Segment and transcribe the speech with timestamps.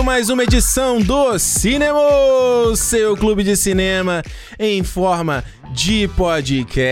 [0.00, 2.00] começando mais uma edição do Cinema,
[2.74, 4.22] seu clube de cinema
[4.58, 5.44] em forma
[5.82, 6.90] de podcast.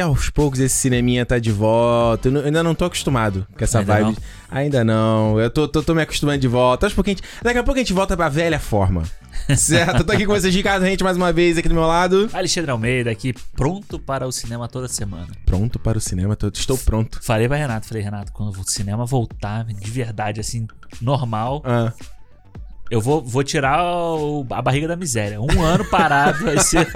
[0.00, 2.28] Aos poucos esse cineminha tá de volta.
[2.30, 4.04] Eu ainda não tô acostumado com essa Ainda vibe.
[4.06, 4.16] não?
[4.50, 5.38] Ainda não.
[5.38, 6.86] Eu tô, tô, tô me acostumando de volta.
[6.86, 9.02] Acho que a gente, daqui a pouco a gente volta pra velha forma.
[9.56, 9.98] Certo?
[9.98, 12.30] Eu tô aqui com vocês, Ricardo Rente, mais uma vez aqui do meu lado.
[12.32, 15.28] Alexandre Almeida aqui, pronto para o cinema toda semana.
[15.44, 17.20] Pronto para o cinema, tô- estou pronto.
[17.22, 20.66] Falei pra Renato, falei, Renato, quando o cinema voltar de verdade, assim,
[21.00, 21.92] normal, Ah,
[22.90, 25.40] eu vou, vou tirar o- a barriga da miséria.
[25.40, 26.86] Um ano parado vai ser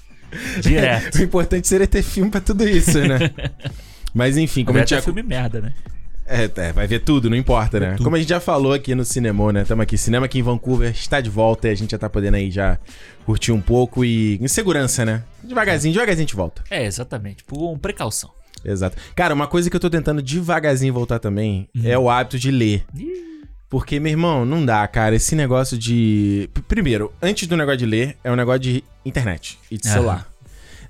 [0.60, 1.18] direto.
[1.18, 3.30] o importante seria ter filme pra tudo isso, né?
[4.14, 5.72] Mas enfim, como a gente já filme merda, né?
[6.26, 7.92] É, é, vai ver tudo, não importa, né?
[7.92, 8.04] tudo.
[8.04, 9.64] Como a gente já falou aqui no Cinema, né?
[9.64, 9.98] Tamo aqui.
[9.98, 12.78] Cinema aqui em Vancouver está de volta e a gente já tá podendo aí já
[13.26, 14.38] curtir um pouco e.
[14.40, 15.24] Em segurança, né?
[15.42, 16.62] Devagarzinho, devagarzinho a gente volta.
[16.70, 17.42] É, exatamente.
[17.42, 18.30] Por precaução.
[18.64, 18.96] Exato.
[19.16, 22.84] Cara, uma coisa que eu tô tentando devagarzinho voltar também é o hábito de ler.
[22.96, 23.29] Ih,
[23.70, 25.14] Porque, meu irmão, não dá, cara.
[25.14, 26.50] Esse negócio de.
[26.66, 29.94] Primeiro, antes do negócio de ler, é um negócio de internet e de Aham.
[29.94, 30.28] celular.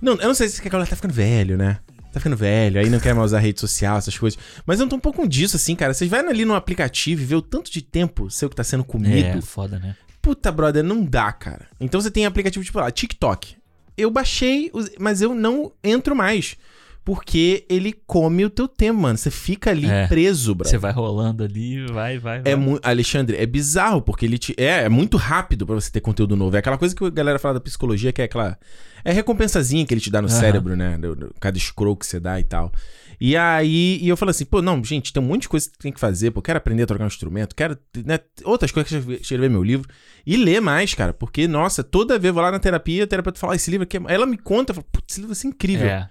[0.00, 1.78] Não, eu não sei se a galera tá ficando velho, né?
[2.10, 4.40] Tá ficando velho, aí não quer mais usar rede social, essas coisas.
[4.64, 5.92] Mas eu tô um pouco disso, assim, cara.
[5.92, 8.82] Vocês vai ali no aplicativo e vê o tanto de tempo seu que tá sendo
[8.82, 9.38] comido.
[9.38, 9.94] É, foda, né?
[10.22, 11.66] Puta, brother, não dá, cara.
[11.78, 13.56] Então você tem aplicativo tipo lá, TikTok.
[13.96, 16.56] Eu baixei, mas eu não entro mais.
[17.04, 19.16] Porque ele come o teu tempo, mano.
[19.16, 20.06] Você fica ali É.
[20.06, 20.70] preso, brother.
[20.70, 22.52] Você vai rolando ali, vai, vai, vai.
[22.52, 24.54] É mu- Alexandre, é bizarro, porque ele te.
[24.58, 26.54] É, é muito rápido pra você ter conteúdo novo.
[26.56, 28.58] É aquela coisa que a galera fala da psicologia, que é aquela.
[29.02, 30.38] É recompensazinha que ele te dá no Aham.
[30.40, 30.98] cérebro, né?
[31.40, 32.70] Cada scroll que você dá e tal.
[33.18, 35.76] E aí, e eu falei assim, pô, não, gente, tem um monte de coisa que
[35.78, 39.12] tem que fazer, pô, quero aprender a tocar um instrumento, quero, né, outras coisas, quero
[39.12, 39.86] escrever meu livro.
[40.26, 43.38] E ler mais, cara, porque, nossa, toda vez eu vou lá na terapia, a terapeuta
[43.38, 44.00] fala, ah, esse livro aqui, é...
[44.08, 45.86] ela me conta, eu falo, putz, esse livro vai ser incrível.
[45.86, 46.08] É,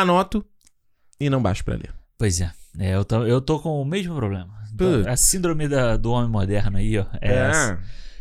[0.00, 0.44] Anoto
[1.20, 1.92] e não baixo pra ler.
[2.18, 2.52] pois é.
[2.78, 4.48] É, eu, tô, eu tô com o mesmo problema.
[4.78, 5.06] Putz.
[5.06, 7.04] A síndrome da- do homem moderno aí, ó.
[7.20, 7.78] É essa.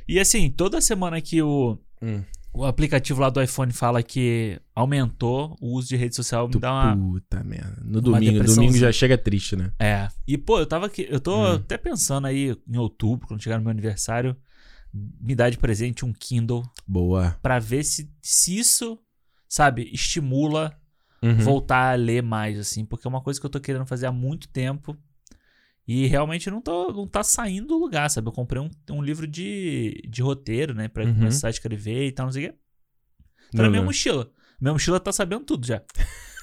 [0.07, 2.21] E assim, toda semana que o, Hum.
[2.53, 6.59] o aplicativo lá do iPhone fala que aumentou o uso de rede social, me Tu-
[6.59, 6.97] dá uma.
[6.97, 7.77] Puta merda.
[7.81, 9.71] No domingo, domingo já chega triste, né?
[9.79, 10.09] É.
[10.27, 11.07] E, pô, eu tava aqui.
[11.09, 11.55] Eu tô Hum.
[11.55, 14.35] até pensando aí em outubro, quando chegar no meu aniversário,
[14.93, 17.37] me dar de presente um Kindle Boa.
[17.41, 18.99] pra ver se, se isso,
[19.47, 20.77] sabe, estimula
[21.23, 21.37] Uhum.
[21.37, 24.11] voltar a ler mais, assim, porque é uma coisa que eu tô querendo fazer há
[24.11, 24.97] muito tempo.
[25.87, 28.27] E realmente não, tô, não tá saindo do lugar, sabe?
[28.27, 30.87] Eu comprei um, um livro de, de roteiro, né?
[30.87, 31.13] Pra Uhum.
[31.15, 32.57] começar a escrever e tal, não sei o quê.
[33.51, 33.87] Tá Não, na minha não.
[33.87, 34.31] mochila.
[34.59, 35.81] Minha mochila tá sabendo tudo já.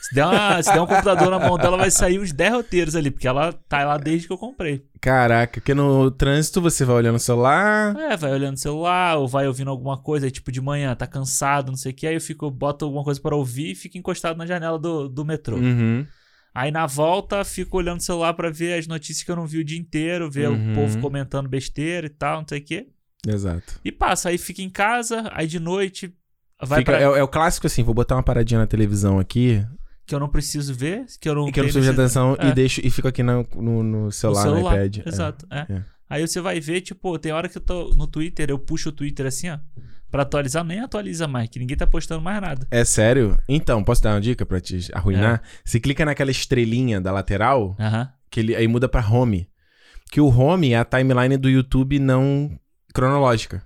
[0.08, 2.96] Se der, uma- se der um computador na mão dela, vai sair uns 10 roteiros
[2.96, 4.84] ali, porque ela tá lá desde que eu comprei.
[5.00, 7.94] Caraca, porque no trânsito você vai olhando o celular.
[7.96, 11.06] É, vai olhando o celular, ou vai ouvindo alguma coisa, aí, tipo de manhã, tá
[11.06, 13.98] cansado, não sei o que, aí eu fico, boto alguma coisa pra ouvir e fico
[13.98, 15.56] encostado na janela do, do metrô.
[15.56, 16.06] Uhum.
[16.54, 19.58] Aí na volta, fico olhando o celular pra ver as notícias que eu não vi
[19.58, 20.72] o dia inteiro, ver Uhum.
[20.72, 22.86] o povo comentando besteira e tal, não sei o quê.
[23.26, 23.78] Exato.
[23.84, 26.12] E passa, aí fica em casa, aí de noite
[26.60, 27.00] vai Fica- pra...
[27.00, 29.64] é, é o clássico assim, vou botar uma paradinha na televisão aqui,
[30.08, 32.34] que eu não preciso ver, que eu não e que eu não preciso de atenção,
[32.41, 32.48] É.
[32.48, 34.98] e deixo e fico aqui no, no, no celular, no, iPad.
[35.04, 35.08] É.
[35.08, 35.66] Exato, é.
[35.69, 35.84] é.
[36.08, 38.92] Aí você vai ver, tipo, tem hora que eu tô no Twitter, eu puxo o
[38.92, 39.58] Twitter assim, ó,
[40.10, 42.66] pra atualizar, nem atualiza mais, que ninguém tá postando mais nada.
[42.70, 43.36] É sério?
[43.46, 45.42] Então, posso dar uma dica pra te arruinar?
[45.62, 48.08] Você clica naquela estrelinha da lateral, Aham.
[48.30, 49.46] que ele, aí muda pra home.
[50.10, 52.58] Que o home é a timeline do YouTube não
[52.94, 53.62] cronológica.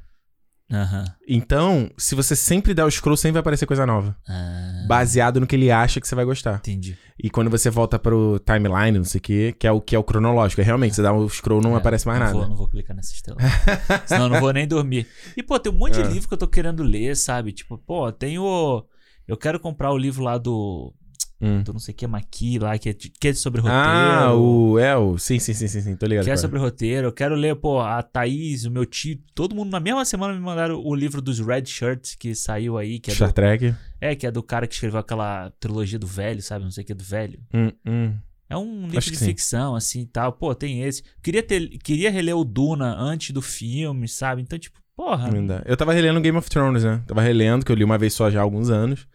[0.72, 1.04] Aham.
[1.28, 4.16] Então, se você sempre der o scroll, sempre vai aparecer coisa nova.
[4.26, 6.56] Ah, Baseado no que ele acha que você vai gostar.
[6.56, 6.96] entendi.
[7.22, 9.98] E quando você volta pro timeline, não sei o que, que é o que é
[9.98, 10.60] o cronológico.
[10.60, 12.38] É realmente, você dá o scroll, não É, aparece mais não nada.
[12.38, 13.38] Vou, não vou clicar nessa estrela.
[14.06, 15.06] Senão eu não vou nem dormir.
[15.36, 17.52] E, pô, tem um monte de livro que eu tô querendo ler, sabe?
[17.52, 18.84] Tipo, pô, tem o.
[19.28, 20.92] Eu quero comprar o livro lá do.
[21.42, 21.62] Hum.
[21.62, 23.82] do não sei o que, Maqui lá, que é, de- que é sobre roteiro.
[23.82, 24.78] Ah, o.
[24.78, 25.18] É, o.
[25.18, 25.96] Sim, sim, sim, sim, sim.
[25.96, 26.24] Tô ligado.
[26.24, 26.36] Que é é.
[26.36, 27.08] sobre roteiro.
[27.08, 29.18] Eu quero ler, pô, a Thaís, o meu tio.
[29.34, 33.00] Todo mundo na mesma semana me mandaram o livro dos Red Shirts que saiu aí,
[33.00, 33.74] que é Star do, Trek.
[34.00, 36.64] é, que é do cara que escreveu aquela trilogia do velho, sabe?
[36.64, 37.40] Não sei o que do velho.
[37.52, 38.14] Hum, hum.
[38.48, 39.24] É um livro de sim.
[39.26, 40.32] ficção, assim e tal.
[40.32, 41.02] Pô, tem esse.
[41.22, 44.42] Queria, ter, queria reler o Duna antes do filme, sabe?
[44.42, 45.30] Então, tipo, porra.
[45.46, 45.62] Dá.
[45.64, 47.02] Eu tava relendo Game of Thrones, né?
[47.06, 49.06] Tava relendo, que eu li uma vez só já há alguns anos.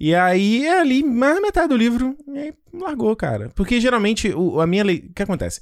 [0.00, 3.50] E aí, é ali, mais metade do livro, e aí largou, cara.
[3.54, 5.06] Porque geralmente, o, a minha lei.
[5.10, 5.60] O que acontece?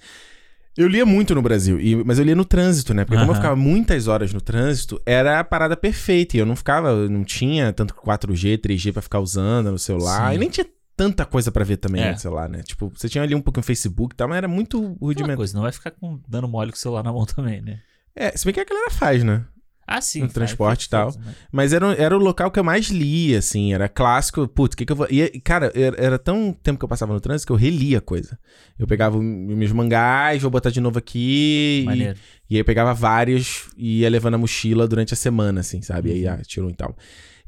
[0.76, 3.04] Eu lia muito no Brasil, e- mas eu lia no trânsito, né?
[3.04, 6.36] Porque como eu ficava muitas horas no trânsito, era a parada perfeita.
[6.36, 10.30] E eu não ficava, eu não tinha tanto 4G, 3G pra ficar usando no celular.
[10.30, 10.36] Sim.
[10.36, 10.66] E nem tinha
[10.96, 12.12] tanta coisa pra ver também É.
[12.12, 12.62] no celular, né?
[12.62, 15.36] Tipo, você tinha ali um pouco no Facebook e tal, mas era muito rudimentar.
[15.36, 17.80] coisa, não vai ficar com, dando mole com o celular na mão também, né?
[18.14, 19.44] É, se bem que a galera faz, né?
[19.92, 20.20] Ah, sim.
[20.20, 21.08] No faz- transporte e tal.
[21.18, 21.34] né?
[21.50, 23.74] Mas era, era o local que eu mais lia, assim.
[23.74, 24.46] Era clássico.
[24.46, 25.08] Putz, o que que eu vou...
[25.10, 28.38] E, cara, era, era tão tempo que eu passava no trânsito que eu relia coisa.
[28.78, 31.80] Eu pegava meus mangás, vou botar de novo aqui.
[31.82, 32.18] E, Maneiro.
[32.48, 36.10] e aí eu pegava vários e ia levando a mochila durante a semana, assim, sabe?
[36.10, 36.34] E aí, Uhum.
[36.34, 36.96] ah, tirou e tal.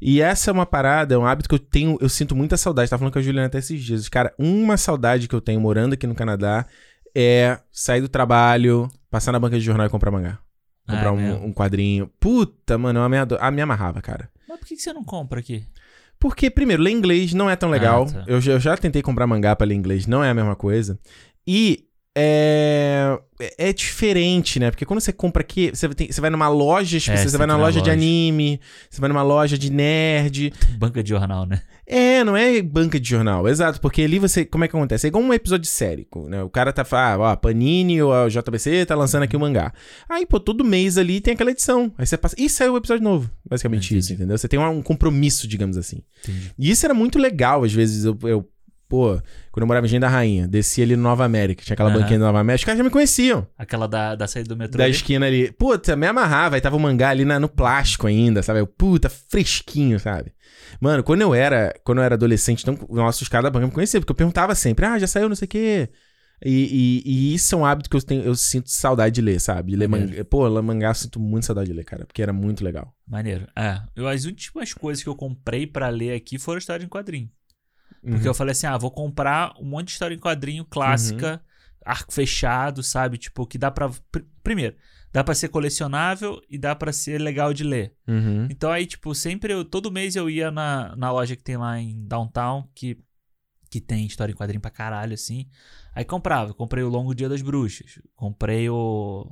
[0.01, 2.89] E essa é uma parada, é um hábito que eu tenho, eu sinto muita saudade.
[2.89, 4.09] Tava falando com a Juliana até esses dias.
[4.09, 6.65] Cara, uma saudade que eu tenho morando aqui no Canadá
[7.15, 10.39] é sair do trabalho, passar na banca de jornal e comprar mangá.
[10.87, 12.09] Comprar Ah, é um, um quadrinho.
[12.19, 14.29] Puta, mano, eu me, ado- ah, me amarrava, cara.
[14.47, 15.65] Mas por que que você não compra aqui?
[16.19, 18.05] Porque, primeiro, ler inglês não é tão legal.
[18.09, 18.23] Ah, tá.
[18.27, 20.99] eu, já, eu já tentei comprar mangá pra ler inglês, não é a mesma coisa.
[21.47, 21.85] E
[22.15, 23.19] é,
[23.57, 24.69] é diferente, né?
[24.71, 27.37] Porque quando você compra aqui, você, tem- você vai numa loja, tipo, É, você você
[27.37, 27.91] vai numa loja na de loja.
[27.99, 30.53] anime, você vai numa loja de nerd.
[30.77, 31.61] Banca de jornal, né?
[31.85, 33.81] É, não é banca de jornal, exato.
[33.81, 34.45] Porque ali você.
[34.45, 35.05] Como é que acontece?
[35.05, 36.07] É igual um episódio série.
[36.29, 36.41] Né?
[36.41, 39.73] O cara tá falando, ah, ó, Panini ou a JBC tá lançando aqui o mangá.
[40.09, 41.91] Aí, pô, todo mês ali tem aquela edição.
[41.97, 42.35] Aí você passa.
[42.39, 43.29] E saiu o episódio novo.
[43.47, 43.99] Basicamente Entendi.
[43.99, 44.37] isso, entendeu?
[44.37, 46.01] Você tem um, um compromisso, digamos assim.
[46.23, 46.51] Entendi.
[46.57, 48.05] E isso era muito legal, às vezes.
[48.05, 48.47] Eu, eu-
[48.87, 49.19] pô,
[49.51, 51.99] quando eu morava em Engenho da Rainha, descia ali no Nova América, tinha aquela Aham.
[51.99, 53.47] banquinha do Nova América, os caras já me conheciam.
[53.57, 54.77] Aquela da, da saída do metrô.
[54.77, 54.91] Da ali?
[54.93, 55.51] esquina ali.
[55.51, 56.55] Puta, me amarrava.
[56.55, 58.59] Aí tava o mangá ali na- no plástico ainda, sabe?
[58.59, 60.31] Eu, puta, fresquinho, sabe?
[60.79, 64.01] Mano, quando eu era, quando eu era adolescente, então, nossos caras da banca me conheciam,
[64.01, 65.89] porque eu perguntava sempre, ah, já saiu não sei o quê.
[66.45, 69.39] E, e- e isso é um hábito que eu, tenho, eu sinto saudade de ler,
[69.39, 69.71] sabe?
[69.71, 70.25] De ler mangá.
[70.25, 72.93] Pô, ler mangá eu sinto muito saudade de ler, cara, porque era muito legal.
[73.07, 73.47] Maneiro.
[73.55, 73.79] É.
[73.95, 77.29] Eu, as últimas coisas que eu comprei pra ler aqui foram história em quadrinho.
[78.03, 78.25] Porque Uhum.
[78.27, 81.41] eu falei assim, ah, vou comprar um monte de história em quadrinho clássica,
[81.85, 83.17] arco fechado, sabe?
[83.17, 83.89] Tipo, que dá pra...
[84.11, 84.75] pr- Primeiro,
[85.13, 87.93] dá pra ser colecionável e dá pra ser legal de ler.
[88.07, 88.47] Uhum.
[88.49, 89.63] Então aí, tipo, sempre eu...
[89.63, 92.97] Todo mês eu ia na, na loja que tem lá em Downtown, que,
[93.69, 95.47] que tem história em quadrinho pra caralho, assim.
[95.95, 96.53] Aí comprava.
[96.53, 97.99] Comprei o Longo Dia das Bruxas.
[98.15, 99.31] Comprei o...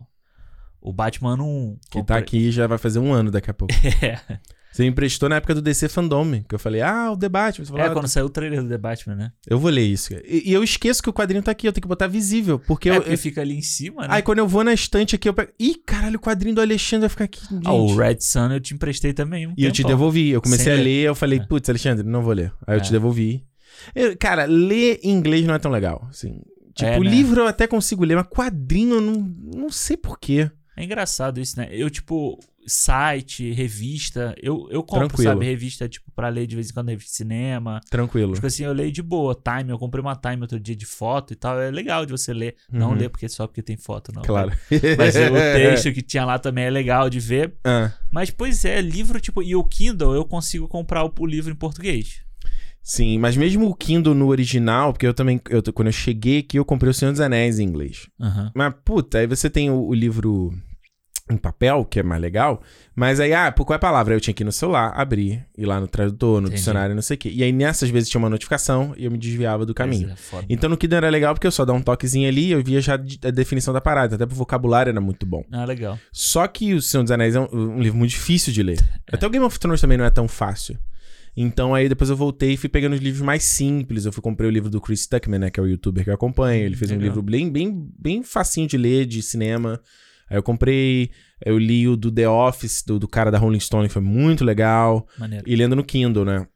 [0.80, 1.78] O Batman 1.
[1.90, 3.74] Que tá comprei- aqui já vai fazer um ano daqui a pouco.
[4.02, 4.40] É.
[4.72, 7.64] Você me emprestou na época do DC Fandom, que eu falei, ah, o debate.
[7.66, 9.32] Falou, É, ah, quando saiu o trailer do Batman, né?
[9.46, 10.14] Eu vou ler isso.
[10.26, 12.90] E, e eu esqueço que o quadrinho tá aqui, eu tenho que botar visível, porque
[12.90, 13.02] é, eu...
[13.02, 14.08] porque fica ali em cima, né?
[14.12, 15.52] Aí quando eu vou na estante aqui, eu pego.
[15.60, 17.42] Ih, caralho, o quadrinho do Alexandre vai ficar aqui.
[17.50, 17.68] Gente.
[17.68, 20.30] Ah, o Red Sun eu te emprestei também um E eu te devolvi.
[20.30, 20.84] Eu comecei Sem a ler.
[20.84, 21.46] ler, eu falei, É.
[21.46, 22.54] putz, Alexandre, não vou ler.
[22.66, 22.82] Aí eu É.
[22.84, 23.44] te devolvi.
[23.94, 26.08] Eu- cara, ler em inglês não é tão legal.
[26.10, 26.40] Assim.
[26.74, 27.10] Tipo, É, né?
[27.10, 30.50] livro eu até consigo ler, mas quadrinho eu não, não sei porquê.
[30.82, 31.68] É engraçado isso, né?
[31.72, 35.32] Eu, tipo, site, revista, eu, eu compro, Tranquilo.
[35.34, 37.80] sabe, revista, tipo, pra ler de vez em quando, revista de cinema.
[37.90, 38.34] Tranquilo.
[38.34, 39.36] Tipo assim, eu leio de boa.
[39.36, 41.60] Time, eu comprei uma Time outro dia de foto e tal.
[41.62, 42.56] É legal de você ler.
[42.72, 42.96] Não Uhum.
[42.96, 44.24] ler porque só porque tem foto, não.
[44.24, 44.52] Claro.
[44.98, 47.54] Mas o texto que tinha lá também é legal de ver.
[47.64, 51.52] Ah, Mas, pois é, livro, tipo, e o Kindle eu consigo comprar o, o livro
[51.52, 52.22] em português.
[52.82, 55.40] sim, mas mesmo o Kindle no original, porque eu também.
[55.50, 58.08] Eu, quando eu cheguei aqui, eu comprei o Senhor dos Anéis em inglês.
[58.20, 58.52] Aham.
[58.56, 60.52] Mas, puta, aí você tem o, o livro
[61.32, 62.62] em papel, que é mais legal.
[62.96, 64.14] Mas aí, ah, por qual é a palavra?
[64.14, 66.58] Aí eu tinha que ir no celular, abrir, ir lá no tradutor, no Entendi.
[66.58, 67.32] dicionário, não sei o quê.
[67.34, 70.10] E aí, nessas vezes, tinha uma notificação e eu me desviava do caminho.
[70.10, 70.46] É.
[70.50, 72.82] Então, no Kindle era legal porque eu só dava um toquezinho ali e eu via
[72.82, 74.16] já a definição da parada.
[74.16, 75.44] Até pro vocabulário era muito bom.
[75.52, 75.98] Ah, legal.
[76.12, 78.84] Só que O Senhor dos Anéis é um, um livro muito difícil de ler.
[79.12, 80.78] Até o Game of Thrones também não é tão fácil.
[81.36, 84.06] Então aí depois eu voltei e fui pegando os livros mais simples.
[84.06, 86.14] Eu fui comprei o livro do Chris Tuckman, né, que é o youtuber que eu
[86.14, 86.66] acompanho.
[86.66, 87.08] Ele fez um Legal.
[87.08, 89.80] livro bem, bem, bem facinho de ler, de cinema.
[90.32, 91.12] Aí eu comprei,
[91.46, 94.46] eu li o do The Office, do, do cara da Rolling Stone, que foi muito
[94.46, 95.06] legal.
[95.20, 95.44] Maneiro.
[95.46, 96.48] E lendo no Kindle, né?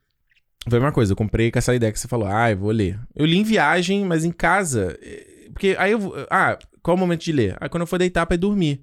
[0.69, 2.71] Foi a mesma coisa, eu comprei com essa ideia que você falou, ah, eu vou
[2.71, 2.97] ler.
[3.13, 4.97] Eu li em viagem, mas em casa.
[5.01, 6.13] eh, Porque aí eu.
[6.31, 7.57] Ah, qual é o momento de ler?
[7.59, 8.81] Aí quando eu for deitar pra ir dormir.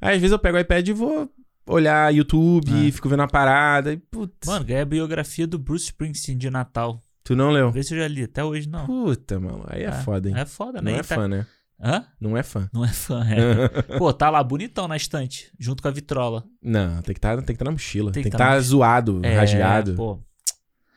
[0.00, 1.30] Aí às vezes eu pego o iPad e vou
[1.66, 2.90] olhar YouTube, É.
[2.90, 3.92] fico vendo a parada.
[3.92, 6.98] E, putz, Mano, ganhei a biografia do Bruce Springsteen de Natal.
[7.22, 7.70] tu não leu?
[7.70, 8.22] Vê se eu já li.
[8.24, 8.86] Até hoje não.
[8.86, 10.34] Puta, mano, aí é, foda, hein?
[10.36, 10.90] É foda, né?
[10.92, 11.46] não é tá- fã, né?
[11.82, 12.06] Hã?
[12.20, 12.68] Não é fã.
[12.72, 13.68] Não é fã, é.
[13.98, 16.44] Pô, tá lá bonitão na estante, junto com a vitrola.
[16.62, 18.12] Não, tem que estar tem que tá na mochila.
[18.12, 19.94] Tem que estar tá tá zoado, É, rasgado.
[19.94, 20.22] Pô,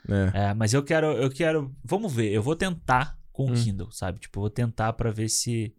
[0.07, 0.31] né?
[0.33, 1.73] é, mas eu quero, eu quero.
[1.83, 3.53] Vamos ver, eu vou tentar com o Hum.
[3.55, 4.19] Kindle, sabe?
[4.19, 5.73] Tipo, eu vou tentar pra ver se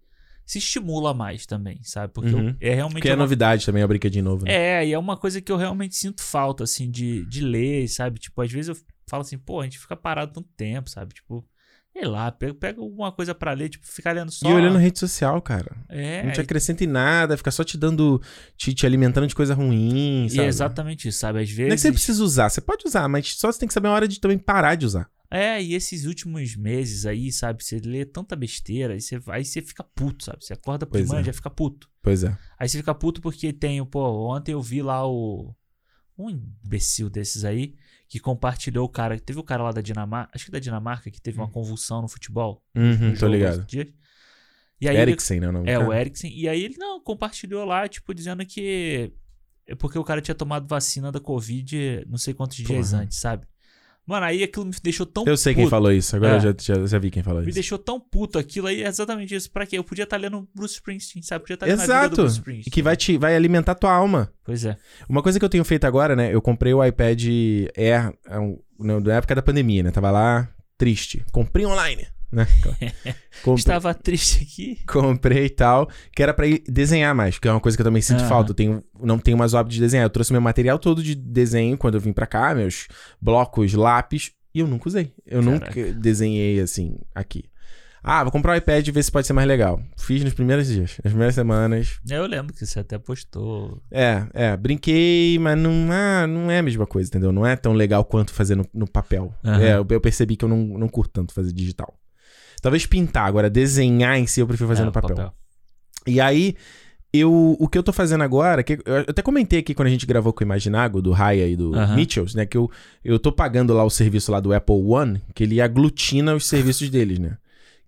[0.46, 2.12] se estimula mais também, sabe?
[2.12, 2.56] Porque eu- Uhum.
[2.61, 4.52] é realmente Porque é uma novidade também, é o brinquedinho novo, né?
[4.52, 8.18] É, e é uma coisa que eu realmente sinto falta, assim, de, de ler, sabe?
[8.18, 8.76] Tipo, às vezes eu
[9.08, 11.14] falo assim, pô, a gente fica parado tanto tempo, sabe?
[11.14, 11.42] Tipo,
[11.94, 14.50] sei lá, pega, pega alguma coisa pra ler, tipo, ficar lendo só.
[14.50, 15.76] E olhando rede social, cara.
[15.88, 18.20] É, Não te acrescenta em nada, fica só te dando.
[18.56, 20.42] te, te alimentando de coisa ruim, e sabe?
[20.42, 21.40] é exatamente isso, sabe?
[21.40, 21.68] Às vezes.
[21.68, 23.88] Não é que você precisa usar, você pode usar, mas só você tem que saber
[23.88, 25.08] a hora de também parar de usar.
[25.30, 27.62] É, e esses últimos meses aí, sabe?
[27.62, 30.44] Você lê tanta besteira, e você vai e você fica puto, sabe?
[30.44, 31.22] Você acorda por manhã é.
[31.22, 31.88] e já fica puto.
[32.02, 32.36] Pois é.
[32.58, 35.54] Aí você fica puto porque tem, pô, ontem eu vi lá o.
[36.16, 37.74] Um imbecil desses aí
[38.14, 39.18] que compartilhou o cara.
[39.18, 42.06] Teve o cara lá da Dinamarca, acho que da Dinamarca, que teve uma convulsão no
[42.06, 42.62] futebol.
[42.73, 43.66] Uhum, no tô ligado.
[43.66, 43.88] dias.
[44.80, 45.49] E aí ele- Eriksen, né?
[45.49, 46.00] O é, o cara?
[46.00, 46.33] Eriksen.
[46.33, 49.12] E aí ele não compartilhou lá, tipo, dizendo que
[49.66, 53.02] é porque o cara tinha tomado vacina da Covid não sei quantos dias Porra.
[53.02, 53.49] antes, sabe?
[54.06, 55.70] Mano, aí aquilo me deixou tão Eu sei quem puto.
[55.70, 56.37] falou isso, agora É.
[56.37, 57.54] eu já, já, já vi quem falou Me isso.
[57.54, 59.50] deixou tão puto aquilo aí, é exatamente isso.
[59.50, 59.78] Pra quê?
[59.78, 61.42] Eu podia estar lendo Bruce Springsteen, sabe?
[61.42, 62.16] Podia estar lendo a vida do Exato.
[62.16, 62.70] Bruce Springsteen.
[62.73, 64.30] que vai, te, vai alimentar tua alma.
[64.44, 64.76] Pois é.
[65.08, 66.34] Uma coisa que eu tenho feito agora, né?
[66.34, 67.23] Eu comprei o iPad
[67.76, 68.38] Air é
[68.78, 69.90] na época da pandemia, né?
[69.90, 71.25] Tava lá triste.
[71.32, 72.46] Comprei online, né?
[73.42, 74.78] Comprei, Estava triste aqui.
[74.86, 77.84] comprei e tal, que era pra ir desenhar mais, que é uma coisa que eu
[77.86, 78.28] também sinto Aham.
[78.28, 78.50] falta.
[78.50, 80.04] Eu tenho, não tenho mais o hábito de desenhar.
[80.06, 82.86] Eu trouxe meu material todo de desenho quando eu vim pra cá, meus
[83.20, 85.12] blocos, lápis, e eu nunca usei.
[85.26, 85.80] Eu Caraca.
[85.80, 87.44] nunca desenhei assim aqui.
[88.06, 89.80] Ah, vou comprar um iPad e ver se pode ser mais legal.
[89.98, 91.98] Fiz nos primeiros dias, nas primeiras semanas.
[92.06, 93.82] Eu lembro que você até postou.
[93.90, 97.32] É, é, brinquei, mas não, ah, não é a mesma coisa, entendeu?
[97.32, 99.34] Não é tão legal quanto fazer no, no papel.
[99.42, 99.62] Aham.
[99.62, 101.94] É, eu, eu percebi que eu não, não curto tanto fazer digital.
[102.64, 105.35] Talvez pintar, agora desenhar em si eu prefiro fazer É, no papel.
[106.06, 106.56] E aí,
[107.12, 110.06] eu, o que eu tô fazendo agora, que eu até comentei aqui quando a gente
[110.06, 111.94] gravou com o Imaginago, do Raya e do Aham.
[111.94, 112.47] Mitchells, né?
[112.47, 112.71] Que eu,
[113.04, 116.88] eu tô pagando lá o serviço lá do Apple One, que ele aglutina os serviços
[116.88, 117.37] deles, né?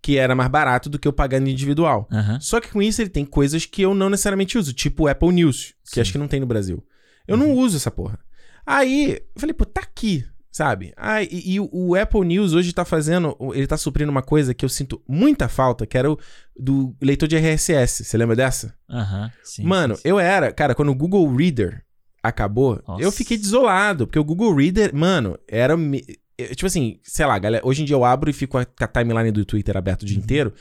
[0.03, 2.07] Que era mais barato do que eu pagando individual.
[2.39, 5.33] Só que com isso ele tem coisas que eu não necessariamente uso, tipo o Apple
[5.33, 6.01] News, que Sim.
[6.03, 6.85] acho que não tem no Brasil.
[7.27, 8.19] Eu não uso essa porra.
[8.67, 10.23] Aí, eu falei, pô, tá aqui,
[10.57, 10.95] sabe?
[10.97, 14.65] Ah, e, e o, Apple News hoje tá fazendo, ele tá suprindo uma coisa que
[14.65, 16.19] eu sinto muita falta, que era o
[16.59, 18.05] do leitor de RSS.
[18.05, 18.75] Você lembra dessa?
[18.89, 19.31] Aham.
[19.45, 19.65] Sim.
[19.65, 20.09] Mano, sim, sim.
[20.09, 21.85] eu era, cara, quando o Google Reader
[22.23, 23.03] acabou, Nossa.
[23.03, 25.75] eu fiquei desolado, porque o Google Reader, mano, era.
[26.39, 28.87] eu, Tipo assim, sei lá, galera, hoje em dia eu abro e fico com a
[28.89, 30.23] timeline do Twitter aberto o dia Uhum.
[30.25, 30.55] inteiro.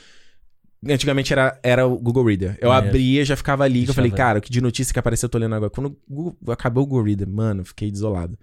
[0.88, 2.58] Antigamente era, era o Google Reader.
[2.60, 2.88] Eu Maneiro.
[2.96, 5.54] abria, já ficava ali, eu falei, cara, que de notícia que apareceu eu tô lendo
[5.54, 5.70] agora.
[5.70, 8.38] Quando o Google- acabou o Google Reader, mano, fiquei desolado.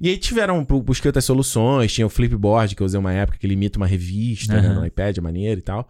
[0.00, 3.38] E aí tiveram, bu- busquei outras soluções, tinha o Flipboard, que eu usei uma época,
[3.38, 4.80] que ele imita uma revista, né, Aham.
[4.80, 5.88] no iPad, é maneiro e tal.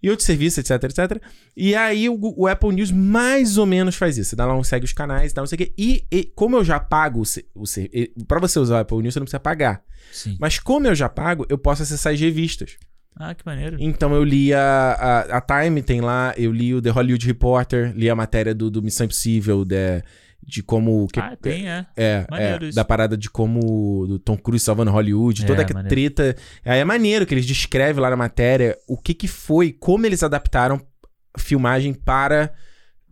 [0.00, 1.20] E outros serviços, etc, etc.
[1.56, 4.30] E aí o, o Apple News mais ou menos faz isso.
[4.30, 5.72] Você dá lá um, segue os canais e tal, não sei o quê.
[5.76, 8.78] E, e como eu já pago o, se- o ser- e- pra você usar o
[8.80, 9.82] Apple News, você não precisa pagar.
[10.12, 10.36] Sim.
[10.38, 12.76] Mas como eu já pago, eu posso acessar as revistas.
[13.18, 13.76] Ah, que maneiro.
[13.80, 17.92] Então eu li a, a, a Time, tem lá, eu li o The Hollywood Reporter,
[17.96, 20.02] li a matéria do, do Missão Impossível, de,
[20.42, 21.06] de como.
[21.08, 21.86] Que, Ah, tem, é.
[21.96, 26.12] é, é da parada de como do Tom Cruise salvando Hollywood, É, toda aquela maneiro.
[26.14, 26.36] treta.
[26.64, 30.22] Aí é maneiro que eles descrevem lá na matéria o que que foi, como eles
[30.22, 30.80] adaptaram
[31.36, 32.52] filmagem para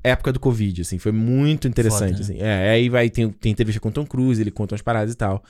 [0.03, 2.21] época do Covid, assim, foi muito interessante, Foda, né?
[2.23, 2.39] assim.
[2.41, 5.17] É, aí vai, tem, tem entrevista com o Tom Cruise, ele conta umas paradas e
[5.17, 5.43] tal.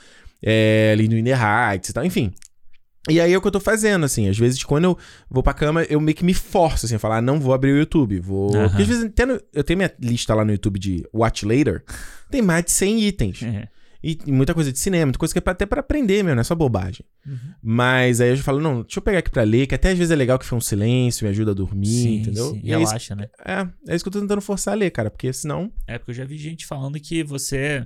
[0.42, 2.32] É, ali no In The Heights e tal, enfim.
[3.08, 4.28] E aí é o que eu tô fazendo, assim.
[4.28, 4.98] Às vezes, quando eu
[5.30, 7.78] vou pra cama, eu meio que me forço, assim, a falar, não vou abrir o
[7.78, 8.18] YouTube.
[8.20, 8.50] Vou.
[8.50, 11.84] Porque às vezes, até no- eu tenho minha lista lá no YouTube de Watch Later,
[12.30, 13.42] tem mais de 100 itens.
[13.42, 13.68] É.
[14.04, 16.44] E, muita coisa de cinema, muita coisa que é até pra aprender mesmo, não é
[16.44, 17.04] só bobagem.
[17.26, 17.36] Uhum.
[17.62, 19.98] Mas aí eu já falo, não, deixa eu pegar aqui pra ler, que até às
[19.98, 22.50] vezes é legal que foi um silêncio, me ajuda a dormir, Sim, entendeu?
[22.52, 22.60] sim.
[22.62, 23.28] E é isso, Relaxa, né?
[23.44, 25.72] é, é isso que eu tô tentando forçar a ler, cara, porque senão.
[25.88, 27.84] É porque eu já vi gente falando que você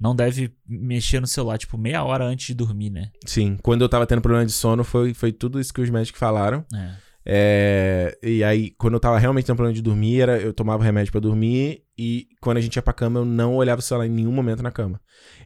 [0.00, 3.10] não deve mexer no celular, tipo, meia hora antes de dormir, né?
[3.26, 6.18] Sim, quando eu tava tendo problema de sono, foi, foi tudo isso que os médicos
[6.18, 6.64] falaram.
[6.74, 7.08] É.
[7.30, 11.12] É, e aí, quando eu tava realmente tendo problema de dormir, era, eu tomava remédio
[11.12, 14.10] pra dormir e quando a gente ia pra cama, eu não olhava o celular em
[14.10, 14.98] nenhum momento na cama.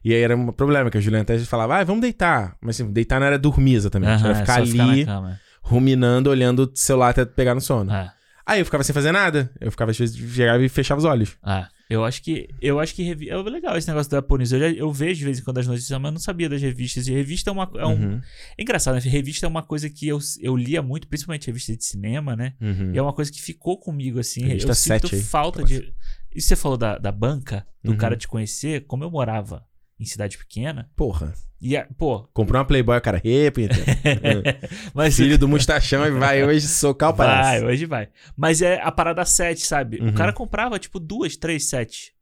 [0.04, 2.56] E aí era um problema, que a Juliana até falava, ah, vamos deitar.
[2.60, 6.30] Mas assim, deitar não era dormir exatamente, Aham, era é ficar só ali ficar ruminando,
[6.30, 7.92] olhando o celular até pegar no sono.
[7.92, 8.12] É.
[8.46, 9.50] Aí eu ficava sem fazer nada.
[9.60, 11.36] Eu ficava, às vezes, chegava e fechava os olhos.
[11.42, 12.48] Ah, eu acho que.
[12.60, 13.28] Eu acho que revi...
[13.30, 14.52] é legal esse negócio da Apple News.
[14.52, 16.60] Eu, já- eu vejo de vez em quando as notícias, mas eu não sabia das
[16.62, 17.06] revistas.
[17.06, 17.70] E revista é uma.
[17.76, 17.92] É, um...
[18.14, 18.20] Uhum,
[18.58, 19.00] é engraçado, né?
[19.00, 22.54] Revista é uma coisa que eu, eu lia muito, principalmente revista de cinema, né?
[22.60, 22.92] uhum.
[22.94, 24.44] E é uma coisa que ficou comigo, assim.
[24.44, 25.92] Revista eu sinto sete aí, falta de.
[26.34, 27.96] E você falou da, da banca, do Uhum.
[27.98, 29.64] cara te conhecer, como eu morava
[30.02, 30.90] em cidade pequena.
[30.96, 31.32] Porra.
[31.60, 32.28] E, a- pô.
[32.32, 33.76] Comprou uma Playboy, cara, repita.
[34.94, 37.66] mas Filho do mustachão e vai hoje socar o Vai, palhaço.
[37.66, 38.08] hoje vai.
[38.36, 40.00] Mas é a parada 7, sabe?
[40.00, 40.08] Uhum.
[40.08, 42.12] O cara comprava, tipo, duas, três, sete.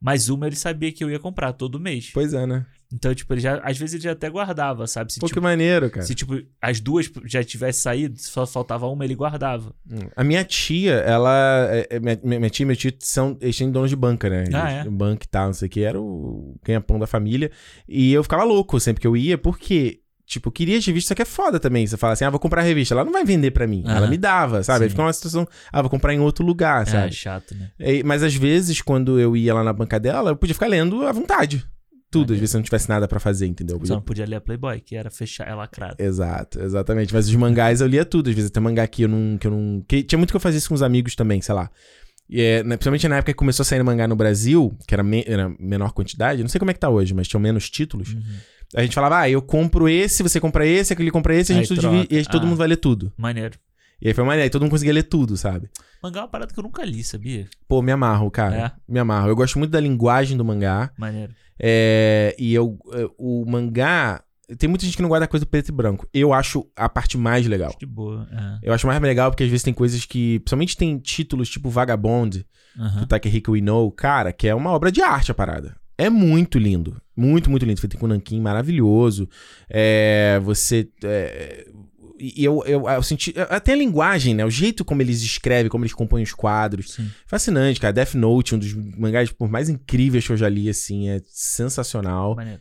[0.00, 2.10] Mas uma ele sabia que eu ia comprar todo mês.
[2.14, 2.64] Pois é, né?
[2.92, 5.12] Então, tipo, ele já, às vezes ele já até guardava, sabe?
[5.12, 6.06] Se, Pô, que tipo, maneiro, cara.
[6.06, 9.74] se, tipo, as duas já tivesse saído, só faltava uma, ele guardava.
[9.90, 10.08] Hum.
[10.16, 11.68] A minha tia, ela.
[11.70, 13.36] é- é- minha, minha tia e meu tio são.
[13.42, 14.44] Eles têm donos de banca, né?
[14.54, 14.90] Ah, Eles- é?
[14.90, 15.82] Banca e tal, não sei o que.
[15.82, 17.50] Era o ganha-pão da família.
[17.86, 20.00] E eu ficava louco sempre que eu ia, porque.
[20.24, 21.86] Tipo, eu queria as revistas, só que é foda também.
[21.86, 22.92] Você fala assim, ah, vou comprar a revista.
[22.94, 23.82] Ela não vai vender pra mim.
[23.86, 23.96] Aham.
[23.96, 24.84] Ela me dava, sabe?
[24.84, 27.12] Aí fica uma situação, ah, vou comprar em outro lugar, É, sabe?
[27.14, 27.70] chato, né?
[28.04, 31.12] Mas às vezes, quando eu ia lá na banca dela, eu podia ficar lendo à
[31.12, 31.64] vontade.
[32.10, 33.78] Tudo, às vezes eu não tivesse nada pra fazer, entendeu?
[33.78, 35.96] Eu Só não podia ler a Playboy, que era fechar, é lacrado.
[35.98, 37.12] Exato, exatamente.
[37.12, 38.30] Mas os mangás eu lia tudo.
[38.30, 39.36] Às vezes até mangá que eu não.
[39.36, 41.54] Que eu não que, tinha muito que eu fazia isso com os amigos também, sei
[41.54, 41.70] lá.
[42.30, 45.02] E, é, né, principalmente na época que começou a sair mangá no Brasil, que era,
[45.02, 48.12] me- era menor quantidade, não sei como é que tá hoje, mas tinham menos títulos.
[48.14, 48.22] Uhum.
[48.76, 51.60] A gente falava, ah, eu compro esse, você compra esse, aquele compra esse, a Aí
[51.62, 51.96] gente tudo troca.
[51.96, 52.46] divide, e aí todo Ah.
[52.46, 53.10] mundo vai ler tudo.
[53.16, 53.58] Maneiro.
[54.00, 55.70] E aí foi maneiro, aí todo mundo conseguia ler tudo, sabe?
[56.02, 57.46] Mangá é uma parada que eu nunca li, sabia?
[57.66, 58.56] Pô, me amarro, cara.
[58.56, 58.72] É?
[58.92, 59.28] Me amarro.
[59.28, 60.92] Eu gosto muito da linguagem do mangá.
[60.98, 61.32] Maneiro.
[61.60, 64.22] É, e eu, é, o mangá.
[64.58, 66.08] Tem muita gente que não guarda coisa preto e branco.
[66.12, 67.68] Eu acho a parte mais legal.
[67.68, 68.26] Acho de boa.
[68.32, 68.68] É.
[68.68, 70.38] Eu acho mais legal porque às vezes tem coisas que.
[70.40, 72.46] Principalmente tem títulos tipo Vagabond,
[72.78, 73.00] Aham.
[73.00, 75.76] do Takehiko Inoue, cara, que é uma obra de arte a parada.
[75.98, 76.96] É muito lindo.
[77.16, 77.80] Muito, muito lindo.
[77.80, 79.28] Feito com nanquim, maravilhoso.
[79.68, 80.88] É, você.
[81.02, 81.66] é,
[82.18, 83.34] e eu, eu, eu senti.
[83.48, 84.44] Até a linguagem, né?
[84.44, 86.92] O jeito como eles escrevem, como eles compõem os quadros.
[86.94, 87.10] Sim.
[87.26, 87.92] Fascinante, cara.
[87.92, 91.08] Death Note, um dos mangás por mais incríveis que eu já li, assim.
[91.08, 92.34] É sensacional.
[92.34, 92.60] Maneiro.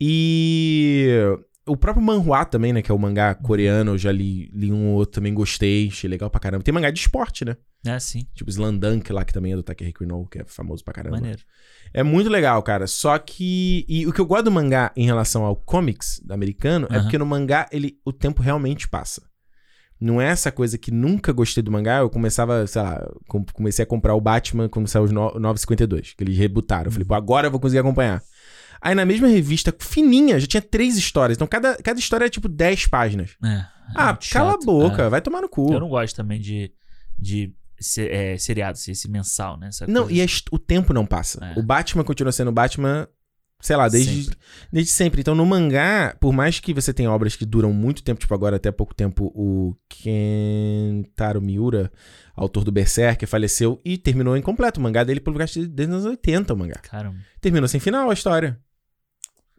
[0.00, 1.08] E
[1.66, 2.82] o próprio manhwa também, né?
[2.82, 3.92] Que é o mangá coreano.
[3.92, 5.88] Eu já li, li um ou outro, também gostei.
[5.88, 6.64] Achei legal pra caramba.
[6.64, 7.56] Tem mangá de esporte, né?
[7.84, 8.26] É, sim.
[8.34, 11.16] Tipo Slandunk lá, que também é do Takehiko Inoue, que é famoso pra caramba.
[11.16, 11.42] Maneiro.
[11.92, 12.86] É muito legal, cara.
[12.86, 13.84] Só que.
[13.88, 17.26] E o que eu gosto do mangá em relação ao comics americano é porque no
[17.26, 19.22] mangá ele, o tempo realmente passa.
[20.00, 21.98] Não é essa coisa que nunca gostei do mangá.
[21.98, 26.12] Eu começava, sei lá, com- comecei a comprar o Batman quando saiu os no- 952,
[26.14, 26.86] que eles rebutaram.
[26.86, 28.20] Eu falei, pô, agora eu vou conseguir acompanhar.
[28.82, 31.36] Aí na mesma revista, fininha, já tinha três histórias.
[31.38, 33.36] Então cada, cada história é tipo 10 páginas.
[33.44, 33.48] É.
[33.48, 34.62] é ah, cala chato.
[34.62, 35.08] a boca, É.
[35.08, 35.72] vai tomar no cu.
[35.72, 36.72] Eu não gosto também de,
[37.18, 39.68] de se- é, seriado, assim, esse mensal, né?
[39.68, 40.18] Essa Não, coisa.
[40.18, 41.44] e a hist- o tempo não passa.
[41.54, 41.58] É.
[41.58, 43.06] O Batman continua sendo Batman,
[43.60, 44.38] sei lá, desde Sempre.
[44.72, 45.20] desde sempre.
[45.20, 48.56] Então, no mangá, por mais que você tenha obras que duram muito tempo, tipo agora
[48.56, 51.92] até há pouco tempo, o Kentaro Miura,
[52.34, 54.80] autor do Berserk, faleceu e terminou incompleto.
[54.80, 56.80] O mangá dele publicado desde os anos 80, o mangá.
[56.82, 57.18] Caramba.
[57.40, 58.58] Terminou sem final a história.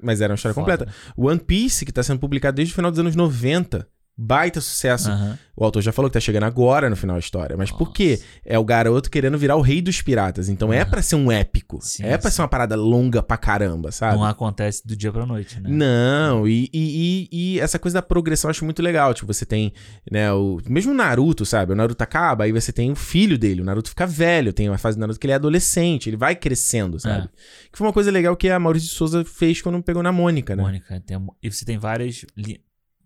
[0.04, 0.78] Mas era uma história Foda.
[0.78, 0.94] completa.
[1.16, 3.88] One Piece, que tá sendo publicado desde o final dos anos 90.
[4.16, 5.10] Baita sucesso.
[5.10, 5.38] Aham.
[5.56, 7.56] O autor já falou que tá chegando agora no final da história.
[7.58, 7.94] Mas por Nossa.
[7.94, 8.20] quê?
[8.46, 10.50] É o garoto querendo virar o rei dos piratas.
[10.50, 10.90] Então é Aham.
[10.90, 11.80] pra ser um épico.
[11.82, 12.36] Sim, é pra sim.
[12.38, 14.16] ser uma parada longa pra caramba, sabe?
[14.18, 15.70] Não acontece do dia pra noite, né?
[15.72, 19.14] Não, e, e, e- e essa coisa da progressão eu acho muito legal.
[19.14, 19.74] Tipo, você tem,
[20.12, 20.60] né, o.
[20.68, 21.74] Mesmo o Naruto, sabe?
[21.74, 23.62] O Naruto acaba, aí você tem o filho dele.
[23.62, 26.36] O Naruto fica velho, tem uma fase do Naruto que ele é adolescente, ele vai
[26.36, 27.30] crescendo, sabe?
[27.72, 30.56] Que foi uma coisa legal que a Maurício de Souza fez quando pegou na Mônica,
[30.56, 30.62] né?
[30.64, 31.00] Mônica.
[31.06, 32.60] Tem, e você tem várias li-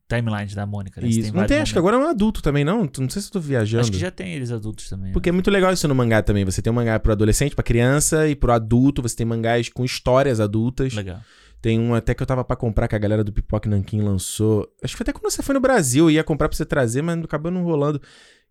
[0.08, 1.08] timelines da Mônica, né?
[1.08, 1.28] Isso.
[1.28, 2.90] Não vários tem, acho que agora é um adulto também, não?
[2.98, 3.82] Não sei se eu tô viajando.
[3.82, 5.08] Acho que já tem eles adultos também.
[5.08, 5.14] né?
[5.14, 6.46] Porque é muito legal isso no mangá também.
[6.46, 9.02] Você tem um mangá pro adolescente, pra criança e pro adulto.
[9.02, 10.94] Você tem mangás com histórias adultas.
[10.94, 11.20] Legal.
[11.62, 14.72] Tem um até que eu tava pra comprar que a galera do Pipoque Nankin lançou.
[14.84, 16.06] Acho que foi até quando você foi no Brasil.
[16.06, 18.00] Eu ia comprar pra você trazer, mas acabou não rolando.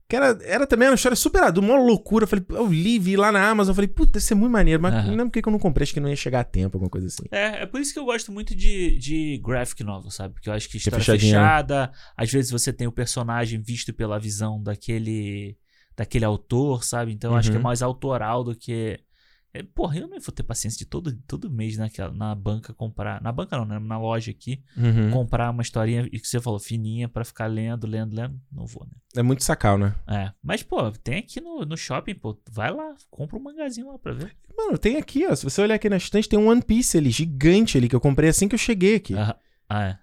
[0.08, 2.24] Que era, era também uma história super adulta, uma loucura.
[2.24, 3.72] Eu falei, eu li, vi lá na Amazon.
[3.72, 4.80] Eu falei, puta, isso é muito maneiro.
[4.80, 5.02] Mas Aham.
[5.04, 5.82] não lembro por que que eu não comprei.
[5.82, 7.24] Acho que não ia chegar a tempo, alguma coisa assim.
[7.32, 10.34] É, é por isso que eu gosto muito de, de graphic novel, sabe?
[10.34, 11.04] Porque eu acho que história né?
[11.04, 15.56] fechada, às vezes você tem o personagem visto pela visão daquele
[15.96, 17.10] daquele autor, sabe?
[17.12, 17.64] Então eu acho que é Uhum.
[17.64, 19.00] mais autoral do que
[19.56, 23.22] é, porra, eu não vou ter paciência de todo, todo mês naquela, na banca comprar.
[23.22, 23.78] Na banca não, né?
[23.78, 24.62] Na loja aqui.
[24.76, 25.10] Uhum.
[25.10, 28.38] Comprar uma historinha, e que você falou, fininha, pra ficar lendo, lendo, lendo.
[28.52, 28.92] Não vou, né?
[29.16, 29.94] É muito sacal, né?
[30.06, 30.30] É.
[30.42, 32.38] Mas, pô, tem aqui no, no shopping, pô.
[32.50, 34.36] Vai lá, compra um mangazinho lá pra ver.
[34.56, 35.34] Mano, tem aqui, ó.
[35.34, 38.00] Se você olhar aqui na estante, tem um One Piece ali, gigante ali, que eu
[38.00, 39.14] comprei assim que eu cheguei aqui.
[39.14, 39.36] Ah,
[39.68, 39.98] ah,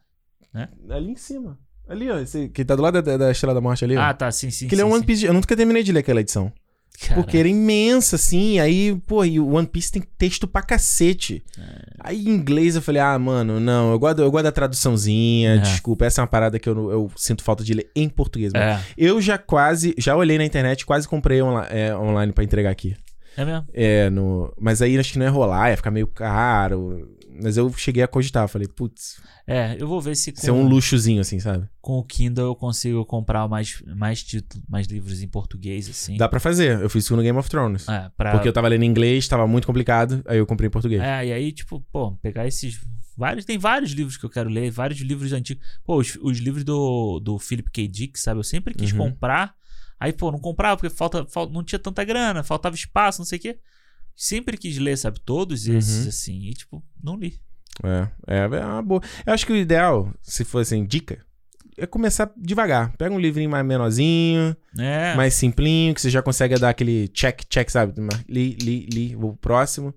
[0.53, 0.69] é.
[0.89, 1.59] Ali em cima.
[1.87, 2.17] Ali, ó.
[2.17, 4.01] Esse, que tá do lado da, da Estrela da Morte ali, ó.
[4.01, 4.67] Ah, tá, sim, sim.
[4.67, 5.05] que ele é sim, um One sim.
[5.05, 5.25] Piece.
[5.25, 6.51] Eu nunca terminei de ler aquela edição.
[6.99, 7.21] Caraca.
[7.21, 8.59] Porque era imensa, assim.
[8.59, 11.43] Aí, pô, e o One Piece tem texto pra cacete.
[11.59, 11.63] É.
[11.99, 15.55] Aí em inglês eu falei, ah, mano, não, eu gosto, eu gosto da traduçãozinha.
[15.55, 15.57] É.
[15.57, 18.53] Desculpa, essa é uma parada que eu, eu sinto falta de ler em português.
[18.53, 22.69] É, Eu já quase, já olhei na internet, quase comprei onla- é, online pra entregar
[22.71, 22.95] aqui.
[23.35, 23.65] é mesmo.
[23.73, 27.09] É, no, mas aí acho que não ia rolar, ia ficar meio caro.
[27.41, 30.53] Mas eu cheguei a cogitar, falei, putz, É, eu vou ver se com, isso é
[30.53, 31.67] um luxozinho assim, sabe?
[31.81, 36.17] com o Kindle eu consigo comprar mais, mais títulos, mais livros em português, assim.
[36.17, 36.79] Dá pra fazer.
[36.79, 37.87] Eu fiz isso no Game of Thrones.
[37.89, 38.31] É, pra...
[38.31, 41.01] Porque eu tava lendo em inglês, tava muito complicado, aí eu comprei em português.
[41.01, 42.79] É, e aí, tipo, pô, pegar esses.
[43.15, 45.63] Vários, tem vários livros que eu quero ler, vários livros antigos.
[45.85, 47.87] Pô, os, os livros do, do Philip K.
[47.87, 48.39] Dick, sabe?
[48.39, 48.97] Eu sempre quis Uhum.
[48.97, 49.53] comprar.
[49.99, 53.37] Aí, pô, não comprava porque falta, fal- não tinha tanta grana, faltava espaço, não sei
[53.37, 53.59] o quê.
[54.15, 55.19] Sempre quis ler, sabe?
[55.19, 56.09] Todos esses, Uhum.
[56.09, 56.41] assim.
[56.47, 57.39] E, tipo, não li.
[57.83, 59.01] É, é, é uma boa.
[59.25, 61.19] Eu acho que o ideal, se fosse assim, dica,
[61.77, 62.95] é começar devagar.
[62.97, 65.15] Pega um livrinho mais menorzinho, É.
[65.15, 67.93] mais simplinho, que você já consegue dar aquele check, check, sabe?
[68.29, 69.93] Li, li, li, vou pro próximo.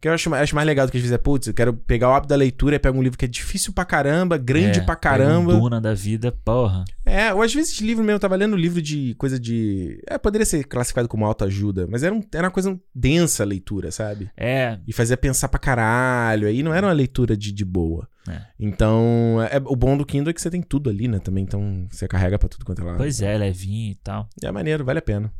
[0.00, 2.08] Que eu acho, acho mais legal do que às vezes é, putz, eu quero pegar
[2.08, 4.82] o hábito da leitura e pego um livro que é difícil pra caramba, grande é,
[4.82, 5.52] pra caramba.
[5.52, 6.84] Duna da vida, porra.
[7.04, 10.02] É, ou às vezes livro mesmo, eu tava lendo livro de coisa de.
[10.08, 13.90] É, poderia ser classificado como autoajuda, mas era, um, era uma coisa densa a leitura,
[13.90, 14.30] sabe?
[14.36, 16.48] É, E fazia pensar pra caralho.
[16.48, 18.08] Aí não era uma leitura de, de boa.
[18.26, 18.40] É.
[18.58, 21.18] Então, é, o bom do Kindle é que você tem tudo ali, né?
[21.18, 22.96] Também, então você carrega pra tudo quanto é lado.
[22.96, 24.28] pois é, levinho e tal.
[24.42, 25.30] É maneiro, vale a pena.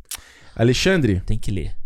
[0.54, 1.79] Alexandre, Tem que ler.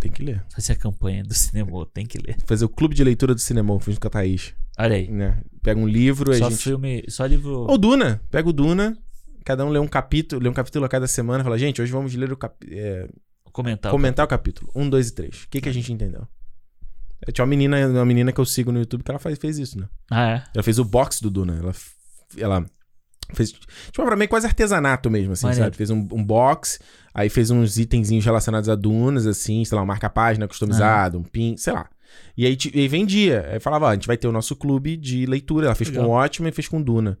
[0.00, 0.44] Tem que ler.
[0.52, 2.36] Fazer a campanha do cinema, tem que ler.
[2.46, 4.54] Fazer o clube de leitura do cinema, fiz com a Thaís.
[4.78, 5.08] Olha aí.
[5.10, 5.42] Né?
[5.62, 6.62] Pega um livro, Só gente.
[6.62, 7.66] filme, só livro.
[7.68, 8.20] Ou Duna.
[8.30, 8.96] Pega o Duna,
[9.44, 12.14] cada um lê um capítulo, lê um capítulo a cada semana, fala, gente, hoje vamos
[12.14, 12.56] ler o cap...
[12.68, 13.08] é,
[13.52, 13.90] Comentar.
[13.90, 14.70] comentar o capítulo.
[14.74, 15.42] Um, dois e três.
[15.42, 16.26] O que, que a gente entendeu?
[17.26, 19.58] É, Tinha uma menina, uma menina que eu sigo no YouTube que ela faz, fez
[19.58, 19.88] isso, né?
[20.10, 20.44] Ah, é?
[20.54, 21.58] Ela fez o box do Duna.
[21.58, 21.72] Ela,
[22.36, 22.66] ela
[23.36, 23.52] fez.
[23.52, 25.64] Tipo, pra meio quase artesanato mesmo, assim, Maneiro.
[25.64, 25.76] sabe?
[25.76, 26.78] Fez um, um box,
[27.14, 31.56] aí fez uns itenzinhos relacionados a Dunas, assim, sei lá, um marca-página customizado, um pin,
[31.56, 31.88] sei lá.
[32.36, 33.48] E aí, e aí vendia.
[33.52, 35.66] Aí falava, ó, a gente vai ter o nosso clube de leitura.
[35.66, 36.06] Ela fez Legal.
[36.06, 37.18] com ótima e fez com Duna.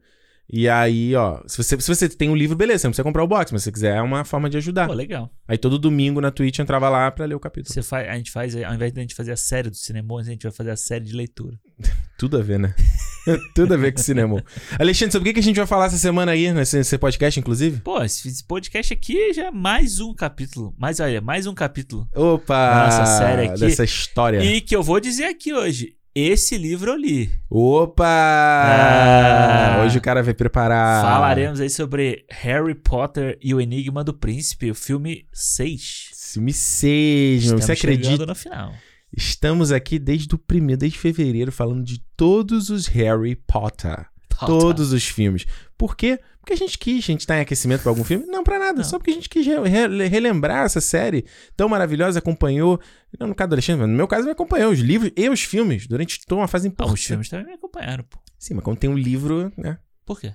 [0.52, 3.22] E aí, ó, se você, se você tem um livro, beleza, você não precisa comprar
[3.22, 4.88] o box, mas se você quiser, é uma forma de ajudar.
[4.88, 5.30] Pô, legal.
[5.46, 7.72] Aí todo domingo na Twitch eu entrava lá pra ler o capítulo.
[7.72, 10.18] Você faz, a gente faz, ao invés de a gente fazer a série do cinema,
[10.18, 11.56] a gente vai fazer a série de leitura.
[12.18, 12.74] Tudo a ver, né?
[13.54, 14.44] Tudo a ver com cinema.
[14.78, 17.80] Alexandre, sobre o que a gente vai falar essa semana aí, nesse, nesse podcast, inclusive?
[17.80, 20.74] Pô, esse esse podcast aqui já é mais um capítulo.
[20.76, 22.08] Mais, olha, mais um capítulo.
[22.14, 22.84] Opa!
[22.86, 23.60] Nossa, série aqui.
[23.60, 24.42] Dessa história.
[24.42, 25.99] E que eu vou dizer aqui hoje.
[26.14, 27.30] Esse livro eu li.
[27.48, 28.04] Opa!
[28.04, 29.82] Ah.
[29.84, 31.02] Hoje o cara vai preparar.
[31.02, 36.10] Falaremos aí sobre Harry Potter e o Enigma do Príncipe, o filme 6.
[36.32, 37.60] Filme 6, meu.
[37.60, 38.26] Você acredita?
[38.26, 38.72] no final.
[39.16, 44.06] Estamos aqui desde o primeiro, desde fevereiro, falando de todos os Harry Potter.
[44.46, 45.46] Todos os filmes.
[45.78, 46.18] Por quê?
[46.50, 47.04] Porque a gente quis.
[47.04, 48.26] A gente tá em aquecimento pra algum filme?
[48.26, 48.78] Não, pra nada.
[48.78, 48.84] Não.
[48.84, 51.24] Só porque a gente quis re- re- relembrar essa série
[51.56, 52.80] tão maravilhosa, acompanhou.
[53.18, 55.86] Não, no caso do Alexandre, no meu caso, me acompanhou os livros e os filmes
[55.86, 56.96] durante toda uma fase Ah, importante.
[56.98, 58.18] os filmes também me acompanharam, pô.
[58.36, 59.78] Sim, mas quando tem um livro, né?
[60.04, 60.34] Por quê?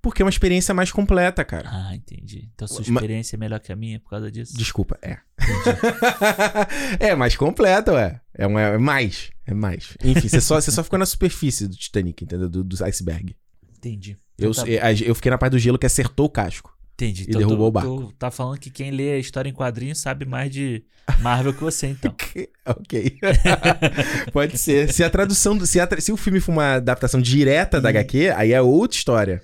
[0.00, 1.68] Porque é uma experiência mais completa, cara.
[1.70, 2.48] Ah, entendi.
[2.54, 4.56] Então sua Ma- experiência é melhor que a minha por causa disso?
[4.56, 5.18] Desculpa, é.
[6.98, 8.20] é mais completa, ué.
[8.34, 9.30] É, uma, é mais.
[9.46, 9.94] É mais.
[10.02, 12.48] Enfim, você só, você só ficou na superfície do Titanic, entendeu?
[12.48, 13.36] Do, do iceberg.
[13.76, 14.16] Entendi.
[14.40, 16.72] Eu, Então tá- eu, fiquei na parte do gelo que acertou o casco.
[16.94, 17.24] entendi.
[17.28, 17.96] e derrubou tu, o barco.
[18.08, 20.84] Tu tá falando que quem lê a história em quadrinhos sabe mais de
[21.20, 22.14] Marvel que você, então.
[22.66, 23.18] ok.
[24.32, 24.92] Pode ser.
[24.92, 25.56] Se a tradução.
[25.56, 27.96] do- Se, a se o filme for uma adaptação direta da Ih.
[27.98, 29.42] HQ, aí é outra história.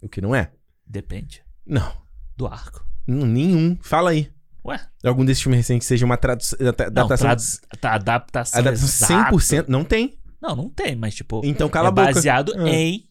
[0.00, 0.50] O que não é?
[0.86, 1.92] Depende Não.
[2.36, 2.84] do arco.
[3.06, 3.76] Não, Nenhum.
[3.80, 4.30] Fala aí.
[4.66, 6.58] Ué, Algum desses filmes recentes que seja uma tradução.
[6.60, 7.36] não, Adaptação.
[7.36, 7.78] tra...
[7.78, 9.36] tá, adaptação, adaptação exato.
[9.36, 9.64] 100%.
[9.68, 10.18] Não tem.
[10.40, 12.12] Não, não tem, mas tipo, Então cala é a boca.
[12.12, 12.68] baseado Ah.
[12.68, 13.04] em...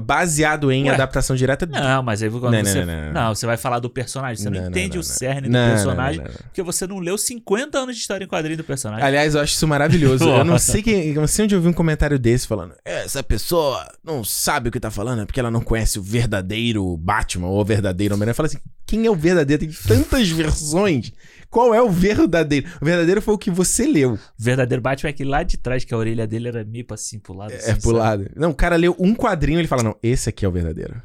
[0.00, 0.94] Baseado em Ué.
[0.94, 1.66] adaptação direta.
[1.66, 2.84] Não, mas aí quando Não, você...
[2.84, 6.22] não, não, Não, você vai falar do personagem, você não, entende o cerne do personagem,
[6.42, 9.04] porque você não leu 50 anos de história em quadrinho do personagem.
[9.04, 10.28] Aliás, eu acho isso maravilhoso.
[10.28, 13.22] eu não sei quem, eu não sei onde eu vi um comentário desse falando: essa
[13.22, 17.48] pessoa não sabe o que tá falando, é porque ela não conhece o verdadeiro Batman
[17.48, 18.34] ou o verdadeiro Homem-Aranha.
[18.34, 19.66] Fala assim: quem é o verdadeiro?
[19.66, 21.12] Tem tantas versões.
[21.50, 22.68] Qual é o verdadeiro?
[22.80, 24.14] O verdadeiro foi o que você leu.
[24.14, 26.94] O verdadeiro Batman é aquele lá de trás, que a orelha dele era meio pra
[26.94, 27.52] assim, pro lado.
[27.52, 28.30] É, assim, é pro lado.
[28.34, 31.00] Não, o cara leu um quadrinho e ele fala: não, esse aqui é o verdadeiro.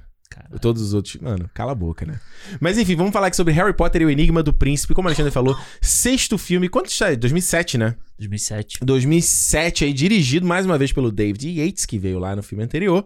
[0.61, 1.15] Todos os outros.
[1.17, 2.19] Mano, cala a boca, né?
[2.59, 4.93] Mas enfim, vamos falar aqui sobre Harry Potter e o Enigma do Príncipe.
[4.93, 6.69] Como o Alexandre falou, sexto filme.
[6.69, 7.13] Quanto está?
[7.13, 7.95] 2007, né?
[8.19, 8.79] 2007.
[8.83, 13.03] 2007 aí, dirigido mais uma vez pelo David Yates, que veio lá no filme anterior.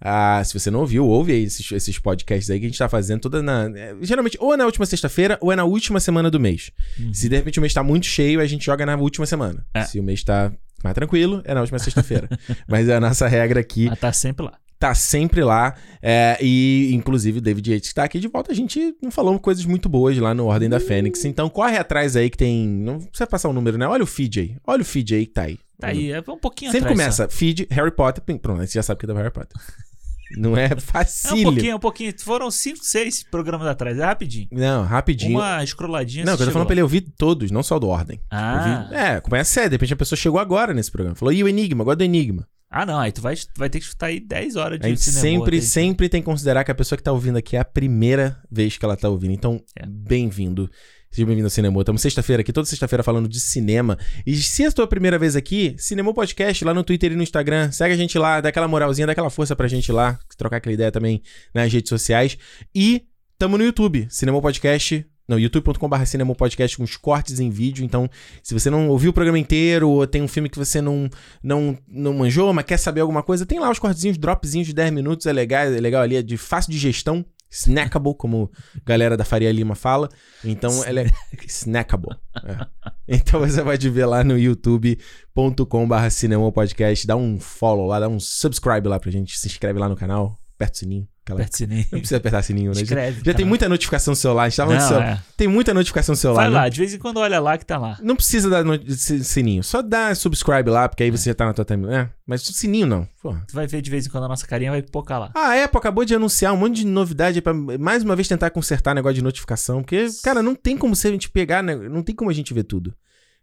[0.00, 2.88] Ah, se você não ouviu, ouve aí esses, esses podcasts aí que a gente tá
[2.88, 3.70] fazendo toda na...
[3.74, 6.70] é, geralmente, ou é na última sexta-feira, ou é na última semana do mês.
[6.98, 7.12] Uhum.
[7.12, 9.66] Se de repente o mês tá muito cheio, a gente joga na última semana.
[9.74, 9.84] É.
[9.84, 10.52] Se o mês tá
[10.84, 12.28] mais tranquilo, é na última sexta-feira.
[12.68, 14.58] Mas a nossa regra aqui Mas tá sempre lá.
[14.78, 15.74] Tá sempre lá.
[16.00, 18.52] é, e, inclusive, o David Yates que tá aqui de volta.
[18.52, 21.24] A gente não falou coisas muito boas lá no Ordem da Fênix.
[21.24, 22.66] Então, corre atrás aí que tem.
[22.68, 23.86] Não precisa passar o número, né?
[23.86, 24.56] Olha o feed aí.
[24.66, 25.58] Olha o feed aí que tá aí.
[25.80, 27.14] Tá aí, é um pouquinho Sempre atrás.
[27.14, 27.22] só.
[27.24, 27.36] começa.
[27.36, 28.22] Feed, Harry Potter.
[28.40, 29.56] Pronto, você já sabe que é da Harry Potter.
[30.36, 32.12] Não é É um pouquinho, é um pouquinho.
[32.20, 33.98] Foram 5, 6 programas atrás.
[33.98, 34.46] É rapidinho.
[34.52, 35.38] Não, rapidinho.
[35.38, 36.22] Uma escroladinha.
[36.24, 38.20] Não, eu tô falando pra ele ouvir todos, não só do Ordem.
[38.30, 38.84] Ah.
[38.90, 39.70] Ouvir- É, acompanha a série.
[39.70, 41.16] De repente a pessoa chegou agora nesse programa.
[41.16, 41.82] Falou, e o Enigma?
[41.82, 42.46] Agora do Enigma.
[42.70, 42.98] Ah, não.
[42.98, 45.20] Aí tu vai, tu vai ter que escutar aí 10 horas de A gente cinema.
[45.20, 48.40] sempre, sempre tem que considerar que a pessoa que tá ouvindo aqui é a primeira
[48.50, 49.32] vez que ela tá ouvindo.
[49.32, 49.86] Então, É.
[49.86, 50.70] bem-vindo.
[51.10, 51.80] Seja bem-vindo ao Cinema.
[51.80, 53.96] Estamos sexta-feira aqui, toda sexta-feira falando de cinema.
[54.26, 57.22] E se é a tua primeira vez aqui, Cinema Podcast lá no Twitter e no
[57.22, 57.72] Instagram.
[57.72, 60.74] Segue a gente lá, dá aquela moralzinha, dá aquela força pra gente lá, trocar aquela
[60.74, 61.22] ideia também
[61.54, 62.36] nas redes sociais.
[62.74, 63.06] E
[63.38, 65.06] tamo no YouTube, Cinema Podcast.
[65.28, 67.84] Não, youtube.com.br Cinema Podcast com os cortes em vídeo.
[67.84, 68.08] Então,
[68.42, 71.10] se você não ouviu o programa inteiro, ou tem um filme que você não,
[71.42, 74.90] não, não manjou, mas quer saber alguma coisa, tem lá os cortezinhos, dropzinhos de 10
[74.90, 75.26] minutos.
[75.26, 77.22] É legal, é legal ali, é de fácil digestão.
[77.50, 80.08] Snackable, como a galera da Faria Lima fala.
[80.42, 81.10] Então, ela é
[81.46, 82.16] snackable.
[82.44, 82.66] é.
[83.06, 87.06] Então, você pode ver lá no youtube.com.br Cinema Podcast.
[87.06, 89.38] Dá um follow lá, dá um subscribe lá pra gente.
[89.38, 91.08] Se inscreve lá no canal, aperta o sininho.
[91.28, 91.40] Aquela...
[91.40, 91.86] Aperta sininho.
[91.92, 92.74] Não precisa apertar sininho, né?
[92.76, 93.16] Já, Escreve.
[93.18, 93.46] já tem cara.
[93.46, 94.44] muita notificação no celular.
[94.44, 95.22] A gente tava Não, é.
[95.36, 96.42] Tem muita notificação no celular.
[96.42, 96.56] Vai né?
[96.56, 97.98] lá, de vez em quando olha lá que tá lá.
[98.02, 99.62] Não precisa dar no- si- sininho.
[99.62, 101.94] Só dá subscribe lá, porque aí você já tá na tua timeline.
[101.94, 103.08] É, mas sininho não.
[103.22, 103.44] Porra.
[103.46, 105.30] Tu vai ver de vez em quando a nossa carinha vai pipocar lá.
[105.34, 108.94] A Apple acabou de anunciar um monte de novidade pra mais uma vez tentar consertar
[108.94, 109.82] negócio de notificação.
[109.82, 111.76] Porque, cara, não tem como se a gente pegar, né?
[111.76, 112.94] Não tem como a gente ver tudo.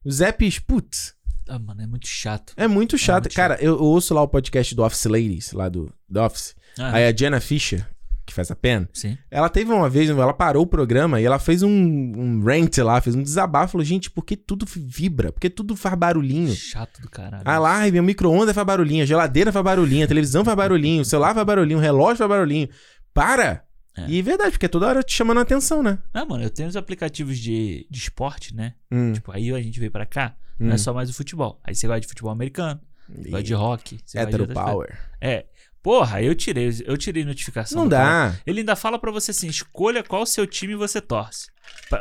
[0.03, 1.13] Os apps, putz,
[1.47, 2.53] Ah, mano, é muito chato.
[2.55, 3.23] é muito chato.
[3.25, 6.55] muito cara, eu, eu ouço lá o podcast do Office Ladies, lá do, do Office.
[6.79, 7.85] Ah, Aí a Jenna Fisher,
[8.25, 9.17] que faz a pen, Sim.
[9.29, 12.99] ela teve uma vez, ela parou o programa e ela fez um, um rant lá,
[12.99, 13.73] fez um desabafo.
[13.73, 15.31] Falou, gente, por que tudo vibra?
[15.31, 16.53] Por que tudo faz barulhinho?
[16.55, 17.43] Chato do caralho.
[17.45, 21.05] A live, o micro-ondas faz barulhinho, a geladeira faz barulhinho, a televisão faz barulhinho, o
[21.05, 22.67] celular faz barulhinho, o relógio faz barulhinho.
[23.13, 23.63] Para!
[23.97, 24.09] É.
[24.09, 25.97] E é verdade, porque toda hora te chamando a atenção, né?
[26.13, 28.73] Ah, mano, eu tenho os aplicativos de, de esporte, né?
[28.91, 29.13] Hum.
[29.13, 30.73] Tipo, aí a gente veio pra cá, não Hum.
[30.73, 31.61] é só mais o futebol.
[31.63, 32.81] Aí você gosta de futebol americano,
[33.29, 33.97] gosta de rock.
[34.05, 34.73] Você Hétero outras coisas.
[34.73, 34.97] power.
[35.21, 35.45] É.
[35.85, 37.77] Porra, eu tirei, eu tirei notificação.
[37.81, 38.31] Não do cara.
[38.31, 38.39] dá.
[38.43, 41.45] Ele ainda fala pra você assim, escolha qual seu time você torce.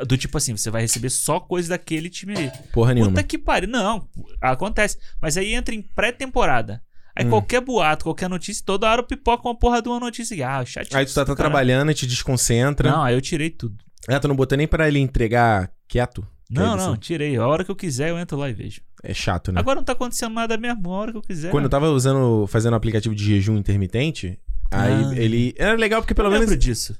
[0.06, 2.52] Do tipo assim, você vai receber só coisa daquele time ali.
[2.72, 3.10] Porra nenhuma.
[3.10, 3.68] Puta que pariu.
[3.68, 4.08] Não,
[4.40, 4.96] acontece.
[5.20, 6.82] Mas aí entra em pré-temporada.
[7.14, 7.28] Aí Hum.
[7.28, 10.48] qualquer boato, qualquer notícia, toda hora pipoca uma porra de uma notícia.
[10.48, 10.96] Ah, chat.
[10.96, 12.90] Aí tu tá, tá trabalhando e te desconcentra.
[12.90, 13.76] Não, aí eu tirei tudo.
[14.08, 16.26] Ah, tu não botou nem pra ele entregar quieto?
[16.50, 17.36] Não, não, tirei.
[17.36, 18.80] A hora que eu quiser, eu entro lá e vejo.
[19.06, 19.60] É chato, né?
[19.60, 20.90] Agora não tá acontecendo nada mesmo.
[20.92, 21.50] A hora que eu quiser.
[21.50, 24.38] Quando eu tava usando, fazendo um aplicativo de jejum intermitente,
[24.70, 25.12] aí Ah.
[25.14, 25.54] ele.
[25.58, 26.46] Era legal porque pelo eu menos.
[26.46, 26.98] lembro disso.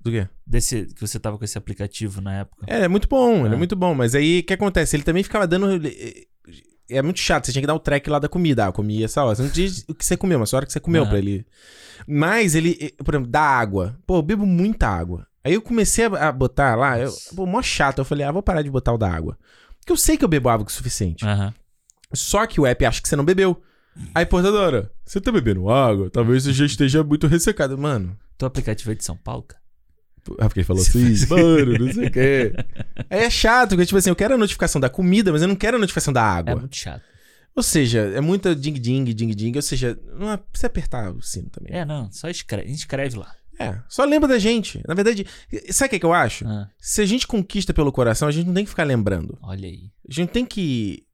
[0.00, 0.26] Do quê?
[0.46, 2.64] Desse, que você tava com esse aplicativo na época.
[2.66, 3.58] É, é muito bom, ele é Ah.
[3.58, 3.94] muito bom.
[3.94, 4.96] Mas aí o que acontece?
[4.96, 5.68] Ele também ficava dando.
[6.90, 8.64] É muito chato, você tinha que dar o track lá da comida.
[8.64, 9.34] Ah, eu comi essa hora.
[9.36, 11.06] Você não diz o que você comeu, mas só a hora que você comeu Ah.
[11.06, 11.46] pra ele.
[12.06, 13.96] Mas ele, por exemplo, dá água.
[14.06, 15.26] Pô, eu bebo muita água.
[15.44, 17.98] Aí eu comecei a a botar lá, eu, pô, mó chato.
[17.98, 19.38] Eu falei, ah, vou parar de botar o da água.
[19.82, 21.24] Porque eu sei que eu bebo água o suficiente.
[21.26, 21.52] Aham.
[22.14, 23.60] Só que o app acha que você não bebeu.
[24.14, 26.08] Aí, hora, você tá bebendo água?
[26.08, 27.76] Talvez você já esteja muito ressecado.
[27.76, 29.60] Mano, Teu aplicativo é de São Paulo, cara?
[30.38, 32.52] ah, porque ele falou assim, mano, não sei o quê.
[33.10, 35.56] Aí é chato, porque, tipo assim, eu quero a notificação da comida, mas eu não
[35.56, 36.52] quero a notificação da água.
[36.52, 37.02] É muito chato.
[37.56, 39.52] Ou seja, é muita ding-ding, ding-ding.
[39.56, 41.74] Ou seja, não é- precisa apertar o sino também.
[41.74, 43.34] É, não, só escreve, inscreve lá.
[43.58, 44.82] É, só lembra da gente.
[44.88, 45.26] Na verdade,
[45.70, 46.46] sabe o que, é que eu acho?
[46.46, 49.38] Ah, Se a gente conquista pelo coração, a gente não tem que ficar lembrando.
[49.42, 49.90] olha aí.
[50.08, 51.04] A gente tem que.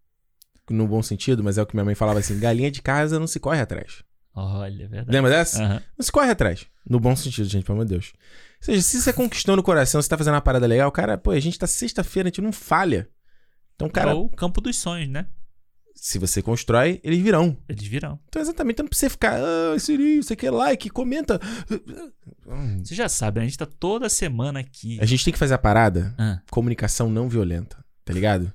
[0.70, 3.26] No bom sentido, mas é o que minha mãe falava assim: galinha de casa não
[3.26, 4.02] se corre atrás.
[4.34, 5.10] Olha, é verdade.
[5.10, 5.62] Lembra dessa?
[5.62, 5.82] Aham.
[5.98, 6.66] Não se corre atrás.
[6.88, 8.12] No bom sentido, gente, pelo amor de Deus.
[8.60, 11.30] Ou seja, se você conquistou no coração, você tá fazendo uma parada legal, cara, pô,
[11.32, 13.08] a gente tá sexta-feira, a gente não falha.
[13.74, 15.26] Então, cara, É o campo dos sonhos, né?
[16.00, 17.56] Se você constrói, eles virão.
[17.68, 18.18] Eles virão.
[18.28, 21.40] Então, exatamente, então não precisa ficar, ah, Siri, você quer like, comenta.
[22.82, 23.44] Você já sabe, né?
[23.44, 24.98] a gente tá toda semana aqui.
[25.00, 28.52] A gente tem que fazer a parada Ah, comunicação não violenta, tá ligado?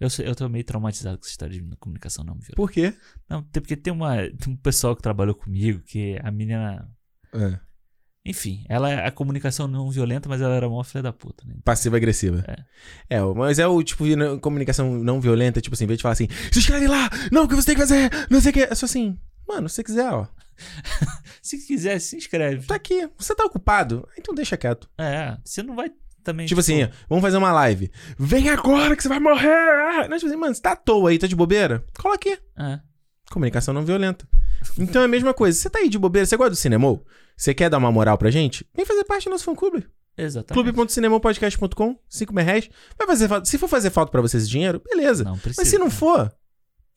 [0.00, 2.56] eu, eu tô meio traumatizado com essa história de comunicação não violenta.
[2.56, 2.94] Por quê?
[3.28, 6.88] Não, porque tem, uma, tem um pessoal que trabalhou comigo que a menina.
[7.32, 7.58] É,
[8.26, 11.56] Enfim, ela é a comunicação não violenta, mas ela era mó filha da puta, né?
[11.62, 12.42] Passiva-agressiva.
[13.08, 13.20] É.
[13.36, 16.14] mas é o tipo de não- comunicação não violenta, tipo assim, em vez de falar
[16.14, 18.60] assim, se inscreve lá, não, o que você tem que fazer, não sei o que.
[18.62, 20.26] É só assim, mano, se você quiser, ó,
[21.42, 22.66] Se quiser, se inscreve.
[22.66, 24.88] tá aqui, você tá ocupado, então deixa quieto.
[24.96, 25.90] É, você não vai
[26.22, 26.46] também.
[26.46, 27.90] Tipo assim, vamos fazer uma live.
[28.18, 29.48] Vem agora que você vai morrer!
[29.50, 30.08] Ah!
[30.08, 31.84] Não, tipo assim, mano, você tá à toa aí, tá de bobeira?
[31.98, 32.38] Cola aqui.
[32.58, 32.80] É.
[33.30, 34.26] Comunicação não violenta.
[34.78, 35.58] Então é a mesma coisa.
[35.58, 36.98] Você tá aí de bobeira, você gosta do cinema?
[37.36, 38.66] Você quer dar uma moral pra gente?
[38.74, 39.86] Vem fazer parte do nosso fã-clube.
[40.16, 40.72] Exatamente.
[40.72, 42.70] clube.cinemopodcast.com, 5 mil reais.
[42.96, 43.46] Vai fazer falta.
[43.46, 45.24] Se for fazer falta pra vocês dinheiro, beleza.
[45.24, 45.60] Não precisa.
[45.60, 46.32] Mas se não for,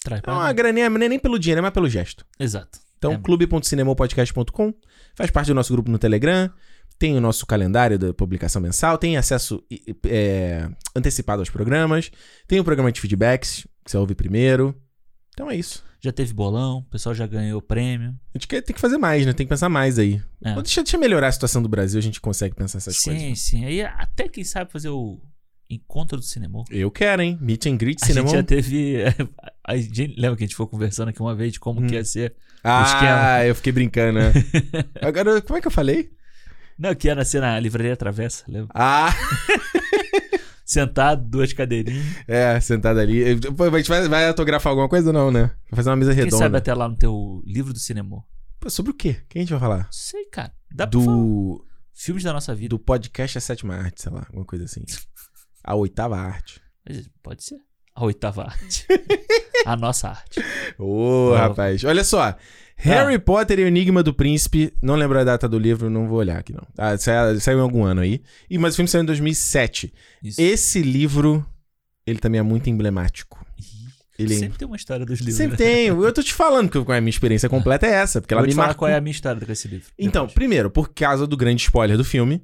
[0.04, 2.26] Traz é uma graninha, não é nem pelo dinheiro, é mais pelo gesto.
[2.40, 2.80] Exato.
[2.98, 3.18] Então, É.
[3.18, 4.74] clube.cinemopodcast.com
[5.16, 6.52] faz parte do nosso grupo no Telegram,
[7.00, 9.64] tem o nosso calendário da publicação mensal, tem acesso
[10.06, 12.12] é, antecipado aos programas,
[12.48, 14.76] tem o programa de feedbacks, que você ouve primeiro.
[15.34, 15.84] Então é isso.
[16.00, 18.10] Já teve bolão, o pessoal já ganhou prêmio.
[18.34, 19.34] A gente tem que fazer mais, né?
[19.34, 20.22] Tem que pensar mais aí.
[20.44, 20.54] É.
[20.56, 23.40] Deixa, deixa eu melhorar a situação do Brasil, a gente consegue pensar essas sim, coisas.
[23.40, 23.66] sim.
[23.66, 25.20] Aí até quem sabe fazer o
[25.70, 26.64] encontro do cinema.
[26.70, 27.38] Eu quero, hein?
[27.42, 28.28] Meet and greet, A cinema.
[28.28, 28.98] gente já teve.
[29.68, 31.88] A gente, lembra que a gente foi conversando aqui uma vez de como Hum.
[31.88, 32.34] que ia ser.
[32.64, 33.46] Ah, esquema.
[33.46, 34.32] eu fiquei brincando, né?
[35.02, 36.10] Agora, como é que eu falei?
[36.80, 38.70] Não, que ia ser na livraria Travessa, lembra?
[38.74, 39.14] Ah,
[40.68, 42.06] Sentado, duas cadeirinhas.
[42.28, 43.40] é, sentado ali.
[43.54, 45.52] Pô, a gente vai, vai autografar alguma coisa ou não, né?
[45.72, 46.44] Vai fazer uma mesa Quem redonda.
[46.44, 48.22] sabe até lá no teu livro do cinema.
[48.60, 49.22] Pô, sobre o quê?
[49.30, 49.88] Quem a gente vai falar?
[49.92, 50.52] Sei, cara.
[50.70, 51.16] Dá pra falar.
[51.16, 52.70] Do, Filmes da nossa vida.
[52.70, 54.84] do podcast A Sétima Arte, sei lá, alguma coisa assim.
[55.64, 56.62] A oitava arte.
[57.24, 57.58] Pode ser.
[57.96, 58.86] A oitava arte.
[59.66, 60.42] a nossa arte.
[60.78, 61.36] Ô, Ó.
[61.36, 61.84] rapaz.
[61.86, 62.36] Olha só.
[62.78, 64.72] Harry Potter e o Enigma do Príncipe.
[64.82, 66.66] Não lembro a data do livro, não vou olhar aqui, não.
[66.78, 68.22] Ah, saiu, saiu em algum ano aí.
[68.50, 69.94] E, mas o filme saiu em 2007.
[70.24, 70.40] Isso.
[70.40, 71.46] Esse livro,
[72.06, 73.46] ele também é muito emblemático.
[74.18, 75.36] Ele é Sempre tem uma história dos livros.
[75.38, 75.88] Sempre tem.
[75.88, 78.54] Eu tô te falando que a minha experiência completa é essa, porque ela Vou me
[78.54, 78.80] te falar marcou.
[78.88, 79.88] qual é a minha história com esse livro.
[79.98, 80.34] Então, depois.
[80.34, 82.42] primeiro, por causa do grande spoiler do filme,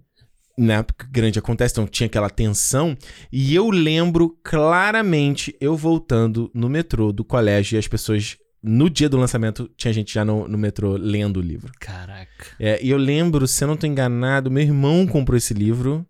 [0.57, 0.83] né?
[0.83, 2.95] Porque grande acontece, então tinha aquela tensão.
[3.31, 8.37] E eu lembro claramente eu voltando no metrô do colégio e as pessoas.
[8.63, 11.71] No dia do lançamento, tinha gente já no, no metrô lendo o livro.
[11.79, 12.47] Caraca.
[12.57, 16.05] É, e eu lembro, se eu não tô enganado, meu irmão comprou esse livro.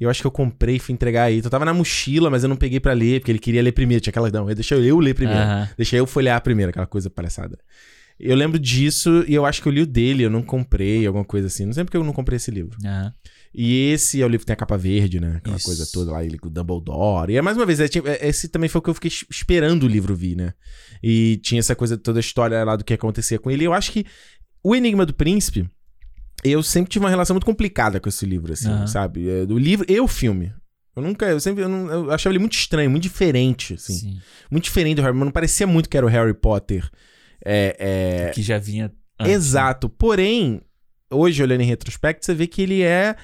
[0.00, 1.38] E eu acho que eu comprei e fui entregar aí.
[1.38, 3.70] Então eu tava na mochila, mas eu não peguei pra ler, porque ele queria ler
[3.70, 4.02] primeiro.
[4.02, 4.28] Tinha aquela.
[4.30, 5.40] Não, deixa eu ler primeiro.
[5.40, 5.68] Aham.
[5.76, 7.56] Deixa eu folhear primeiro, aquela coisa palhaçada.
[8.18, 11.24] Eu lembro disso e eu acho que eu li o dele, eu não comprei, alguma
[11.24, 11.66] coisa assim.
[11.66, 12.76] Não sei porque eu não comprei esse livro.
[12.84, 13.12] Aham.
[13.54, 15.34] E esse é o livro que tem a capa verde, né?
[15.36, 15.66] Aquela Isso.
[15.66, 17.32] coisa toda lá, ele com o Dumbledore.
[17.32, 19.08] E é mais uma vez, é, tipo, é, esse também foi o que eu fiquei
[19.08, 20.54] es- esperando o livro vir, né?
[21.02, 23.64] E tinha essa coisa, toda a história lá do que acontecia com ele.
[23.64, 24.06] E eu acho que
[24.64, 25.68] o Enigma do Príncipe,
[26.42, 28.86] eu sempre tive uma relação muito complicada com esse livro, assim, Aham.
[28.86, 29.28] sabe?
[29.28, 30.52] É, Do livro e o filme.
[30.96, 33.94] Eu nunca, eu sempre, eu, não- eu achava ele muito estranho, muito diferente, assim.
[33.94, 34.20] Sim.
[34.50, 36.88] Muito diferente do Harry, mas não parecia muito que era o Harry Potter.
[37.44, 37.76] É,
[38.28, 38.86] é, Que já vinha.
[39.18, 39.34] antes, né?
[39.34, 39.88] Exato.
[39.88, 40.60] Porém,
[41.10, 43.16] hoje, olhando em retrospecto, você vê que ele é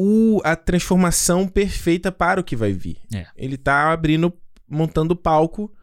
[0.00, 2.98] o, a transformação perfeita para o que vai vir.
[3.12, 3.26] É.
[3.34, 4.32] Ele tá abrindo,
[4.68, 5.74] montando o palco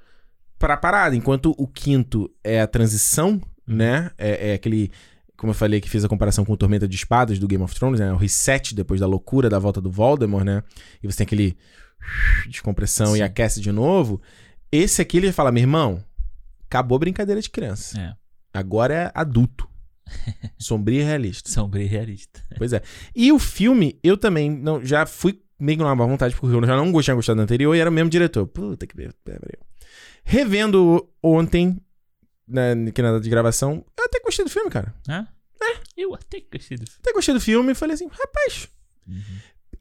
[0.58, 1.18] para a parada.
[1.18, 4.10] Enquanto o quinto é a transição, né?
[4.18, 4.90] É, é aquele.
[5.36, 7.76] Como eu falei, que fiz a comparação com o Tormenta de Espadas do Game of
[7.76, 8.14] Thrones, né?
[8.14, 10.64] O reset depois da loucura da volta do Voldemort, né?
[11.04, 11.58] E você tem aquele
[12.48, 13.24] descompressão e Sim.
[13.24, 14.22] aquece de novo.
[14.72, 16.02] Esse aqui ele fala, meu irmão,
[16.70, 18.00] acabou a brincadeira de criança.
[18.00, 18.16] É.
[18.58, 19.68] Agora é adulto.
[20.58, 21.50] Sombrio e realista.
[21.50, 22.42] Sombrio e realista.
[22.58, 22.82] Pois é.
[23.16, 26.66] E o filme, eu também não, já fui meio que numa má vontade, porque eu
[26.66, 28.46] já não tinha gostado do anterior e era o mesmo diretor.
[28.48, 29.12] Puta que pariu.
[30.24, 31.80] Revendo ontem,
[32.48, 34.94] né, aqui na data de gravação, eu até gostei do filme, cara.
[35.08, 35.28] Hã?
[35.98, 36.98] Eu até gostei do filme.
[37.00, 38.68] Até gostei do filme e falei assim, rapaz.
[39.08, 39.22] Uhum.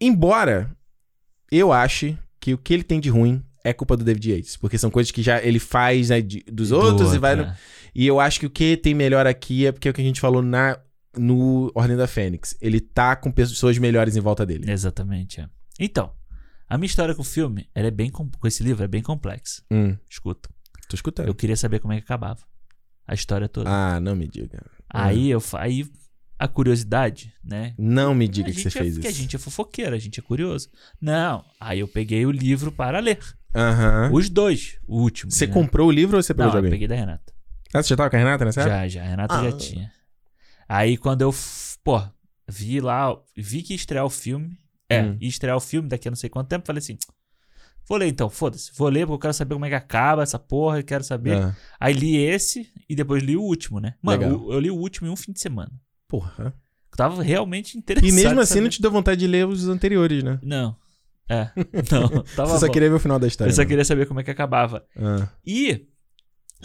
[0.00, 0.70] Embora
[1.50, 4.56] eu ache que o que ele tem de ruim é culpa do David Yates.
[4.56, 7.34] Porque são coisas que já ele faz né, de- dos outros e vai.
[7.36, 7.56] no- outro,
[7.94, 10.04] E eu acho que o que tem melhor aqui é porque é o que a
[10.04, 10.78] gente falou na,
[11.16, 12.56] no Ordem da Fênix.
[12.60, 14.70] Ele tá com pessoas melhores em volta dele.
[14.70, 15.48] Exatamente, é.
[15.78, 16.12] Então,
[16.68, 19.62] a minha história com o filme, ela é bem com, esse livro é bem complexa.
[19.70, 20.48] Hum, Escuta.
[20.88, 21.28] tô escutando.
[21.28, 22.40] Eu queria saber como é que acabava.
[23.06, 23.68] A história toda.
[23.70, 24.64] Ah, não me diga.
[24.88, 25.86] aí eu fa- aí
[26.38, 27.74] a curiosidade, né?
[27.78, 29.16] Não me diga a que você é, fez porque isso.
[29.18, 30.68] a gente é fofoqueiro, a gente é curioso.
[31.00, 33.18] Não, aí eu peguei o livro para ler.
[33.54, 34.10] Aham.
[34.12, 35.30] Os dois, o último.
[35.30, 35.52] Você né?
[35.52, 36.70] comprou o livro ou você pegou Não, de eu alguém?
[36.72, 37.32] peguei da Renata.
[37.74, 38.76] Ah, você já tava com a Renata nessa época?
[38.76, 39.02] Já, já.
[39.02, 39.44] A Renata Ah.
[39.44, 39.92] já tinha.
[40.68, 41.34] Aí quando eu,
[41.82, 42.00] pô,
[42.48, 44.56] vi lá, vi que ia estrear o filme.
[44.88, 45.16] É, Hum.
[45.20, 46.66] ia estrear o filme daqui a não sei quanto tempo.
[46.66, 46.96] Falei assim,
[47.88, 48.70] vou ler então, foda-se.
[48.76, 51.36] Vou ler porque eu quero saber como é que acaba essa porra, eu quero saber.
[51.42, 53.94] Ah, Aí li esse e depois li o último, né?
[54.00, 55.70] Mano, eu, eu li o último em um fim de semana.
[56.08, 56.54] porra.
[56.92, 58.08] Eu tava realmente interessado.
[58.08, 60.38] E mesmo assim não te deu vontade de ler os anteriores, né?
[60.40, 60.76] Não.
[61.28, 61.50] É.
[61.90, 62.22] Não.
[62.36, 62.72] Tava você só bom.
[62.72, 63.50] queria ver o final da história.
[63.50, 63.66] Eu só né?
[63.68, 64.84] queria saber como é que acabava.
[64.96, 65.88] Ah, E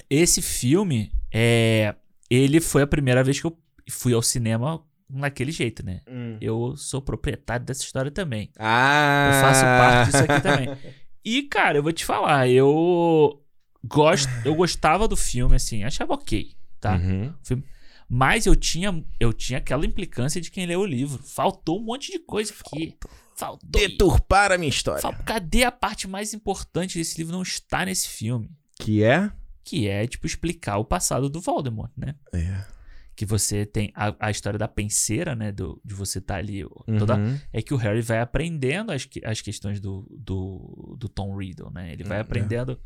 [0.09, 1.95] esse filme, é,
[2.29, 3.57] ele foi a primeira vez que eu
[3.89, 6.01] fui ao cinema naquele jeito, né?
[6.39, 8.51] Eu sou proprietário dessa história também.
[8.59, 9.31] Ah!
[9.33, 10.77] Eu faço parte disso aqui também.
[11.25, 13.43] E, cara, eu vou te falar, eu
[13.83, 16.95] gosto, eu gostava do filme, assim, achava ok, tá?
[16.95, 17.33] Uhum.
[18.07, 21.21] Mas eu tinha, eu tinha aquela implicância de quem leu o livro.
[21.23, 22.97] Faltou um monte de coisa aqui.
[23.35, 23.69] Faltou.
[23.69, 25.01] Deturpar a minha história.
[25.23, 27.33] Cadê a parte mais importante desse livro?
[27.33, 28.49] Não está nesse filme.
[28.79, 29.31] Que é?
[29.63, 32.15] Que é, tipo, explicar o passado do Voldemort, né?
[32.33, 32.63] É.
[33.15, 35.51] Que você tem a, a história da penseira, né?
[35.51, 36.65] Do, de você estar ali.
[36.97, 37.39] Toda, Uhum.
[37.51, 41.91] É que o Harry vai aprendendo as, as questões do, do, do Tom Riddle, né?
[41.91, 42.21] Ele vai é.
[42.21, 42.79] aprendendo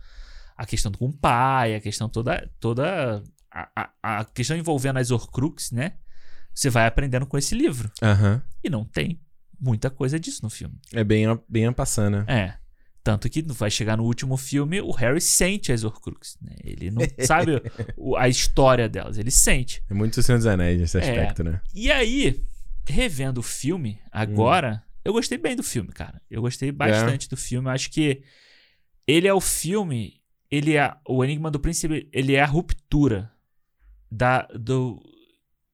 [0.58, 2.50] a questão com o pai, a questão toda.
[2.60, 5.94] toda a, a, a questão envolvendo as Horcrux, né?
[6.54, 7.92] Você vai aprendendo com esse livro.
[8.02, 8.42] Aham.
[8.64, 9.20] E não tem
[9.60, 10.76] muita coisa disso no filme.
[10.92, 12.30] É bem, bem passando.
[12.30, 12.58] É.
[13.04, 16.38] Tanto que vai chegar no último filme, o Harry sente as Horcruxes.
[16.42, 16.56] Né?
[16.64, 17.62] Ele não sabe
[17.98, 19.84] o- a história delas, ele sente.
[19.90, 21.02] É muito Senhor dos Anéis nesse É.
[21.02, 21.60] aspecto, né?
[21.74, 22.42] E aí,
[22.88, 26.22] revendo o filme agora, eu gostei bem do filme, cara.
[26.32, 27.68] Eu gostei bastante do filme.
[27.68, 28.24] Eu acho que
[29.06, 33.30] ele é o filme, ele é o Enigma do Príncipe, ele é a ruptura
[34.10, 35.02] da do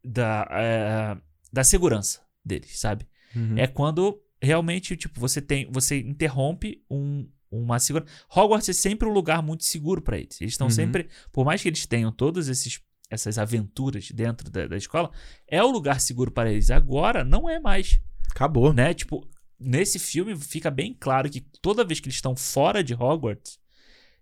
[0.03, 1.17] da é,
[1.53, 3.05] da segurança deles, sabe?
[3.35, 3.55] Uhum.
[3.57, 5.69] É quando realmente, tipo, você tem.
[5.71, 8.11] Você interrompe um, uma segurança.
[8.35, 10.39] Hogwarts é sempre um lugar muito seguro pra eles.
[10.41, 10.71] Eles estão Uhum.
[10.71, 11.09] sempre.
[11.31, 15.11] Por mais que eles tenham todas esses, essas aventuras dentro da, da escola,
[15.47, 16.69] é o lugar seguro para eles.
[16.71, 17.99] Agora não é mais.
[18.31, 18.71] Acabou.
[18.73, 18.93] Né?
[18.93, 19.27] Tipo,
[19.59, 23.59] nesse filme fica bem claro que toda vez que eles estão fora de Hogwarts,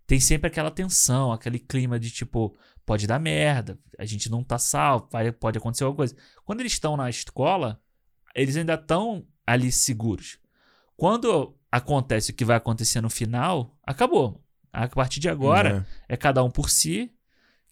[0.07, 4.57] tem sempre aquela tensão, aquele clima de tipo, pode dar merda, a gente não tá
[4.57, 6.15] salvo, pode acontecer alguma coisa.
[6.45, 7.81] Quando eles estão na escola,
[8.33, 10.37] eles ainda estão ali seguros.
[10.95, 14.43] Quando acontece o que vai acontecer no final, acabou.
[14.73, 16.13] A partir de agora, É.
[16.13, 17.11] é cada um por si.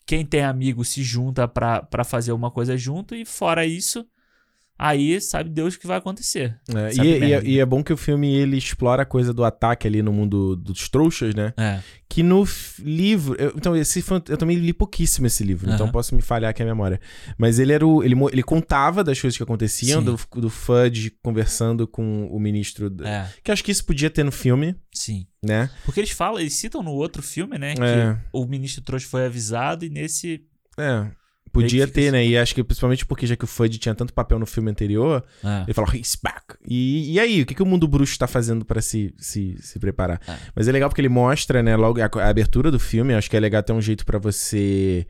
[0.06, 4.08] Quem tem amigo se junta pra fazer uma coisa junto, e fora isso,
[4.78, 6.58] aí sabe Deus o que vai acontecer.
[6.70, 7.48] É, e, e- merda.
[7.48, 10.56] e é bom que o filme ele explora a coisa do ataque ali no mundo
[10.56, 11.54] dos trouxas, né?
[11.58, 11.80] É.
[12.10, 12.46] Que no
[12.80, 13.36] livro.
[13.40, 16.66] eu- então, esse eu também li pouquíssimo esse livro, então posso me falhar aqui a
[16.66, 17.00] memória.
[17.38, 18.04] Mas ele era o.
[18.04, 20.06] Ele, ele contava das coisas que aconteciam, Sim.
[20.06, 22.90] do, do Fudge conversando com o ministro.
[22.90, 25.26] da- É, Que acho que isso podia ter no filme, sim.
[25.44, 25.70] né?
[25.84, 27.74] Porque eles falam, eles citam no outro filme, né?
[27.76, 28.18] Que É.
[28.32, 30.42] o ministro trouxa foi avisado e nesse.
[30.78, 31.08] É.
[31.62, 32.26] Podia ter, fica né?
[32.26, 35.24] E acho que principalmente porque já que o Fudge tinha tanto papel no filme anterior,
[35.44, 35.64] É.
[35.64, 36.56] ele falou, he's back.
[36.68, 39.80] E, e aí, o que, que o mundo bruxo tá fazendo pra se, se, se
[39.80, 40.20] preparar?
[40.28, 40.36] É.
[40.56, 43.36] Mas é legal porque ele mostra, né, logo a, a abertura do filme, acho que
[43.38, 45.06] é legal ter um jeito pra você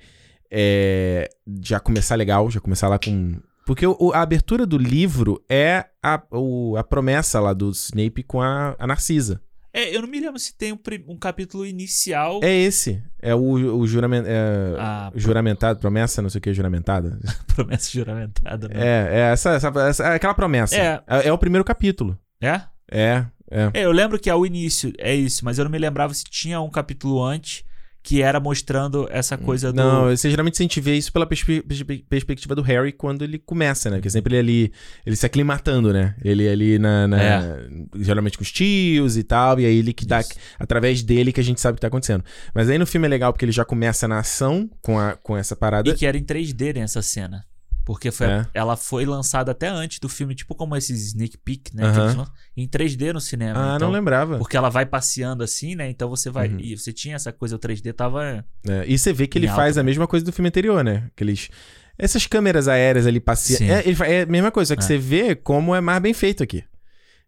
[0.52, 1.30] é,
[1.64, 3.36] já começar legal, já começar lá com...
[3.66, 8.40] Porque o- a abertura do livro é a, o- a promessa lá do Snape com
[8.42, 9.42] a, a Narcisa.
[9.76, 12.40] É, eu não me lembro se tem um, um capítulo inicial.
[12.42, 13.04] É esse.
[13.22, 17.20] É o, o juramento, é, Ah, juramentado, promessa, não sei o que, juramentada.
[17.54, 18.76] promessa juramentada, né?
[18.78, 20.78] É, é essa, essa, essa- é aquela promessa.
[20.78, 21.04] É.
[21.06, 21.28] é.
[21.28, 22.18] é o primeiro capítulo.
[22.40, 22.62] É?
[22.90, 23.72] É, é.
[23.74, 26.62] É, eu lembro que ao início é isso, mas eu não me lembrava se tinha
[26.62, 27.66] um capítulo antes
[28.08, 29.78] que era mostrando essa coisa do.
[29.78, 33.40] Não, você geralmente a gente vê isso pela perspe- perspe- perspectiva do Harry quando ele
[33.40, 33.96] começa, né?
[33.98, 34.72] Porque sempre ele ali,
[35.04, 36.14] ele se aclimatando, né?
[36.24, 37.68] Ele ali na, na- É.
[37.96, 40.34] geralmente com os tios e tal, e aí ele que dá, Isso.
[40.60, 42.24] através dele que a gente sabe o que tá acontecendo.
[42.54, 45.36] Mas aí no filme é legal porque ele já começa na ação com, a, com
[45.36, 45.90] essa parada.
[45.90, 47.44] E que era em 3D nessa cena.
[47.86, 48.46] Porque foi, É.
[48.52, 51.86] ela foi lançada até antes do filme, tipo como esses sneak peek, né?
[51.86, 52.26] lançam,
[52.58, 53.74] em 3D no cinema.
[53.74, 54.40] Ah, então, não lembrava.
[54.40, 55.88] Porque ela vai passeando assim, né?
[55.88, 56.48] Então você vai.
[56.50, 56.58] Uhum.
[56.60, 58.44] E você tinha essa coisa, o 3D tava.
[58.68, 59.88] É, e você vê que ele alta, faz a né?
[59.88, 61.04] mesma coisa do filme anterior, né?
[61.16, 61.50] Aqueles.
[61.98, 63.72] Essas câmeras aéreas ali passeando.
[63.72, 64.88] É, é a mesma coisa, só que É.
[64.88, 66.64] você vê como é mais bem feito aqui.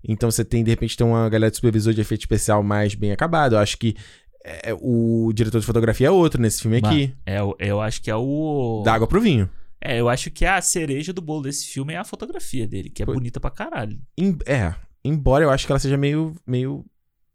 [0.03, 3.11] Então você tem, de repente, tem uma galera de supervisor de efeito especial mais bem
[3.11, 3.53] acabado.
[3.55, 3.95] Eu acho que
[4.43, 7.13] é, o diretor de fotografia é outro nesse filme aqui.
[7.25, 8.81] É, o- eu acho que é o.
[8.83, 9.49] Dá água pro vinho.
[9.81, 13.03] É, eu acho que a cereja do bolo desse filme é a fotografia dele, que
[13.03, 13.15] é Foi.
[13.15, 13.99] bonita pra caralho.
[14.17, 14.73] Em- é,
[15.03, 16.83] embora eu acho que ela seja meio, meio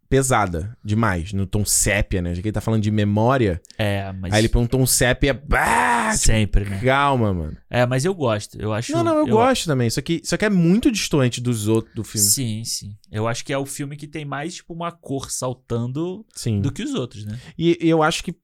[0.08, 2.34] pesada demais, no tom sépia, né?
[2.34, 4.32] Já que ele tá falando de memória, É, mas.
[4.32, 5.32] aí ele põe um tom sépia.
[5.32, 6.78] Bah, Sempre, né?
[6.84, 7.56] calma, mano.
[7.70, 8.60] É, mas eu gosto.
[8.60, 8.92] Eu acho.
[8.92, 9.88] Não, não, eu, gosto também.
[9.88, 12.26] Só que, só que é muito distante dos outros do filme.
[12.28, 12.94] Sim, sim.
[13.10, 16.60] Eu acho que é o filme que tem mais, tipo, uma cor saltando Sim.
[16.60, 17.38] do que os outros, né?
[17.56, 18.34] E, e eu acho que.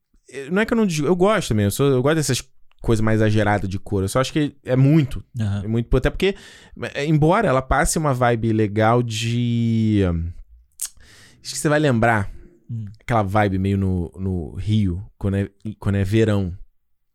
[0.51, 1.07] Não é que eu não digo.
[1.07, 1.65] Eu gosto também.
[1.67, 2.43] Eu, sou, eu gosto dessas
[2.81, 4.03] coisas mais exageradas de cor.
[4.03, 5.23] Eu só acho que é muito.
[5.39, 5.63] Aham.
[5.65, 5.97] É muito.
[5.97, 6.35] Até porque,
[6.95, 10.03] é, embora ela passe uma vibe legal de.
[11.43, 12.31] Acho que você vai lembrar
[12.71, 12.85] Hum.
[13.01, 15.49] aquela vibe meio no, no Rio, quando é,
[15.79, 16.53] quando é verão.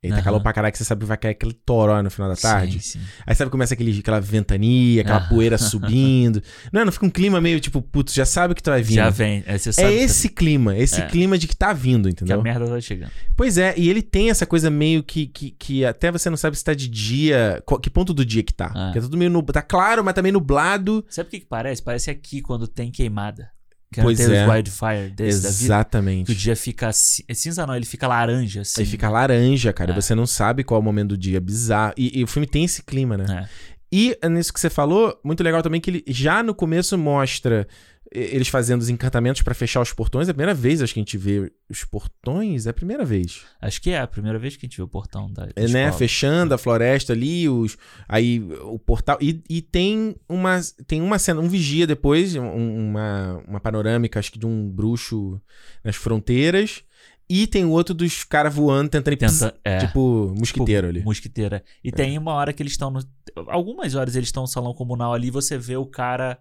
[0.03, 2.11] E aí tá calor pra caralho que você sabe que vai cair aquele toró no
[2.11, 2.81] final da tarde.
[2.81, 3.05] Sim, sim.
[3.25, 5.29] Aí sabe, começa aquele, aquela ventania, aquela Ah.
[5.29, 6.41] poeira subindo.
[6.71, 8.95] Não, não fica um clima meio tipo, putz, já sabe que tu vai vir.
[8.95, 9.43] Já vem.
[9.47, 11.07] É, você É que- esse clima, esse É.
[11.07, 12.41] clima de que tá vindo, que a entendeu?
[12.41, 13.11] merda tá chegando.
[13.37, 16.57] Pois é, e ele tem essa coisa meio que, que, que até você não sabe
[16.57, 18.71] se tá de dia, qual- que ponto do dia que tá.
[18.75, 18.85] Ah.
[18.87, 21.05] Porque é tudo meio nub- tá claro, mas tá meio nublado.
[21.09, 21.81] Sabe o que, que parece?
[21.81, 23.52] Parece aqui quando tem queimada.
[23.93, 24.43] Que Pois é.
[24.43, 25.47] os wildfire desse vida.
[25.49, 26.31] Exatamente.
[26.31, 28.81] o dia fica é cinza não, ele fica laranja, assim.
[28.81, 29.95] Aí fica laranja, cara, É.
[29.95, 31.93] você não sabe qual é o momento do dia, bizarro.
[31.97, 33.25] E, e o filme tem esse clima, né?
[33.43, 33.73] É.
[33.95, 37.67] E nisso que você falou, muito legal também que ele já no começo mostra
[38.15, 40.27] eles fazendo os encantamentos pra fechar os portões.
[40.27, 43.41] É a primeira vez, acho que a gente vê os portões, é a primeira vez.
[43.61, 45.67] Acho que é a primeira vez que a gente vê o portão da, da É,
[45.67, 45.91] né?
[45.91, 49.17] Fechando a floresta ali, os, aí o portal.
[49.19, 54.31] E, e tem uma tem uma cena, um vigia depois, um- uma, uma panorâmica, acho
[54.31, 55.41] que de um bruxo
[55.83, 56.83] nas fronteiras.
[57.29, 61.01] E tem o outro dos caras voando, tentando ir Tenta, é, tipo mosquiteiro ali.
[61.01, 61.63] mosquiteira.
[61.83, 62.99] E tem uma hora que eles estão no.
[63.47, 66.37] Algumas horas eles estão no salão comunal ali você vê o cara.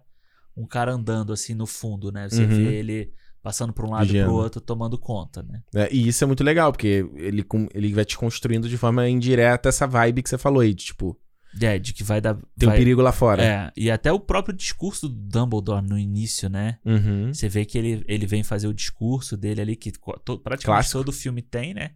[0.55, 2.29] Um cara andando assim no fundo, né?
[2.29, 2.49] Você Uhum.
[2.49, 5.61] vê ele passando pra um lado e pro outro, tomando conta, né?
[5.75, 9.67] É, e isso é muito legal, porque ele, ele vai te construindo de forma indireta
[9.69, 11.19] essa vibe que você falou aí, de tipo,
[11.59, 12.35] É, de que vai dar.
[12.57, 13.43] tem vai, um perigo lá fora.
[13.43, 16.79] É, e até o próprio discurso do Dumbledore no início, né?
[16.85, 17.33] Uhum.
[17.33, 20.99] Você vê que ele, ele vem fazer o discurso dele ali, que to- praticamente Clássico.
[20.99, 21.91] todo filme tem, né?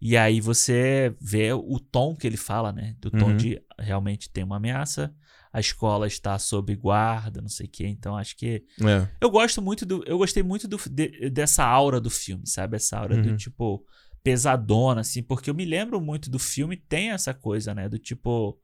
[0.00, 2.94] E aí você vê o tom que ele fala, né?
[3.00, 3.36] Do tom Uhum.
[3.36, 5.12] de realmente tem uma ameaça,
[5.54, 7.86] a escola está sob guarda, não sei o quê.
[7.86, 8.64] Então acho que.
[8.82, 9.08] É.
[9.20, 10.02] Eu gosto muito do.
[10.04, 12.74] Eu gostei muito do, de- dessa aura do filme, sabe?
[12.76, 13.36] Essa aura do Uhum.
[13.36, 13.84] tipo
[14.24, 17.88] pesadona, assim, porque eu me lembro muito do filme, tem essa coisa, né?
[17.88, 18.58] Do tipo.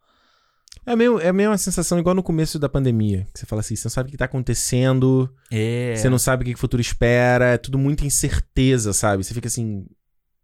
[0.86, 3.26] É meio, é meio uma sensação igual no começo da pandemia.
[3.32, 5.94] Que você fala assim, você não sabe o que tá acontecendo, É.
[5.96, 9.22] você não sabe o que o futuro espera, é tudo muita incerteza, sabe?
[9.22, 9.86] Você fica assim.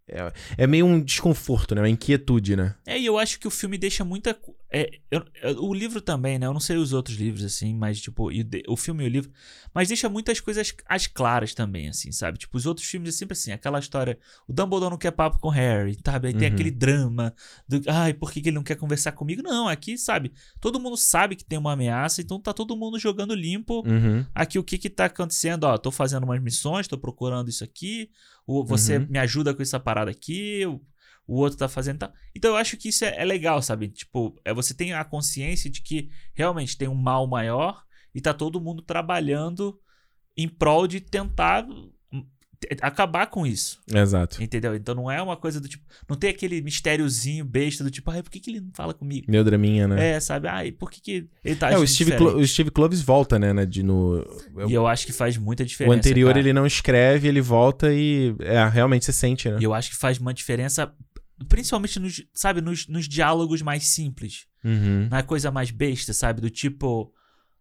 [0.08, 1.80] É, é meio um desconforto, né?
[1.80, 2.76] Uma inquietude, né?
[2.86, 4.38] É, e eu acho que o filme deixa muita.
[4.72, 6.46] É, eu- eu- o livro também, né?
[6.46, 9.06] Eu não sei os outros livros, assim, mas, tipo, e o de- o filme e
[9.06, 9.30] o livro.
[9.74, 12.38] Mas deixa muitas coisas as claras também, assim, sabe?
[12.38, 14.16] Tipo, os outros filmes é sempre assim, aquela história.
[14.46, 16.28] O Dumbledore não quer papo com o Harry, sabe?
[16.28, 16.54] Aí tem Uhum.
[16.54, 17.34] aquele drama
[17.68, 17.80] do.
[17.88, 19.42] Ai, por que, que ele não quer conversar comigo?
[19.42, 20.30] Não, aqui, sabe?
[20.60, 23.82] Todo mundo sabe que tem uma ameaça, então tá todo mundo jogando limpo.
[23.86, 24.24] Uhum.
[24.34, 25.64] Aqui o que que tá acontecendo?
[25.64, 28.08] Ó, tô fazendo umas missões, tô procurando isso aqui.
[28.46, 29.06] O, você Uhum.
[29.10, 30.64] me ajuda com essa parada aqui.
[30.66, 30.80] O,
[31.26, 32.12] o outro tá fazendo tal.
[32.34, 33.88] Então eu acho que isso é, é legal, sabe?
[33.88, 37.82] Tipo, é você tem a consciência de que realmente tem um mal maior
[38.14, 39.78] e tá todo mundo trabalhando
[40.36, 41.72] em prol de tentar te-
[42.80, 43.80] acabar com isso.
[43.92, 44.42] Exato.
[44.42, 44.74] Entendeu?
[44.74, 45.84] Então não é uma coisa do tipo.
[46.08, 49.26] Não tem aquele mistériozinho besta do tipo, ai, por que, que ele não fala comigo?
[49.30, 50.10] Meu draminha, né?
[50.12, 50.48] É, sabe?
[50.48, 52.16] Ai, por que, que ele tá É, o Steve?
[52.16, 53.52] Clo- o Steve Kloves volta, né?
[53.52, 54.24] né, de no,
[54.68, 55.96] E eu acho que faz muita o diferença.
[55.96, 56.38] anterior cara.
[56.40, 59.58] ele não escreve, ele volta e é, realmente você sente, né?
[59.60, 60.92] E eu acho que faz uma diferença,
[61.48, 64.46] principalmente nos, sabe, nos, nos diálogos mais simples.
[64.64, 65.08] Uhum.
[65.10, 66.40] Na coisa mais besta, sabe?
[66.40, 67.12] Do tipo,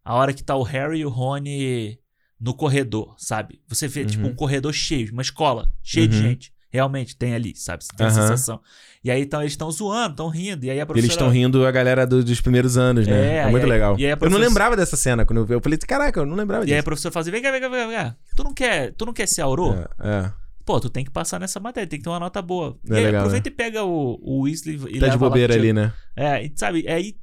[0.03, 1.99] a hora que tá o Harry e o Rony
[2.39, 3.61] no corredor, sabe?
[3.67, 4.31] Você vê, tipo, Uhum.
[4.31, 6.21] um corredor cheio, uma escola cheia de Uhum.
[6.23, 6.53] gente.
[6.69, 7.85] Realmente tem ali, sabe?
[7.85, 8.21] Você tem a Aham.
[8.21, 8.59] sensação.
[9.01, 10.65] E aí então eles estão zoando, estão rindo.
[10.65, 11.11] E aí a Eles professora.
[11.13, 13.35] estão rindo a galera do- dos primeiros anos, né?
[13.35, 13.95] É, É, muito aí- legal.
[13.97, 15.53] e aí a Eu não professora- lembrava dessa cena quando eu vi.
[15.53, 16.83] Eu falei, caraca, eu não lembrava E aí a disso.
[16.83, 18.15] professora fala assim: vem cá, vem cá, vem cá, vem cá.
[18.35, 19.73] Tu não quer, tu não quer ser aurô?
[19.73, 20.31] É, é.
[20.65, 22.77] Pô, tu tem que passar nessa matéria, tem que ter uma nota boa.
[22.89, 25.71] É e aí legal, aproveita e pega o, o Weasley e Tá de bobeira ali,
[25.71, 25.93] né?
[26.15, 27.15] É, e sabe, aí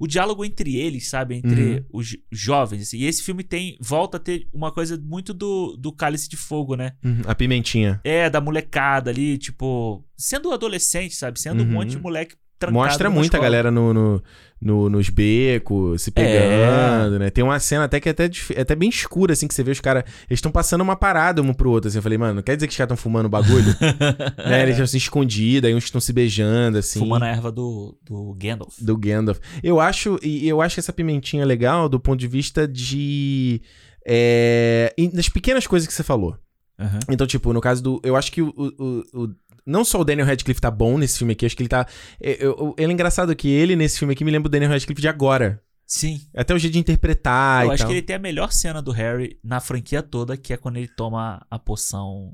[0.00, 4.16] o diálogo entre eles, sabe, entre os jo- jovens, assim, e esse filme tem, volta
[4.16, 6.92] a ter uma coisa muito do, do Cálice de Fogo, né?
[7.04, 8.00] Uhum, A pimentinha.
[8.02, 11.72] É, da molecada ali, tipo, sendo adolescente, sabe, sendo um Uhum.
[11.74, 14.22] monte de moleque trancado Mostra muito a galera no, no,
[14.60, 17.30] no- nos becos, se pegando, né?
[17.30, 19.70] Tem uma cena até que é até, é até bem escura, assim, que você vê
[19.70, 20.02] os caras.
[20.28, 21.88] Eles estão passando uma parada um pro outro.
[21.88, 23.64] Assim, eu falei, mano, quer dizer que os caras estão fumando bagulho?
[24.44, 24.62] né?
[24.62, 26.98] Eles estão se escondidos, aí uns estão se beijando, assim.
[26.98, 28.74] Fumando a erva do, do Gandalf.
[28.80, 29.38] Do Gandalf.
[29.62, 33.62] Eu acho, e eu acho essa pimentinha é legal do ponto de vista de.
[34.04, 36.36] É, das pequenas coisas que você falou.
[36.78, 36.98] Aham.
[37.10, 38.00] Então, tipo, no caso do.
[38.04, 38.48] Eu acho que o.
[38.56, 39.28] o- o-
[39.68, 41.86] não só o Daniel Radcliffe tá bom nesse filme aqui, acho que ele tá.
[42.20, 45.00] é, eu- ele é engraçado que ele, nesse filme aqui, me lembra o Daniel Radcliff
[45.00, 45.62] de agora.
[45.86, 46.20] Sim.
[46.34, 47.88] Até o jeito de interpretar Eu acho tal.
[47.88, 50.88] que ele tem a melhor cena do Harry na franquia toda, que é quando ele
[50.88, 52.30] toma a poção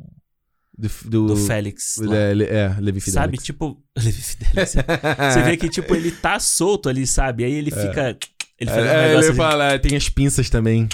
[0.76, 1.96] Do, do, do Félix.
[1.98, 2.16] lá.
[2.16, 3.12] É, é, Levi Fidelix.
[3.12, 3.80] Sabe, tipo.
[3.96, 4.72] Levi Fidelix.
[4.72, 7.44] Você vê que, tipo, ele tá solto ali, sabe?
[7.44, 8.18] Aí ele fica.
[8.58, 9.36] Ele faz um É, negócio ele assim.
[9.36, 10.88] fala, é, tem as pinças também.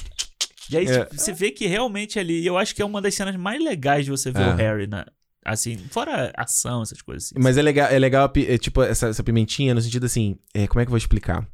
[0.71, 1.05] E aí É.
[1.05, 2.45] tipo, você vê que realmente ali.
[2.45, 4.49] Eu acho que é uma das cenas mais legais de você ver É.
[4.49, 5.05] o Harry, né?
[5.51, 7.35] Assim, fora ação, essas coisas assim.
[7.39, 10.81] Mas é legal, é legal é, tipo, essa, essa pimentinha no sentido assim, é, como
[10.81, 11.47] é que eu vou explicar?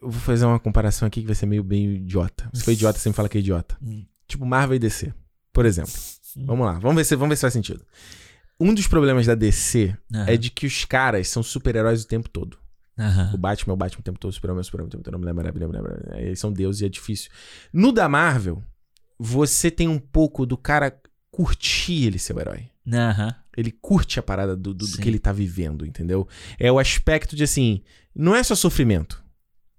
[0.00, 2.50] Eu vou fazer uma comparação aqui que vai ser meio bem idiota.
[2.52, 3.76] Se for idiota, você me fala que é idiota.
[3.82, 4.04] Hum.
[4.28, 5.14] Tipo Marvel e DC,
[5.52, 5.92] por exemplo.
[6.36, 6.44] Hum.
[6.46, 7.84] Vamos lá, vamos ver se, vamos ver se faz sentido.
[8.60, 10.26] Um dos problemas da DC Aham.
[10.28, 12.58] é de que os caras são super-heróis o tempo todo.
[12.98, 13.32] Aham.
[13.34, 15.02] O Batman é o Batman o tempo todo, o Superman é o Superman o tempo
[15.02, 17.30] todo, não me lembro, Aí Eles são deuses e é difícil.
[17.72, 18.62] No da Marvel,
[19.18, 20.96] você tem um pouco do cara
[21.30, 22.68] curtir ele ser o herói.
[22.92, 23.34] Aham.
[23.56, 26.28] Ele curte a parada do, do- do que ele tá vivendo, entendeu?
[26.58, 27.80] É o aspecto de assim,
[28.14, 29.23] não é só sofrimento.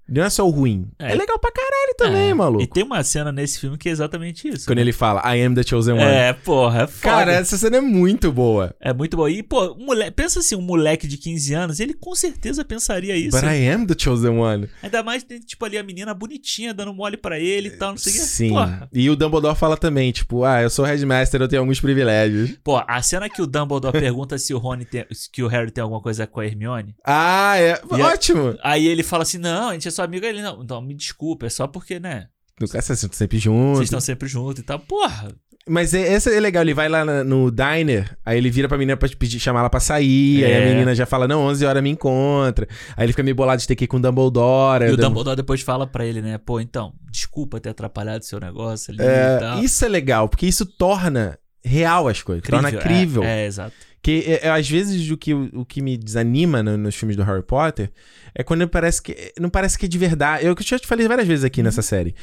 [0.08, 0.88] Não é só o ruim.
[1.00, 1.16] É, É.
[1.16, 2.34] legal pra caralho também, É.
[2.34, 2.64] maluco.
[2.64, 4.66] E tem uma cena nesse filme que é exatamente isso.
[4.66, 4.84] Quando né?
[4.84, 6.04] ele fala, I am the chosen one.
[6.04, 7.02] É, porra, é foda.
[7.16, 8.76] Cara, essa cena é muito boa.
[8.80, 9.28] É muito bom.
[9.28, 13.16] E, pô, um moleque, pensa assim, um moleque de 15 anos, ele com certeza pensaria
[13.16, 13.32] isso.
[13.40, 14.70] But I am the chosen one.
[14.84, 17.98] Ainda mais tem, tipo, ali a menina bonitinha dando mole pra ele e tal, não
[17.98, 18.22] sei o que.
[18.22, 18.50] Sim.
[18.50, 18.90] Porra.
[18.94, 22.52] E o Dumbledore fala também, tipo, ah, eu sou Headmaster, eu tenho alguns privilégios.
[22.64, 25.82] Pô, a cena que o Dumbledore pergunta se o Rony tem, que o Harry tem
[25.82, 26.96] alguma coisa com a Hermione.
[27.04, 27.82] Ah, é.
[27.98, 28.56] E a- Ótimo.
[28.64, 30.26] Aí ele fala assim: não, a gente é só amigo.
[30.26, 32.28] Ele, não, então me desculpa, é só porque, né?
[32.60, 33.78] No caso, vocês estão sempre juntos.
[33.80, 34.80] Vocês estão sempre juntos e tal.
[34.80, 35.28] Porra.
[35.68, 38.78] Mas é, essa é legal, ele vai lá na- no diner, aí ele vira pra
[38.78, 40.70] menina pra pedir, chamar ela pra sair, aí a É.
[40.70, 42.68] menina já fala, não, 11 horas me encontra.
[42.96, 44.86] Aí ele fica meio bolado de ter que ir com o Dumbledore.
[44.86, 46.38] E o o Dum- Dumbledore depois fala pra ele, né?
[46.38, 49.64] Pô, então, desculpa ter atrapalhado seu negócio ali e É, tal.
[49.64, 53.24] isso é legal, porque isso torna real as coisas, torna crível.
[53.24, 53.74] É, é, exato.
[54.06, 57.24] Que é, é, às vezes o que, o que me desanima no- nos filmes do
[57.24, 57.92] Harry Potter
[58.36, 60.46] é quando parece que não parece que é de verdade.
[60.46, 62.14] Eu já te falei várias vezes aqui nessa série.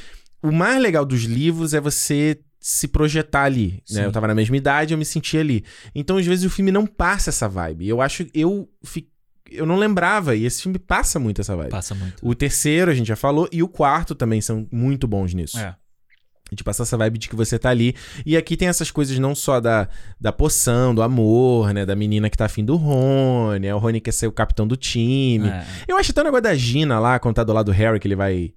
[0.41, 4.07] O mais legal dos livros é você se projetar ali, né?
[4.07, 5.64] Eu tava na mesma idade, eu me sentia ali.
[5.93, 7.89] Então, às vezes o filme não passa essa vibe.
[7.89, 8.68] Eu acho eu
[9.51, 11.70] eu não lembrava e esse filme passa muito essa vibe.
[11.70, 12.26] Passa muito.
[12.26, 15.59] O terceiro a gente já falou e o quarto também são muito bons nisso.
[15.59, 15.74] É.
[16.55, 17.94] De passar essa vibe de que você tá ali.
[18.26, 19.88] E aqui tem essas coisas não só da,
[20.20, 21.86] da poção, do amor, né?
[21.86, 23.66] Da menina que tá afim do Rony.
[23.66, 25.48] é O Rony quer ser o capitão do time.
[25.48, 25.64] É.
[25.88, 28.07] Eu acho até o negócio da Gina lá, quando tá do lado do Harry, que
[28.07, 28.53] ele vai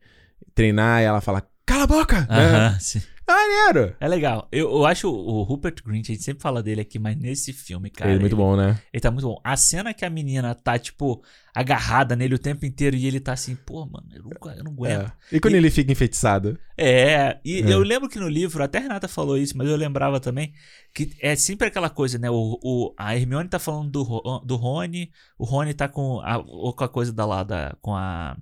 [0.54, 2.28] treinar e ela fala, cala a boca!
[2.30, 2.34] É.
[2.34, 3.02] Aham, sim.
[3.28, 3.96] Maneiro!
[4.00, 4.48] É legal.
[4.52, 7.90] Eu, eu acho o Rupert Grint, a gente sempre fala dele aqui, mas nesse filme,
[7.90, 8.12] cara.
[8.12, 8.80] ele é muito bom, né?
[8.94, 9.42] Ele tá muito bom.
[9.44, 11.24] A cena que a menina tá, tipo,
[11.54, 14.72] agarrada nele o tempo inteiro e ele tá assim, pô, mano, eu não, eu não
[14.74, 15.12] aguento.
[15.32, 15.36] É.
[15.36, 16.58] E quando E- ele fica enfeitiçado?
[16.78, 17.74] É, e É.
[17.74, 20.54] eu lembro que no livro, até Renata falou isso, mas eu lembrava também
[20.94, 22.30] que é sempre aquela coisa, né?
[22.30, 26.84] O, o- a Hermione tá falando do, do Rony, o Rony tá com a, com
[26.84, 28.38] a coisa da lá, da, com a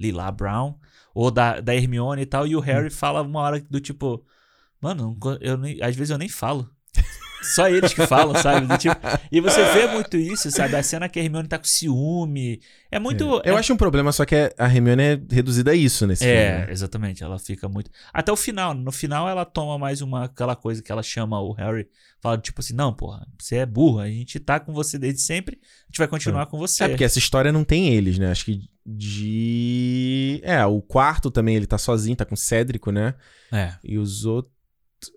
[0.00, 0.74] Lila Brown,
[1.14, 4.24] ou da, da Hermione e tal, e o Harry fala uma hora do tipo,
[4.80, 6.68] mano, eu nem- às vezes eu nem falo.
[7.44, 8.66] Só eles que falam, sabe?
[8.66, 8.96] Do tipo-
[9.30, 10.74] e você vê muito isso, sabe?
[10.76, 12.60] A cena que a Hermione tá com ciúme.
[12.90, 13.24] É muito.
[13.44, 16.50] Eu é- acho um problema, só que a Hermione é reduzida a isso nesse É,
[16.52, 16.66] filme.
[16.66, 16.72] né?
[16.72, 17.22] exatamente.
[17.22, 17.90] Ela fica muito.
[18.12, 18.72] Até o final.
[18.74, 21.86] No final, ela toma mais uma aquela coisa que ela chama o Harry.
[22.20, 23.98] Fala tipo assim: não, porra, você é burro.
[23.98, 25.58] A gente tá com você desde sempre.
[25.62, 26.84] A gente vai continuar com você.
[26.84, 28.30] É porque essa história não tem eles, né?
[28.30, 30.40] Acho que de.
[30.42, 33.14] É, o quarto também ele tá sozinho, tá com o Cédrico, né?
[33.52, 33.74] É.
[33.84, 34.53] E os outros.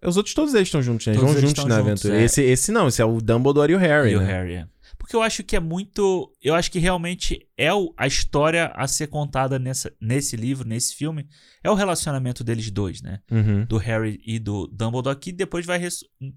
[0.04, 1.14] Os outros todos eles estão juntos, né?
[1.14, 2.22] Eles Todos vão eles juntos na juntos, aventura.
[2.22, 2.24] é.
[2.26, 4.12] Esse, esse não, esse é o Dumbledore e o Harry.
[4.12, 4.26] E o né?
[4.26, 4.66] Harry, é.
[5.08, 6.30] Porque eu acho que é muito.
[6.44, 10.94] Eu acho que realmente é o- a história a ser contada nessa, nesse livro, nesse
[10.94, 11.26] filme.
[11.64, 13.20] É o relacionamento deles dois, né?
[13.32, 13.64] Uhum.
[13.66, 15.80] Do Harry e do Dumbledore, que depois vai,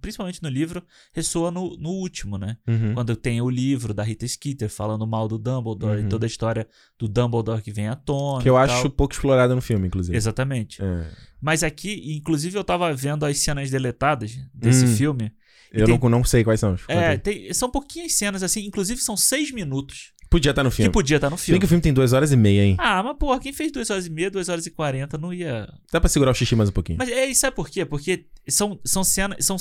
[0.00, 2.56] principalmente no livro, ressoa no, no último, né?
[2.66, 2.94] Uhum.
[2.94, 6.06] Quando tem o livro da Rita Skeeter falando mal do Dumbledore Uhum.
[6.06, 8.40] e toda a história do Dumbledore que vem à tona.
[8.40, 8.90] Que eu acho tal.
[8.92, 10.16] pouco explorada no filme, inclusive.
[10.16, 10.80] Exatamente.
[10.80, 11.10] É.
[11.40, 14.94] Mas aqui, inclusive, eu tava vendo as cenas deletadas desse Hum.
[14.94, 15.32] filme.
[15.72, 16.76] Eu tem- não, não sei quais são.
[16.88, 20.92] É, tem- são pouquinhas cenas, assim, inclusive são seis minutos Podia estar no que filme.
[20.92, 21.58] podia estar no Se bem filme.
[21.60, 22.76] que o filme tem duas horas e meia, hein?
[22.78, 25.68] Ah, mas porra, quem fez duas horas e meia, duas horas e quarenta não ia.
[25.92, 26.98] Dá pra segurar o xixi mais um pouquinho.
[26.98, 27.84] Mas é, e sabe por quê?
[27.84, 29.44] Porque são, são cenas.
[29.44, 29.56] São,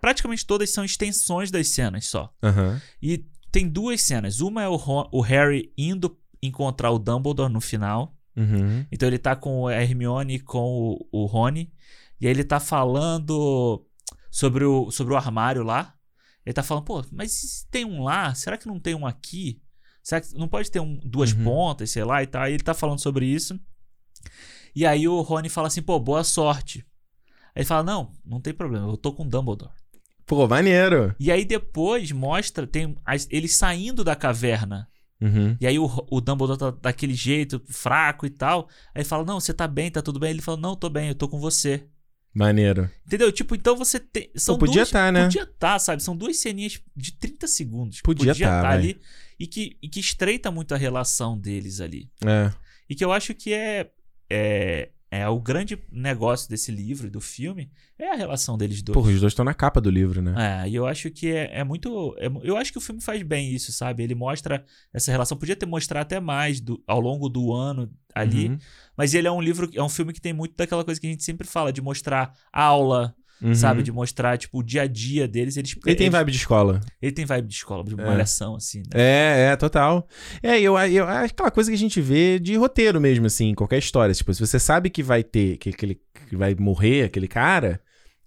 [0.00, 2.32] praticamente todas são extensões das cenas só.
[2.42, 2.80] Aham.
[3.02, 4.40] E tem duas cenas.
[4.40, 8.16] Uma é o, Ron- o Harry indo encontrar o Dumbledore no final.
[8.36, 8.84] Uhum.
[8.90, 10.58] Então ele tá com a Hermione e com
[11.12, 11.70] o, o Rony.
[12.20, 13.84] E aí ele tá falando
[14.30, 15.94] sobre o, sobre o armário lá.
[16.44, 18.34] Ele tá falando, pô, mas se tem um lá?
[18.34, 19.60] Será que não tem um aqui?
[20.02, 21.44] Será que não pode ter um, duas Uhum.
[21.44, 22.42] pontas, sei lá e tal?
[22.42, 23.58] Aí ele tá falando sobre isso.
[24.74, 26.86] E aí o Rony fala assim, pô, boa sorte.
[27.54, 29.72] Aí ele fala, não, não tem problema, eu tô com o Dumbledore.
[30.26, 31.14] Pô, maneiro.
[31.18, 34.88] E aí depois mostra, tem as- eles saindo da caverna.
[35.20, 35.56] Uhum.
[35.60, 38.68] E aí o, o Dumbledore tá daquele jeito, fraco e tal.
[38.94, 40.30] Aí ele fala, não, você tá bem, tá tudo bem.
[40.30, 41.86] Ele fala, não, tô bem, eu tô com você.
[42.32, 42.88] Maneiro.
[43.06, 43.32] Entendeu?
[43.32, 44.30] Tipo, então você tem.
[44.36, 45.24] São Pô, podia duas, tá, né?
[45.24, 46.02] Podia tá, sabe?
[46.02, 48.00] São duas ceninhas de 30 segundos.
[48.00, 48.76] Podia tá, vai.
[48.76, 49.00] ali.
[49.38, 52.08] E que, e que estreita muito a relação deles ali.
[52.24, 52.52] É.
[52.88, 53.90] E que eu acho que é.
[54.32, 57.68] É, é o grande negócio desse livro e do filme
[57.98, 58.94] é a relação deles dois.
[58.94, 60.62] Porra, os dois estão na capa do livro, né?
[60.64, 62.14] É, e eu acho que é, é muito.
[62.16, 64.04] é eu acho que o filme faz bem isso, sabe?
[64.04, 64.64] Ele mostra
[64.94, 65.36] essa relação.
[65.36, 68.50] Podia ter mostrado até mais do- ao longo do ano ali.
[68.50, 68.58] Uhum.
[69.00, 71.10] Mas ele é um livro, é um filme que tem muito daquela coisa que a
[71.10, 73.54] gente sempre fala, de mostrar aula, Uhum.
[73.54, 73.82] sabe?
[73.82, 75.56] De mostrar, tipo, o dia a dia deles.
[75.56, 76.78] Eles, Ele tem vibe de escola.
[77.00, 78.04] Ele tem vibe de escola, de É.
[78.04, 78.84] malhação, assim, né?
[78.92, 80.06] É, é, total.
[80.42, 83.54] É, eu, eu é aquela coisa que a gente vê de roteiro mesmo, assim, em
[83.54, 84.14] qualquer história.
[84.14, 85.98] Tipo, se você sabe que vai ter, que, aquele,
[86.28, 87.80] que vai morrer aquele cara,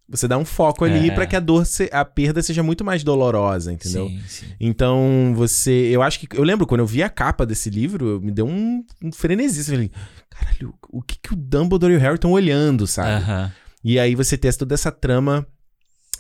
[0.10, 1.14] você dá um foco ali É.
[1.16, 4.08] pra que a dor, se- a perda seja muito mais dolorosa, entendeu?
[4.10, 4.45] Sim, sim.
[4.60, 5.72] Então, você.
[5.72, 6.28] Eu acho que.
[6.38, 9.60] Eu lembro quando eu vi a capa desse livro, me deu um, um frenesi.
[9.60, 9.91] Eu falei,
[10.30, 13.24] caralho, o que, que o Dumbledore e o Harry estão olhando, sabe?
[13.24, 13.51] Aham.
[13.84, 15.45] E aí você tem toda essa trama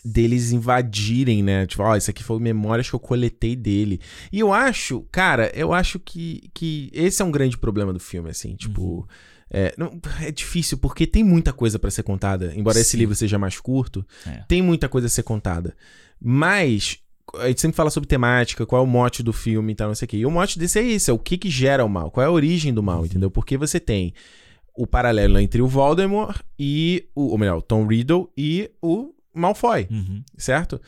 [0.03, 1.65] deles invadirem, né?
[1.65, 4.01] Tipo, ó, isso aqui foi memórias que eu coletei dele.
[4.31, 8.29] E eu acho, cara, eu acho que, que esse é um grande problema do filme,
[8.29, 9.07] assim, tipo.
[9.49, 12.53] É, não- é difícil porque tem muita coisa pra ser contada.
[12.55, 12.97] Embora esse Sim.
[12.97, 14.43] livro seja mais curto, É.
[14.47, 15.75] tem muita coisa a ser contada.
[16.19, 16.97] Mas
[17.35, 19.95] a gente sempre fala sobre temática, qual é o mote do filme e tal, não
[19.95, 20.17] sei o quê.
[20.17, 22.27] E o mote desse é isso, é o que que gera o mal, qual é
[22.27, 23.29] a origem do mal, entendeu?
[23.31, 24.13] Porque você tem
[24.75, 29.87] o paralelo entre o Voldemort e o, ou melhor, o Tom Riddle e o Malfoy,
[29.89, 30.23] Uhum.
[30.37, 30.81] certo?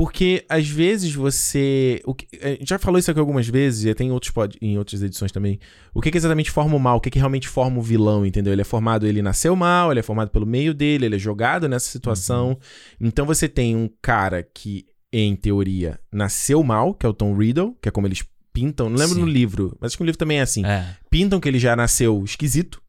[0.00, 2.00] Porque às vezes você.
[2.06, 4.56] O que, a gente já falou isso aqui algumas vezes, e tem em, outros pod,
[4.58, 5.60] em outras edições também.
[5.92, 6.96] O que, que exatamente forma o mal?
[6.96, 8.50] O que, que realmente forma o vilão, entendeu?
[8.50, 11.68] Ele é formado, ele nasceu mal, ele é formado pelo meio dele, ele é jogado
[11.68, 12.56] nessa situação.
[12.98, 17.76] Então você tem um cara que, em teoria, nasceu mal, que é o Tom Riddle,
[17.82, 18.24] que é como eles
[18.54, 18.88] pintam.
[18.88, 19.20] Não lembro Sim.
[19.20, 20.96] no livro, mas acho que no livro também é assim É.
[21.10, 22.80] pintam que ele já nasceu esquisito.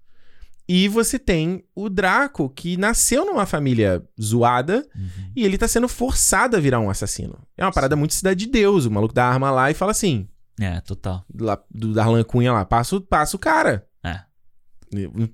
[0.73, 5.31] E você tem o Draco, que nasceu numa família zoada Uhum.
[5.35, 7.37] e ele tá sendo forçado a virar um assassino.
[7.57, 8.85] É uma parada muito cidade de Deus.
[8.85, 11.25] O maluco dá a arma lá e fala assim: É, total.
[11.37, 13.85] lá, do Darlan Cunha lá, passa, o- passa o cara.
[14.03, 14.21] É.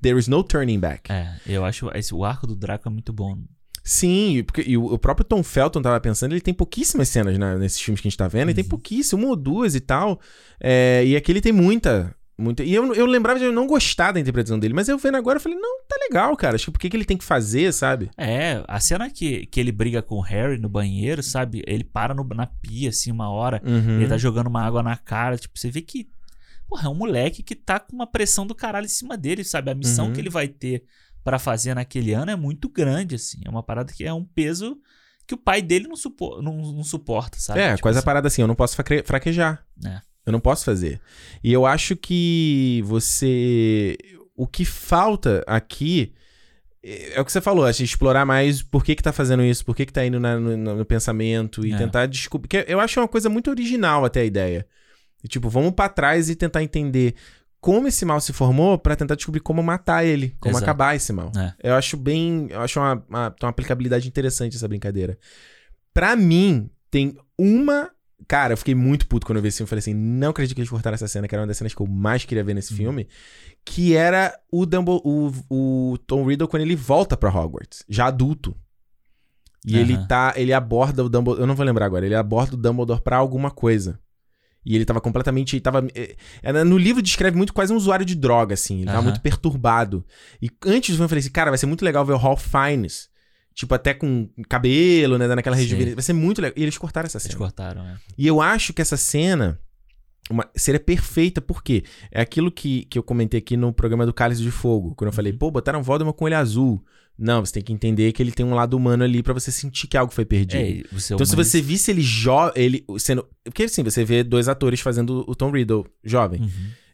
[0.01, 1.11] There is no turning back.
[1.11, 3.37] É, eu acho esse, o arco do Draco é muito bom.
[3.83, 7.57] Sim, e porque, e o, próprio Tom Felton tava pensando, ele tem pouquíssimas cenas né,
[7.57, 8.69] nesses filmes que a gente tá vendo, ele tem Uhum.
[8.69, 10.19] pouquíssimo, uma ou duas e tal.
[10.59, 12.13] É, e aqui ele tem muita.
[12.37, 15.15] Muita e eu, eu lembrava de eu não gostar da interpretação dele, mas eu vendo
[15.17, 16.55] agora eu falei, não, tá legal, cara.
[16.55, 18.09] Acho que por que, que ele tem que fazer, sabe?
[18.17, 21.63] É, a cena que, que ele briga com o Harry no banheiro, sabe?
[21.65, 23.61] Ele para no- na pia, assim, uma hora.
[23.65, 23.97] Uhum.
[23.99, 25.37] Ele tá jogando uma água na cara.
[25.37, 26.07] Tipo, você vê que.
[26.69, 29.71] Porra, é um moleque que tá com uma pressão do caralho em cima dele, sabe?
[29.71, 30.13] A missão Uhum.
[30.13, 30.83] que ele vai ter
[31.23, 33.39] pra fazer naquele ano é muito grande, assim.
[33.45, 34.77] É uma parada que é um peso
[35.25, 37.59] que o pai dele não, supo- não, não suporta, sabe?
[37.61, 39.65] É, Tipo quase a assim, parada assim, eu não posso fraque- fraquejar.
[39.85, 40.01] É.
[40.27, 40.99] Eu não posso fazer.
[41.43, 43.97] E eu acho que você.
[44.35, 46.13] O que falta aqui
[46.83, 49.65] é o que você falou, a gente explorar mais por que que tá fazendo isso,
[49.65, 51.77] por que que tá indo na- no, no pensamento e É.
[51.77, 52.47] tentar descobrir.
[52.47, 54.67] Que eu acho uma coisa muito original até a ideia.
[55.23, 57.15] E, tipo, vamos pra trás e tentar entender
[57.59, 60.63] como esse mal se formou pra tentar descobrir como matar ele, como Exato.
[60.65, 61.31] acabar esse mal.
[61.35, 61.53] É.
[61.69, 62.47] Eu acho bem.
[62.51, 65.17] Eu acho uma, uma, uma aplicabilidade interessante essa brincadeira.
[65.93, 67.89] Pra mim, tem uma.
[68.27, 69.69] Cara, eu fiquei muito puto quando eu vi esse filme.
[69.69, 71.81] Falei assim: não acredito que eles cortaram essa cena, que era uma das cenas que
[71.81, 72.77] eu mais queria ver nesse Uhum.
[72.77, 73.07] filme.
[73.63, 78.55] Que era o, Dumble, o, o Tom Riddle quando ele volta pra Hogwarts, já adulto.
[79.65, 80.07] E ele Aham.
[80.07, 80.33] tá.
[80.35, 81.41] Ele aborda o Dumbledore.
[81.41, 82.05] Eu não vou lembrar agora.
[82.05, 83.99] Ele aborda o Dumbledore pra alguma coisa.
[84.65, 85.59] E ele tava completamente.
[85.59, 88.77] Tava, eh, era- no livro descreve muito quase um usuário de droga, assim.
[88.77, 89.03] Ele tava Aham.
[89.05, 90.05] muito perturbado.
[90.41, 92.45] E antes do filme eu falei assim, cara, vai ser muito legal ver o Ralph
[92.45, 93.09] Fiennes.
[93.57, 95.27] Tipo, até com cabelo, né?
[95.27, 95.63] Dando aquela Sim.
[95.63, 95.95] rejuvenescência.
[95.95, 96.53] Vai ser muito legal.
[96.55, 97.37] E eles cortaram essa Eles cena.
[97.39, 97.97] cortaram, é.
[98.15, 99.59] E eu acho que essa cena
[100.29, 101.83] uma- seria perfeita, por quê?
[102.11, 104.93] É aquilo que, que eu comentei aqui no programa do Cálice de Fogo.
[104.93, 105.39] Quando eu falei, Uhum.
[105.39, 106.83] pô, botaram Voldemort com ele azul.
[107.17, 109.87] Não, você tem que entender que ele tem um lado humano ali pra você sentir
[109.87, 110.61] que algo foi perdido.
[110.61, 113.27] É, você Então, se você visse ele jovem, ele sendo.
[113.43, 116.41] Porque assim, você vê dois atores fazendo o Tom Riddle jovem.
[116.41, 116.49] Uhum.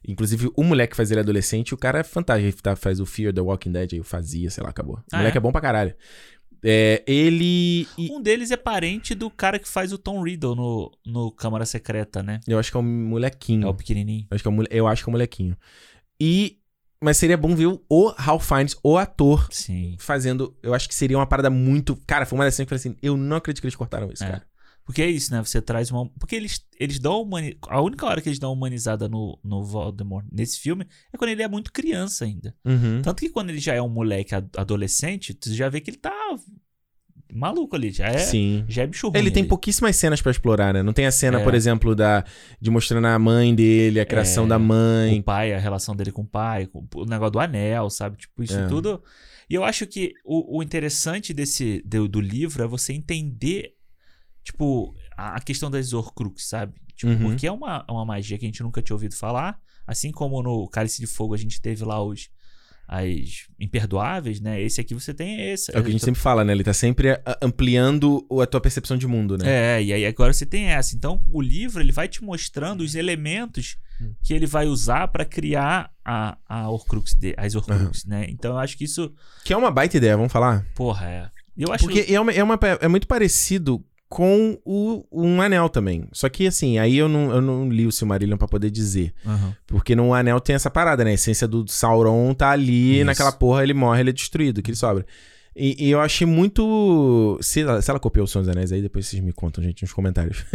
[0.05, 2.45] Inclusive, o moleque que faz ele adolescente, o cara é fantástico.
[2.47, 4.95] Ele tá- faz o Fear the Walking Dead, aí eu fazia, sei lá, acabou.
[4.97, 5.39] O Ah, moleque é?
[5.39, 5.41] é?
[5.41, 5.95] bom pra caralho.
[6.64, 7.88] É, ele.
[7.97, 12.24] Um deles é parente do cara que faz o Tom Riddle no, no Câmara Secreta,
[12.24, 12.39] né?
[12.47, 13.68] eu acho que é um molequinho.
[13.68, 14.26] É o pequenininho.
[14.32, 15.57] Eu acho que é um, eu acho que é um molequinho.
[16.22, 16.57] E.
[17.03, 19.97] Mas seria bom ver o Ralph Fiennes, o ator, Sim.
[19.99, 20.55] fazendo.
[20.64, 21.97] Eu acho que seria uma parada muito.
[22.07, 24.09] Cara, foi uma das cenas que eu falei assim: eu não acredito que eles cortaram
[24.09, 24.28] isso, É.
[24.28, 24.43] cara.
[24.86, 25.42] Porque é isso, né?
[25.44, 26.10] Você traz uma.
[26.20, 27.58] Porque eles, eles dão humani...
[27.70, 31.42] A única hora que eles dão humanizada no, no Voldemort nesse filme é quando ele
[31.42, 32.54] é muito criança ainda.
[32.66, 33.02] Uhum.
[33.02, 35.98] Tanto que quando ele já é um moleque ad- adolescente, tu já vê que ele
[35.98, 36.12] tá
[37.34, 37.92] maluco ali.
[37.92, 38.66] Já é, Sim.
[38.68, 39.18] já é bicho ruim.
[39.18, 39.50] Ele tem ali.
[39.50, 40.84] pouquíssimas cenas pra explorar, né?
[40.84, 41.44] Não tem a cena, É.
[41.44, 42.24] por exemplo, da
[42.62, 45.22] de mostrando a mãe dele, a criação É, da O mãe.
[45.22, 48.18] pai, a relação dele com o pai, com o negócio do anel, sabe?
[48.18, 48.68] Tipo, isso É.
[48.68, 49.02] tudo.
[49.50, 53.74] E eu acho que o, o interessante desse do, do livro é você entender,
[54.44, 56.74] tipo, a, a questão das Horcrux, sabe?
[56.96, 57.20] Tipo, Uhum.
[57.30, 59.58] porque é uma, uma magia que a gente nunca tinha ouvido falar.
[59.86, 62.30] Assim como no Cálice de Fogo a gente teve lá os
[62.86, 64.62] as imperdoáveis, né?
[64.62, 65.76] Esse aqui você tem esse.
[65.76, 66.52] É o que a gente sempre fala, né?
[66.52, 69.78] Ele tá sempre ampliando o- a tua percepção de mundo, né?
[69.80, 70.94] É, e aí agora você tem essa.
[70.96, 74.14] Então, o livro ele vai te mostrando os elementos Hum.
[74.22, 78.26] que ele vai usar pra criar a, a Horcrux, de, as Horcrux, né?
[78.30, 79.14] Então, eu acho que isso,
[79.46, 80.66] Que é uma baita ideia, vamos falar?
[80.76, 81.30] porra, é.
[81.56, 83.84] Eu acho Porque é, uma, é, uma- é muito parecido
[84.14, 86.07] com o, um anel também.
[86.11, 89.11] Só que, assim, aí eu não, eu não li o Silmarillion pra poder dizer.
[89.26, 89.55] Aham.
[89.66, 91.09] Porque no anel tem essa parada, né?
[91.09, 93.05] A essência do Sauron tá ali, Isso.
[93.05, 95.03] naquela porra, ele morre, ele é destruído, que ele sobra.
[95.55, 97.39] E, e eu achei muito.
[97.41, 99.82] Se ela, se ela copiou o Senhor dos Anéis aí, depois vocês me contam, gente,
[99.82, 100.45] nos comentários.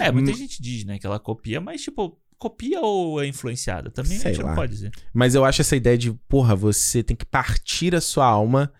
[0.00, 3.90] É, muita gente diz, né, que ela copia, mas, tipo, copia ou é influenciada?
[3.90, 4.48] Também Sei a gente lá.
[4.48, 4.90] não pode dizer.
[5.12, 8.72] Mas eu acho essa ideia de, porra, você tem que partir a sua alma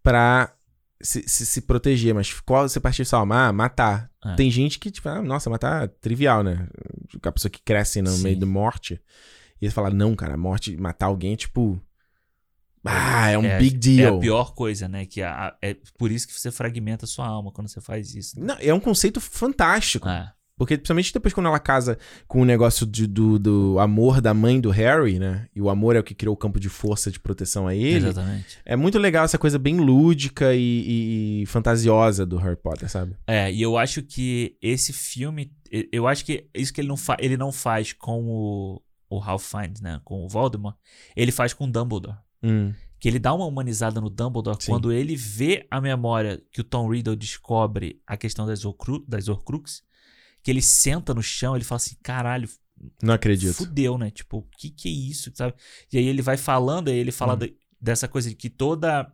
[0.00, 0.53] pra
[1.04, 2.14] se, se, se proteger.
[2.14, 3.46] Mas qual você sua alma?
[3.48, 4.10] Ah, matar.
[4.24, 4.34] É.
[4.34, 6.66] Tem gente que, tipo, ah, nossa, matar é trivial, né?
[7.22, 8.22] A pessoa que cresce no Sim.
[8.24, 9.00] meio da morte.
[9.60, 11.80] E ele fala, não, cara, a morte, matar alguém é tipo.
[12.86, 14.16] Ah, é um é, big É deal.
[14.18, 15.06] a pior coisa, né?
[15.06, 18.14] Que a- a- é por isso que você fragmenta a sua alma quando você faz
[18.14, 18.38] isso.
[18.38, 20.06] Não, é um conceito fantástico.
[20.06, 20.30] É.
[20.56, 21.98] Porque, principalmente depois quando ela casa
[22.28, 25.48] com o negócio de- do, do amor da mãe do Harry, né?
[25.54, 28.06] E o amor é o que criou o campo de força de proteção a ele.
[28.08, 28.58] Exatamente.
[28.64, 33.16] É muito legal essa coisa bem lúdica e, e- fantasiosa do Harry Potter, sabe?
[33.26, 35.52] É, e eu acho que esse filme.
[35.90, 39.42] Eu acho que isso que ele não, fa ele não faz com o, o Ralph
[39.44, 40.00] Fiennes, né?
[40.04, 40.76] Com o Voldemort.
[41.16, 42.16] Ele faz com o Dumbledore.
[42.42, 44.70] Hum, Que ele dá uma humanizada no Dumbledore Sim.
[44.70, 49.26] quando ele vê a memória que o Tom Riddle descobre a questão das, Horcru das
[49.28, 49.82] Horcrux.
[50.44, 52.48] Que ele senta no chão, ele fala assim: caralho,
[53.02, 53.54] não acredito.
[53.54, 54.10] fudeu, né?
[54.10, 55.54] Tipo, o que que é isso, sabe?
[55.92, 57.38] E aí ele vai falando, aí ele fala Hum.
[57.38, 59.10] de- dessa coisa de que toda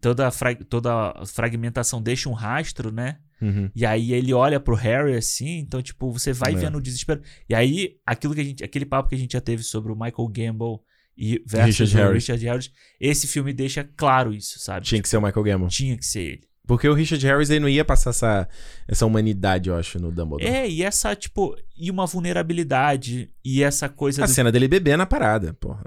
[0.00, 3.18] toda fra toda fragmentação deixa um rastro, né?
[3.40, 3.70] Uhum.
[3.74, 6.56] E aí ele olha pro Harry assim, então tipo, você vai É.
[6.56, 7.20] vendo o desespero.
[7.48, 9.96] E aí aquilo que a gente, aquele papo que a gente já teve sobre o
[9.96, 10.78] Michael Gamble
[11.16, 12.22] e versus Richard o Harris.
[12.22, 14.86] Richard Harris, esse filme deixa claro isso, sabe?
[14.86, 15.68] Tinha que ser o Michael Gambon.
[15.68, 16.48] Tinha que ser ele.
[16.66, 18.48] Porque o Richard Harris ele não ia passar essa,
[18.86, 20.46] essa humanidade, eu acho, no Dumbledore.
[20.46, 24.96] É, e essa, tipo, e uma vulnerabilidade, e essa coisa A do cena dele beber
[24.96, 25.84] na parada, porra.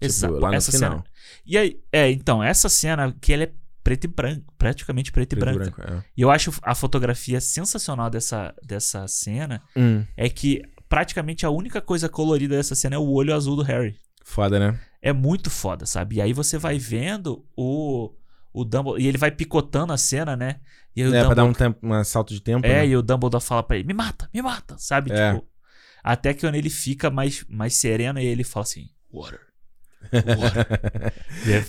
[0.00, 0.90] Essa, Tipo, lá no essa final.
[0.92, 1.04] cena.
[1.46, 3.52] E aí, é, então, essa cena que ela é
[3.82, 6.02] preto e branco, praticamente preto, e Preto e branco, é.
[6.16, 11.80] E eu acho a fotografia sensacional dessa, dessa cena Hum, é que praticamente a única
[11.82, 13.96] coisa colorida dessa cena é o olho azul do Harry.
[14.24, 14.80] foda, né?
[15.02, 16.16] É muito foda, sabe?
[16.16, 18.10] E aí você vai vendo o
[18.54, 20.56] o Dumbledore e ele vai picotando a cena, né?
[20.96, 22.64] E É, pra dar um, Dumbledore- tempo, um salto de tempo.
[22.66, 22.86] É, né?
[22.86, 25.12] e o Dumbledore fala pra ele: "Me mata, me mata", sabe?
[25.12, 25.32] É.
[25.34, 25.46] Tipo,
[26.02, 29.40] até que quando ele fica mais mais sereno e ele fala assim: "Water".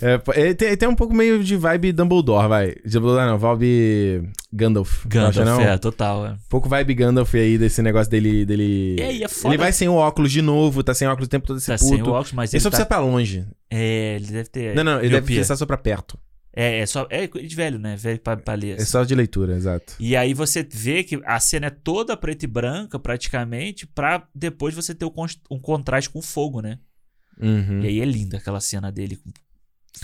[0.02, 2.74] É, pô, ele tem, ele tem um pouco meio de vibe Dumbledore, vai.
[2.84, 5.06] Dumbledore não, vibe Gandalf.
[5.06, 5.60] Gandalf, não?
[5.60, 6.26] é, total.
[6.26, 6.30] É.
[6.32, 8.44] Um pouco vibe Gandalf aí, desse negócio dele.
[8.44, 8.96] dele...
[9.00, 9.54] É, e é foda.
[9.54, 11.74] Ele vai sem o óculos de novo, tá sem óculos o tempo todo esse Tá
[11.78, 11.88] puto.
[11.88, 12.76] sem o óculos, mas Ele ele só tá...
[12.76, 13.46] precisa pra longe.
[13.70, 14.74] É, ele deve ter...
[14.74, 15.38] não, não, ele deve miopia.
[15.38, 16.18] pensar só pra perto.
[16.56, 17.06] É, é só...
[17.10, 17.94] É de velho, né?
[17.96, 18.70] Velho pra, pra ler.
[18.70, 18.86] É assim.
[18.86, 19.94] só de leitura, exato.
[20.00, 24.74] E aí você vê que a cena é toda preta e branca, praticamente, pra depois
[24.74, 26.78] você ter cons- um contraste com o fogo, né?
[27.38, 27.82] Uhum.
[27.82, 29.18] E aí é linda aquela cena dele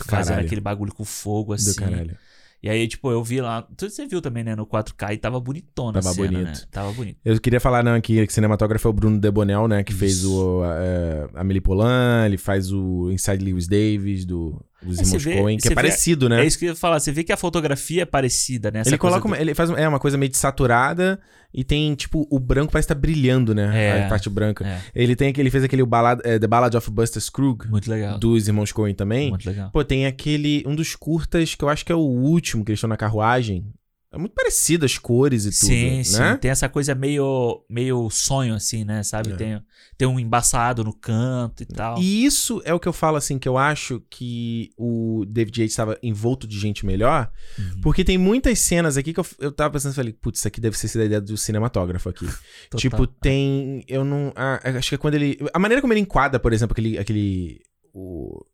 [0.07, 1.71] fazendo aquele bagulho com fogo, assim.
[1.71, 2.19] Do caralho.
[2.63, 3.67] E aí, tipo, eu vi lá.
[3.77, 4.55] Você viu também, né?
[4.55, 6.45] No 4K e tava bonitona Tava a cena, bonito.
[6.47, 6.53] né?
[6.71, 7.17] Tava bonito.
[7.25, 9.83] Eu queria falar não, aqui que cinematógrafo é o Bruno Debonel, né?
[9.83, 10.33] Que fez Isso.
[10.33, 15.37] o é, Amelie Poulain, ele faz o Inside Lewis Davis, do, dos É, irmãos vê-
[15.41, 16.41] Coen, que é parecido, né?
[16.41, 17.01] É isso que eu ia falar.
[17.01, 18.81] Você vê que a fotografia é parecida, né?
[18.81, 21.19] Essa ele coloca do- uma, ele faz é uma coisa meio de saturada
[21.55, 23.71] e tem tipo o branco parece estar brilhando, né?
[24.01, 24.05] É.
[24.05, 24.67] A parte branca.
[24.67, 27.91] É, Ele tem aquele ele fez aquele balad, é, The Ballad of Buster Scruggs muito
[27.91, 28.19] legal.
[28.19, 29.31] dos irmãos Coen também.
[29.31, 29.71] Muito legal.
[29.71, 32.79] Pô, tem aquele um dos curtas que eu acho que é o último que eles
[32.79, 33.67] estão na carruagem.
[34.13, 36.19] É muito parecido as cores e tudo, sim, sim.
[36.19, 36.37] né?
[36.37, 39.03] Tem essa coisa meio, meio sonho, assim, né?
[39.03, 39.33] Sabe?
[39.33, 39.37] É.
[39.37, 39.63] Tem,
[39.97, 41.99] tem um embaçado no canto e tal.
[41.99, 45.73] E isso é o que eu falo assim, que eu acho que o David Yates
[45.73, 47.81] estava envolto de gente melhor, Uhum.
[47.81, 50.77] porque tem muitas cenas aqui que eu, eu tava pensando, falei, putz, isso aqui deve
[50.77, 52.27] ser da ideia do cinematógrafo aqui.
[52.77, 53.83] Tipo, tem.
[53.89, 54.33] Eu não.
[54.37, 55.39] ah, acho que é quando ele.
[55.55, 56.99] A maneira como ele enquadra, por exemplo, aquele.
[56.99, 57.61] aquele
[57.95, 58.45] o,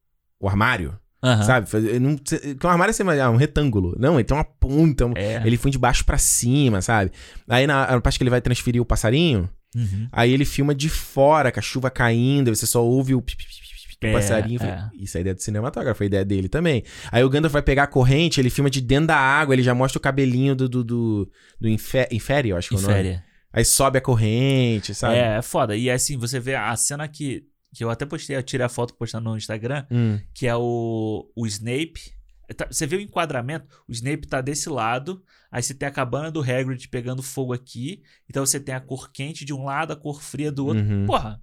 [0.40, 1.42] o armário, Aham.
[1.42, 1.68] sabe?
[1.68, 3.96] Faz- ele Não, que um armário é um retângulo.
[3.98, 5.06] Não, ele tem uma ponta.
[5.06, 5.42] um- É.
[5.44, 7.10] Ele foi de baixo pra cima, sabe?
[7.48, 10.08] Aí na, na parte que ele vai transferir o passarinho, Uhum.
[10.12, 13.36] aí ele filma de fora, com a chuva caindo, aí você só ouve o pi,
[13.36, 14.62] pi, pi, pi, pi do É, passarinho.
[14.62, 14.88] É.
[14.98, 16.84] Isso é ideia do cinematógrafo, é ideia dele também.
[17.10, 19.74] Aí o Gandalf vai pegar a corrente, ele filma de dentro da água, ele já
[19.74, 20.68] mostra o cabelinho do.
[20.68, 23.20] do, do, do Infe- Infere, eu acho que é o nome.
[23.52, 25.16] Aí sobe a corrente, sabe?
[25.16, 25.74] É, é foda.
[25.74, 27.42] E assim, você vê a cena que,
[27.74, 30.18] que eu até postei, eu tirei a foto pra postar no Instagram, Hum.
[30.34, 32.16] que é o, o Snape.
[32.56, 36.30] Tá- Você vê o enquadramento, o Snape tá desse lado, aí você tem a cabana
[36.30, 39.96] do Hagrid pegando fogo aqui, então você tem a cor quente de um lado, a
[39.96, 40.82] cor fria do outro.
[40.82, 41.04] Uhum.
[41.06, 41.42] Porra,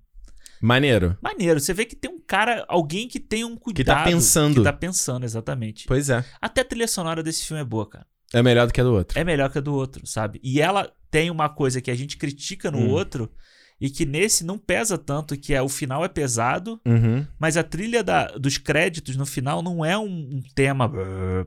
[0.61, 1.15] Maneiro.
[1.21, 1.59] maneiro.
[1.59, 4.05] Você vê que tem um cara, alguém que tem um cuidado.
[4.09, 4.55] pensando.
[4.55, 5.85] Que tá pensando, exatamente.
[5.87, 6.23] Pois é.
[6.41, 8.07] Até a trilha sonora desse filme é boa, cara.
[8.33, 9.19] É melhor do que a do outro.
[9.19, 10.39] É melhor que a do outro, sabe?
[10.43, 12.89] E ela tem uma coisa que a gente critica no Hum.
[12.89, 13.31] outro
[13.79, 17.25] e que nesse não pesa tanto, que é o final é pesado, Uhum.
[17.37, 20.89] mas a trilha da- dos créditos no final não é um, um tema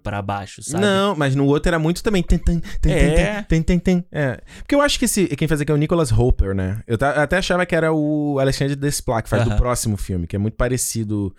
[0.02, 0.82] pra baixo, sabe?
[0.84, 2.22] Não, mas no outro era muito também.
[2.22, 3.42] Tem, tem, tem, É.
[3.42, 4.04] tem, tem, tem.
[4.12, 4.40] É.
[4.58, 6.82] Porque eu acho que esse, quem faz aqui é o Nicholas Hopper, né?
[6.86, 9.58] Eu ta- até achava que era o Alexandre Desplat, que faz do Aham.
[9.58, 11.34] próximo filme, que é muito parecido.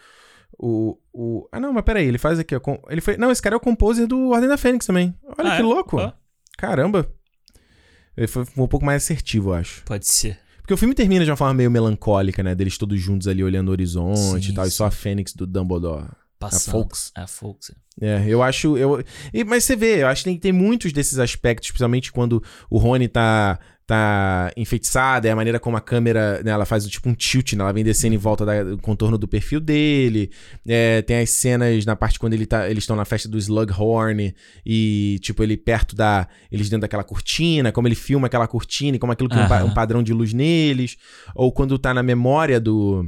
[0.61, 1.47] O, o.
[1.51, 2.53] Ah, não, mas peraí, ele faz aqui.
[2.55, 2.59] ó,
[2.89, 3.15] Ele foi.
[3.15, 5.15] Não, esse cara é o composer do Ordem da Fênix também.
[5.37, 5.65] Olha Ah, que é?
[5.65, 6.13] louco.
[6.57, 7.09] Caramba.
[8.17, 9.83] Ele foi um pouco mais assertivo, eu acho.
[9.85, 10.37] pode ser.
[10.69, 12.53] Porque o filme termina de uma forma meio melancólica, né?
[12.53, 14.67] Deles todos juntos ali olhando o horizonte Sim, e tal.
[14.67, 14.77] E sim.
[14.77, 16.05] só a Fênix do Dumbledore.
[16.37, 16.73] Passando.
[16.73, 17.11] Folks.
[17.15, 17.71] A Folks.
[17.99, 18.77] É, eu acho.
[18.77, 19.03] Eu,
[19.33, 22.77] e- mas você vê, eu acho que tem, tem muitos desses aspectos, especialmente quando o
[22.77, 23.59] Rony tá,
[23.89, 27.63] tá enfeitiçado, é a maneira como a câmera, né, ela faz tipo um tilt, né,
[27.63, 30.29] ela vem descendo em volta da- do contorno do perfil dele.
[30.67, 34.31] É, tem as cenas na parte quando ele tá, eles estão na festa do Slughorn
[34.63, 36.27] e, tipo, ele perto da.
[36.51, 39.73] Eles dentro daquela cortina, como ele filma aquela cortina e como aquilo cria um, um
[39.73, 40.95] padrão de luz neles.
[41.33, 43.03] Ou quando tá na memória do.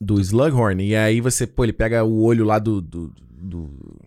[0.00, 2.80] Do Slughorn, e aí você, pô, ele pega o olho lá do.
[2.80, 3.99] do, do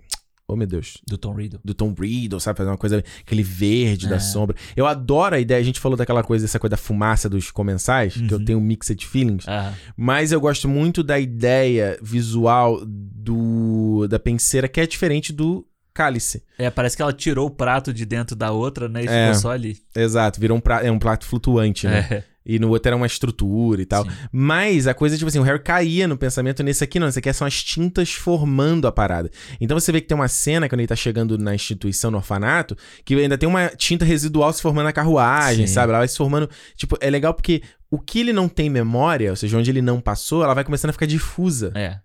[0.48, 1.60] oh, meu Deus Do Tom Riddle.
[1.64, 2.58] do Tom Riddle, sabe?
[2.58, 4.20] Fazer uma coisa, aquele verde da É.
[4.20, 4.56] sombra.
[4.76, 8.14] Eu adoro a ideia, a gente falou daquela coisa, dessa coisa da fumaça dos comensais,
[8.14, 8.46] que eu Uhum.
[8.46, 14.80] tenho mixed feelings, Ah, mas eu gosto muito da ideia visual do da penseira, que
[14.82, 16.44] é diferente do cálice.
[16.58, 19.04] é, parece que ela tirou o prato de dentro da outra, né?
[19.04, 19.28] E É.
[19.28, 19.78] ficou só ali.
[19.96, 22.08] Exato, virou um prato, é um prato flutuante, né?
[22.10, 22.24] É.
[22.46, 24.04] E no outro era uma estrutura e tal.
[24.04, 24.12] Sim.
[24.30, 27.08] Mas a coisa, tipo assim, o Harry caía no pensamento nesse aqui, não.
[27.08, 29.32] Esse aqui são as tintas formando a parada.
[29.62, 32.76] Então você vê que tem uma cena, quando ele tá chegando na instituição, no orfanato,
[33.06, 35.74] que ainda tem uma tinta residual se formando na carruagem, Sim.
[35.74, 35.92] sabe?
[35.92, 36.50] Ela vai se formando.
[36.76, 40.02] Tipo, é legal porque o que ele não tem memória, ou seja, onde ele não
[40.02, 41.72] passou, ela vai começando a ficar difusa.
[41.76, 42.00] É.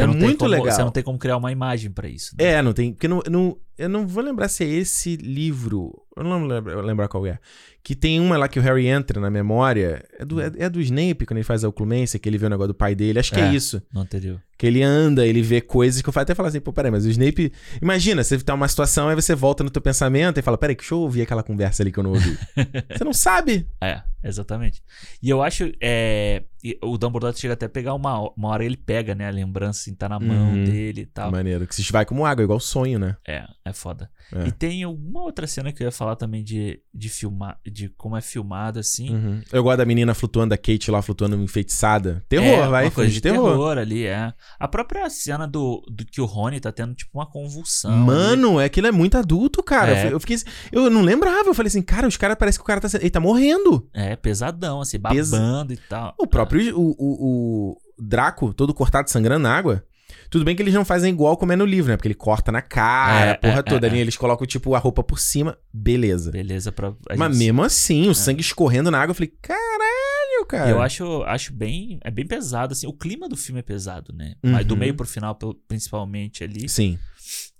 [0.00, 0.70] É não tem muito como- legal.
[0.74, 2.34] Você não tem como criar uma imagem pra isso.
[2.38, 2.44] né?
[2.44, 2.92] É, não tem.
[2.92, 5.92] Porque não, não, eu não vou lembrar se é esse livro.
[6.16, 7.38] Eu não lembro lembrar qual é.
[7.84, 10.04] Que tem uma lá que o Harry entra na memória.
[10.18, 12.50] É do, é, é do Snape, quando ele faz a oclumência, que ele vê o
[12.50, 13.18] negócio do pai dele.
[13.18, 13.52] Acho que é, É.
[13.54, 13.82] isso.
[13.92, 14.40] No anterior.
[14.56, 17.10] Que ele anda, ele vê coisas que eu até falo assim, pô, peraí, mas o
[17.10, 17.52] Snape.
[17.82, 20.94] Imagina, você tá numa situação, aí você volta no teu pensamento e fala, peraí, deixa
[20.94, 22.38] eu ouvir aquela conversa ali que eu não ouvi.
[22.96, 23.66] você não sabe.
[23.80, 24.80] É, exatamente.
[25.20, 25.72] E eu acho.
[25.80, 26.44] É,
[26.80, 29.26] o Dumbledore chega até a pegar uma, uma hora ele pega, né?
[29.26, 30.62] A lembrança assim, tá na mão Uhum.
[30.64, 31.32] dele e tal.
[31.32, 31.66] Maneiro.
[31.66, 33.16] Que se vai como água, igual sonho, né?
[33.26, 34.08] É, é foda.
[34.32, 34.46] É.
[34.46, 38.16] E tem uma outra cena que eu ia falar também de, de filmar, de como
[38.16, 39.10] é filmado, assim.
[39.14, 39.40] Uhum.
[39.50, 42.24] Eu gosto da menina flutuando, a Kate lá flutuando enfeitiçada.
[42.28, 43.78] Terror, é, vai, uma coisa de terror.
[43.78, 44.32] ali, é.
[44.58, 47.90] A própria cena do, do que o Rony tá tendo, tipo, uma convulsão.
[47.92, 48.00] ali.
[48.04, 49.92] Mano, é aquilo é muito adulto, cara.
[49.96, 50.12] É.
[50.12, 52.66] Eu fiquei assim- eu não lembrava, eu falei assim, cara, os caras parece que o
[52.66, 53.88] cara tá, ele tá morrendo.
[53.94, 56.14] É, pesadão, assim, babando e tal.
[56.18, 57.26] O próprio o, o,
[57.70, 59.84] o Draco, todo cortado, sangrando na água.
[60.32, 61.96] Tudo bem que eles não fazem igual como é no livro, né?
[61.96, 63.98] Porque ele corta na cara, É, a porra é, toda é, ali.
[63.98, 64.00] é.
[64.00, 65.58] Eles colocam, tipo, a roupa por cima.
[65.72, 66.30] Beleza.
[66.32, 66.94] Beleza pra.
[67.16, 70.70] Mas gente- mesmo assim, o sangue escorrendo na água, eu falei, caralho, cara.
[70.70, 72.00] Eu acho, acho bem.
[72.02, 72.86] É bem pesado, assim.
[72.86, 74.34] O clima do filme é pesado, né?
[74.42, 74.80] Mas do Uhum.
[74.80, 76.68] meio pro final, principalmente ali.
[76.68, 76.98] Sim.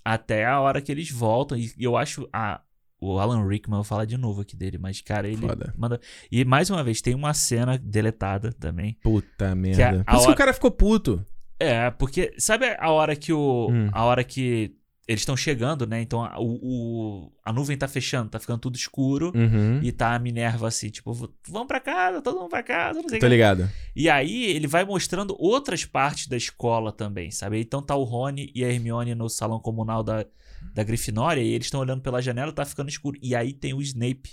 [0.05, 1.57] Até a hora que eles voltam.
[1.59, 2.29] E eu acho.
[2.33, 2.61] A,
[3.01, 5.75] o Alan Rickman, eu vou falar de novo aqui dele, mas, cara, ele Foda.
[5.77, 6.01] manda.
[6.31, 8.97] E mais uma vez, tem uma cena deletada também.
[9.03, 10.03] Puta merda.
[10.07, 11.25] a Por isso que hora- o cara ficou puto.
[11.63, 13.69] É, porque sabe a hora que o.
[13.71, 13.89] Hum.
[13.93, 14.75] A hora que
[15.09, 16.01] eles estão chegando, né?
[16.01, 19.33] Então a, o, a nuvem tá fechando, tá ficando tudo escuro.
[19.35, 19.81] Uhum.
[19.83, 23.09] E tá a Minerva assim, tipo, "V- vamos pra casa, todo mundo pra casa, não
[23.09, 23.31] sei o Tô que.
[23.33, 23.69] ligado.
[23.97, 27.61] E aí ele vai mostrando outras partes da escola também, sabe?
[27.61, 30.25] Então tá o Rony e a Hermione no salão comunal da,
[30.73, 33.19] da Grifinória e eles estão olhando pela janela, tá ficando escuro.
[33.21, 34.31] E aí tem o Snape.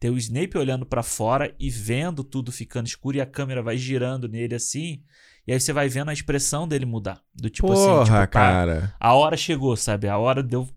[0.00, 3.76] Tem o Snape olhando pra fora e vendo tudo ficando escuro e a câmera vai
[3.76, 5.02] girando nele assim.
[5.46, 7.20] E aí você vai vendo a expressão dele mudar.
[7.34, 8.94] Do tipo assim, Porra, tipo, pá, cara.
[8.98, 10.08] a hora chegou, sabe?
[10.08, 10.68] A hora de eu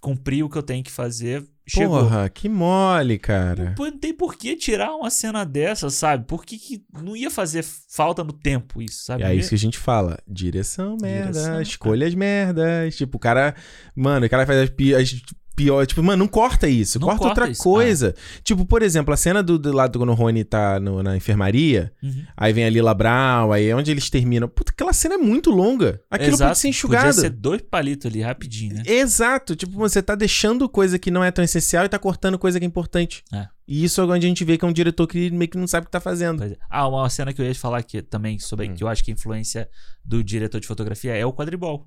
[0.00, 1.46] cumprir o que eu tenho que fazer.
[1.66, 2.00] Chegou.
[2.00, 3.74] Porra, que mole, cara.
[3.76, 6.24] Pô, não tem por que tirar uma cena dessa, sabe?
[6.26, 9.22] Por que, que não ia fazer falta no tempo isso, sabe?
[9.22, 10.18] É isso que a gente fala.
[10.26, 11.32] Direção, merda.
[11.32, 12.96] Direção, escolhas merdas.
[12.96, 13.54] Tipo, o cara.
[13.94, 15.22] Mano, o cara faz as, as
[15.56, 15.88] piores.
[15.88, 16.98] Tipo, mano, não corta isso.
[16.98, 18.14] Não corta, corta outra isso, coisa.
[18.42, 21.92] Tipo, por exemplo, a cena do, do lado quando o Rony tá no- na enfermaria.
[22.02, 22.24] Uhum.
[22.36, 23.52] Aí vem a Lila Brown.
[23.52, 24.48] Aí é onde eles terminam.
[24.48, 26.00] Puta, aquela cena é muito longa.
[26.10, 26.48] Aquilo Exato.
[26.50, 27.06] pode ser enxugado.
[27.06, 28.82] Podia ser dois palitos ali, rapidinho, né?
[28.86, 32.58] Exato, tipo, você tá deixando coisa que não é tão essencial e tá cortando coisa
[32.58, 33.22] que é importante.
[33.32, 33.46] É.
[33.68, 35.66] E isso é onde a gente vê que é um diretor que meio que não
[35.66, 36.42] sabe o que tá fazendo.
[36.42, 36.56] É.
[36.68, 38.74] Ah, uma cena que eu ia falar aqui também sobre Hum.
[38.74, 39.68] que eu acho que a influência
[40.04, 41.86] do diretor de fotografia é o quadribol.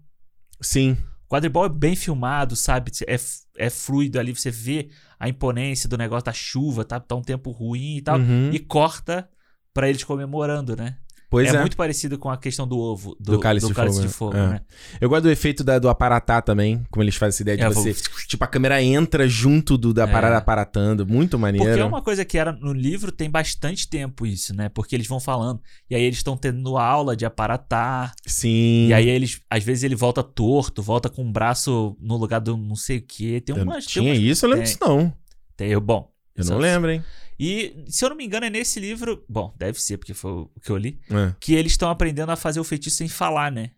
[0.61, 0.95] Sim.
[1.33, 2.91] O quadribol é bem filmado, sabe?
[3.07, 3.15] É,
[3.57, 7.49] é fluido ali, você vê a imponência do negócio da chuva, tá, tá um tempo
[7.49, 8.19] ruim e tal.
[8.19, 8.51] Uhum.
[8.53, 9.27] E corta
[9.73, 10.99] pra eles comemorando, né?
[11.33, 11.59] Pois é, é.
[11.61, 14.07] muito parecido com a questão do ovo, do, Do cálice de fogo, de né?
[14.07, 14.47] fogo, É.
[14.49, 14.61] né?
[15.01, 17.69] Eu gosto do efeito da- do aparatar também, como eles fazem essa ideia de É,
[17.69, 17.91] você.
[17.93, 20.07] vou- Tipo, a câmera entra junto do, da É.
[20.07, 21.07] parada aparatando.
[21.07, 21.65] Muito maneiro.
[21.65, 24.69] Porque é uma coisa que era no livro tem bastante tempo isso, né?
[24.69, 25.59] Porque eles vão falando.
[25.89, 28.13] E aí eles estão tendo aula de aparatar.
[28.27, 28.87] Sim.
[28.89, 32.55] E aí eles, às vezes ele volta torto, volta com o braço no lugar do
[32.55, 33.41] não sei o quê.
[33.43, 33.85] Tem Eu- umas.
[33.85, 34.45] Tinha tem umas, isso?
[34.45, 34.73] Eu lembro tem.
[34.73, 35.13] disso não.
[35.57, 36.12] tem, bom.
[36.35, 37.03] Eu não lembro, hein?
[37.39, 40.51] E se eu não me engano é nesse livro, bom, deve ser porque foi o
[40.61, 41.33] que eu li, É.
[41.39, 43.71] que eles estão aprendendo a fazer o feitiço sem falar, né?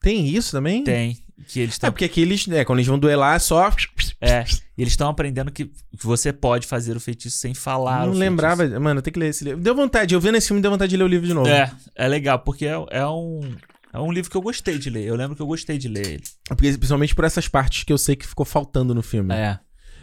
[0.00, 0.84] Tem isso também?
[0.84, 1.16] Tem,
[1.48, 3.68] que eles É estão porque aqui eles, né, quando eles vão duelar, é só.
[4.20, 4.44] é,
[4.76, 5.70] eles estão aprendendo que
[6.02, 8.06] você pode fazer o feitiço sem falar.
[8.06, 8.62] não lembrava.
[8.62, 8.80] feitiço.
[8.80, 9.60] Mano, tem que ler esse livro.
[9.60, 10.14] Deu vontade.
[10.14, 11.48] Eu vendo esse filme, deu vontade de ler o livro de novo.
[11.48, 13.40] É, é legal porque é, é um
[13.92, 15.04] é um livro que eu gostei de ler.
[15.04, 16.22] Eu lembro que eu gostei de ler ele.
[16.48, 19.34] Porque, principalmente por essas partes que eu sei que ficou faltando no filme.
[19.34, 19.58] É.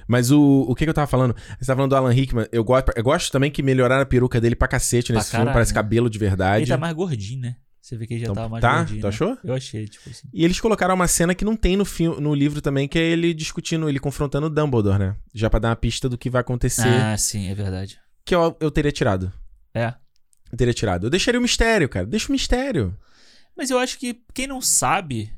[0.07, 1.35] Mas o, o que, que eu tava falando?
[1.59, 2.47] Você tava falando do Alan Rickman.
[2.51, 5.41] Eu gosto, eu gosto também que melhoraram a peruca dele pra cacete Pra nesse filme.
[5.45, 6.63] caralho, Parece cabelo de verdade.
[6.63, 7.55] Ele tá mais gordinho, né?
[7.81, 8.77] Você vê que ele já Então, tava mais tá?
[8.77, 8.99] gordinho.
[9.01, 9.09] Tu né?
[9.09, 9.37] achou?
[9.43, 10.27] Eu achei, tipo assim.
[10.33, 13.03] E eles colocaram uma cena que não tem no, filme, no livro também, que é
[13.03, 15.15] ele discutindo, ele confrontando o Dumbledore, né?
[15.33, 16.87] Já pra dar uma pista do que vai acontecer.
[16.87, 17.99] Ah, sim, é verdade.
[18.25, 19.31] Que eu, eu teria tirado.
[19.73, 19.93] É.
[20.51, 21.05] Eu teria tirado.
[21.07, 22.05] Eu deixaria o mistério, cara.
[22.07, 22.97] Deixa o mistério.
[23.55, 25.31] Mas eu acho que quem não sabe,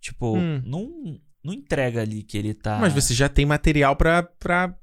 [0.00, 0.62] tipo, Hum.
[0.64, 2.78] não, não entrega ali que ele tá.
[2.80, 4.74] Mas você já tem material pra, pra,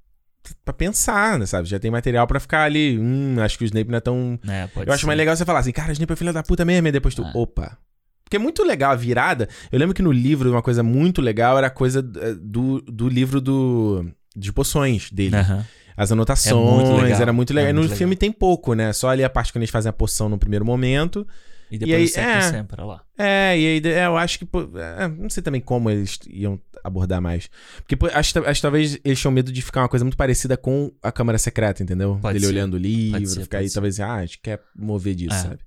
[0.65, 1.67] pra pensar, né, sabe?
[1.67, 2.97] Já tem material pra ficar ali.
[2.99, 4.39] Hum, acho que o Snape não é tão.
[4.47, 5.07] É, pode eu acho ser.
[5.07, 7.13] mais legal você falar assim, cara, o Snape é filho da puta mesmo, e depois
[7.15, 7.23] tu.
[7.23, 7.31] Ah.
[7.35, 7.77] Opa.
[8.23, 9.47] Porque é muito legal a virada.
[9.71, 13.07] Eu lembro que no livro, uma coisa muito legal era a coisa eh, do, do
[13.07, 14.05] livro do,
[14.35, 15.37] de poções dele.
[15.37, 15.65] Aham.
[15.95, 16.53] As anotações,
[16.83, 17.21] É muito legal.
[17.21, 17.69] era muito legal.
[17.69, 18.91] É no muito filme tem pouco, né?
[18.93, 21.25] Só ali a parte quando eles fazem a poção no primeiro momento.
[21.69, 22.41] E depois aí, o sempre, é.
[22.51, 23.01] sempre, olha lá.
[23.17, 24.45] É, e aí é, eu acho que.
[24.45, 27.49] pô, é, não sei também como eles iam abordar mais.
[27.77, 30.55] Porque pô, acho, acho que talvez eles tinham medo de ficar uma coisa muito parecida
[30.55, 32.17] com a Câmara Secreta, entendeu?
[32.21, 32.51] Pode Dele ser.
[32.53, 33.73] olhando o livro, ser, ficar aí, ser.
[33.75, 35.39] talvez, ah, a gente quer mover disso, É.
[35.39, 35.59] sabe?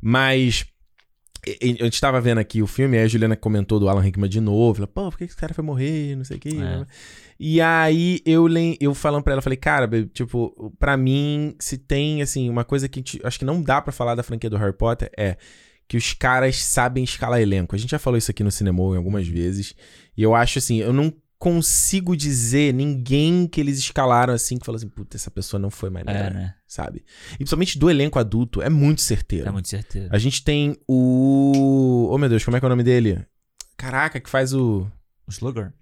[0.00, 0.64] Mas.
[1.46, 4.00] e- e- A gente tava vendo aqui o filme, aí a Juliana comentou do Alan
[4.02, 4.74] Rickman de novo.
[4.74, 6.16] Falou, pô, por que esse cara foi morrer?
[6.16, 6.50] Não sei o quê.
[6.60, 6.86] É.
[7.38, 8.46] E aí eu,
[8.80, 12.88] eu falando pra ela, falei, cara, baby, tipo, pra mim, se tem, assim, uma coisa
[12.88, 15.36] que a gente- acho que não dá pra falar da franquia do Harry Potter é
[15.88, 17.74] que os caras sabem escalar elenco.
[17.74, 19.74] A gente já falou isso aqui no cinema em algumas vezes.
[20.16, 24.78] E eu acho assim, eu não consigo dizer ninguém que eles escalaram assim que falou
[24.78, 26.54] assim, puta, essa pessoa não foi maneira, É, né?
[26.66, 27.04] sabe?
[27.34, 29.46] E principalmente do elenco adulto, é muito certeiro.
[29.46, 30.08] É muito certeza.
[30.10, 32.08] A gente tem o.
[32.10, 33.24] Oh meu Deus, como é que é o nome dele?
[33.76, 34.90] Caraca, que faz o.
[35.26, 35.72] O Slughorn.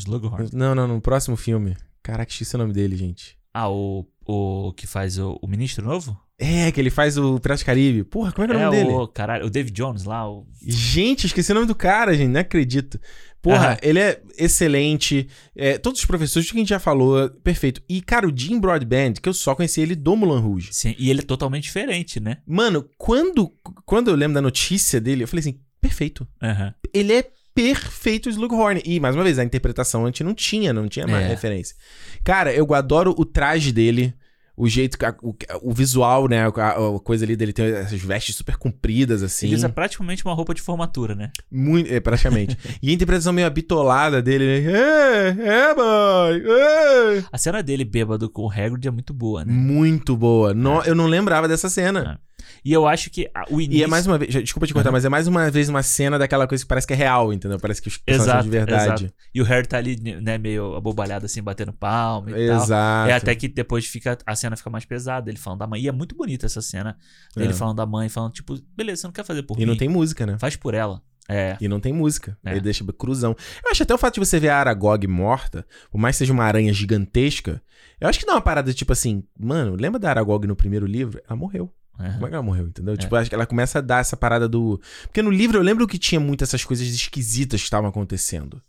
[0.00, 0.50] Slughorn.
[0.52, 1.76] Não, não, no próximo filme.
[2.02, 3.38] Caraca, esqueci o nome dele, gente.
[3.52, 6.18] Ah, o, o que faz o, o ministro novo?
[6.38, 8.02] É, que ele faz o Piratas Caribe.
[8.02, 8.90] Porra, como é que é o nome dele?
[8.90, 10.46] o, caralho, o David Jones lá, o...
[10.62, 12.30] Gente, esqueci o nome do cara, gente.
[12.30, 12.98] Não acredito.
[13.42, 15.28] Porra, ele é excelente.
[15.54, 17.82] É, todos os professores, que a gente já falou, perfeito.
[17.86, 20.70] E, cara, o Jim Broadband, que eu só conheci ele do Mulan Rouge.
[20.72, 22.38] Sim, e ele é totalmente diferente, né?
[22.46, 23.52] Mano, quando,
[23.84, 26.26] quando eu lembro da notícia dele, eu falei assim, perfeito.
[26.92, 28.82] Ele é perfeito o Slughorn.
[28.84, 31.28] E, mais uma vez, a interpretação a gente não tinha, não tinha mais É.
[31.28, 31.76] referência.
[32.24, 34.14] Cara, eu adoro o traje dele.
[34.56, 36.42] O jeito, o, o visual, né?
[36.46, 39.46] A, a coisa ali dele tem essas vestes super compridas, assim.
[39.46, 41.30] Ele usa praticamente uma roupa de formatura, né?
[41.50, 42.58] Muito, é, praticamente.
[42.82, 44.70] e a interpretação meio habitolada dele, né?
[44.70, 47.24] É, é, boy, é.
[47.32, 49.52] A cena dele bêbado com o Hagrid é muito boa, né?
[49.52, 50.52] Muito boa.
[50.52, 52.20] No- eu não lembrava dessa cena.
[52.64, 53.80] E eu acho que o início...
[53.80, 54.92] E é mais uma vez, desculpa te cortar, Aham.
[54.96, 57.58] mas é mais uma vez uma cena daquela coisa que parece que é real, entendeu?
[57.58, 59.04] Parece que os personagens Exato, são de verdade.
[59.04, 59.14] exato.
[59.34, 62.62] E o Harry tá ali, né, meio abobalhado assim, batendo palma e tal.
[62.62, 63.10] Exato.
[63.10, 65.80] É até que depois fica, a cena fica mais pesada, ele falando da mãe.
[65.82, 66.96] E é muito bonita essa cena
[67.36, 67.54] dele É.
[67.54, 69.66] falando da mãe, falando, tipo, beleza, você não quer fazer por E mim?
[69.66, 70.36] não tem música, né?
[70.38, 71.02] Faz por ela.
[71.28, 71.56] É.
[71.60, 72.36] E não tem música.
[72.44, 72.50] É.
[72.50, 73.36] Ele deixa cruzão.
[73.64, 76.32] Eu acho até o fato de você ver a Aragog morta, por mais que seja
[76.32, 77.62] uma aranha gigantesca,
[78.00, 81.20] eu acho que dá uma parada tipo assim, mano, lembra da Aragog no primeiro livro?
[81.28, 81.72] Ela morreu.
[82.00, 82.14] Aham.
[82.14, 82.96] Como é que ela morreu, entendeu?
[82.96, 84.80] Tipo, acho que ela começa a dar essa parada do.
[85.02, 88.60] Porque no livro eu lembro que tinha muitas essas coisas esquisitas que estavam acontecendo.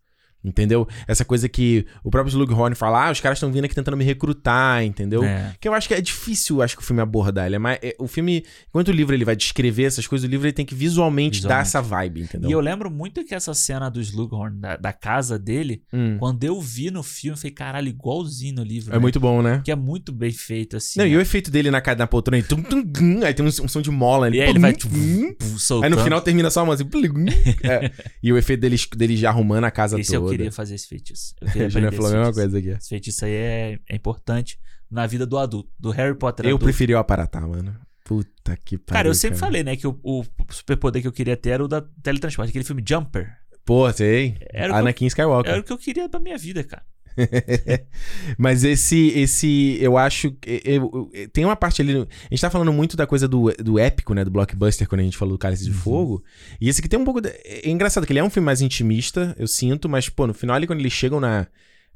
[0.43, 0.87] Entendeu?
[1.07, 4.03] Essa coisa que o próprio Slughorn fala, ah, os caras estão vindo aqui tentando me
[4.03, 5.23] recrutar, entendeu?
[5.23, 5.53] É.
[5.59, 7.45] Que eu acho que é difícil, acho que o filme abordar.
[7.45, 10.31] Ele é mais, é- o filme, enquanto o livro ele vai descrever essas coisas, o
[10.31, 11.67] livro ele tem que visualmente, dar Visualmente.
[11.67, 12.49] essa vibe, entendeu?
[12.49, 16.17] E eu lembro muito que essa cena do Slughorn, da, da casa dele, Hum.
[16.19, 18.91] quando eu vi no filme, eu falei, caralho, igualzinho no livro.
[18.91, 18.99] É né?
[18.99, 19.61] muito bom, né?
[19.63, 20.99] Que é muito bem feito, assim.
[20.99, 21.17] Não, e né?
[21.17, 23.81] o efeito dele na, na poltrona, ele tum, tum, gum, aí tem um, um som
[23.81, 24.29] de mola.
[24.35, 25.95] E aí ele vai, pum, Aí soltando.
[25.95, 26.85] no final termina só uma assim.
[27.63, 27.91] é.
[28.21, 28.61] E o efeito
[28.97, 30.30] dele, já arrumando a casa Esse toda.
[30.33, 31.35] Eu queria fazer esse feitiço.
[31.41, 32.51] Eu queria aprender falou a esse mesma feitiço.
[32.51, 32.69] coisa aqui.
[32.79, 34.59] Esse feitiço aí é, é importante
[34.89, 35.69] na vida do adulto.
[35.79, 36.65] Do Harry Potter Eu adulto.
[36.65, 37.75] preferi o aparatar, mano.
[38.03, 38.93] Puta que pariu.
[38.97, 39.47] Cara, eu sempre cara.
[39.47, 42.49] falei, né, que o, o superpoder que eu queria ter era o da teletransporte.
[42.49, 43.37] Aquele filme Jumper.
[43.63, 44.37] Pô, sei.
[44.51, 45.51] Era Anakin Skywalker.
[45.51, 46.83] Era o que eu queria pra minha vida, cara.
[48.37, 50.35] Mas esse, esse, eu acho.
[50.45, 51.95] eu- eu- tem uma parte ali.
[51.95, 54.23] A gente tá falando muito da coisa do, do épico, né?
[54.23, 55.77] Do blockbuster, quando a gente falou do Cálice de Uhum.
[55.77, 56.23] Fogo.
[56.59, 57.21] E esse aqui tem um pouco.
[57.21, 60.33] de- é engraçado que ele é um filme mais intimista, eu sinto, mas, pô, no
[60.33, 61.47] final ali, quando eles chegam na,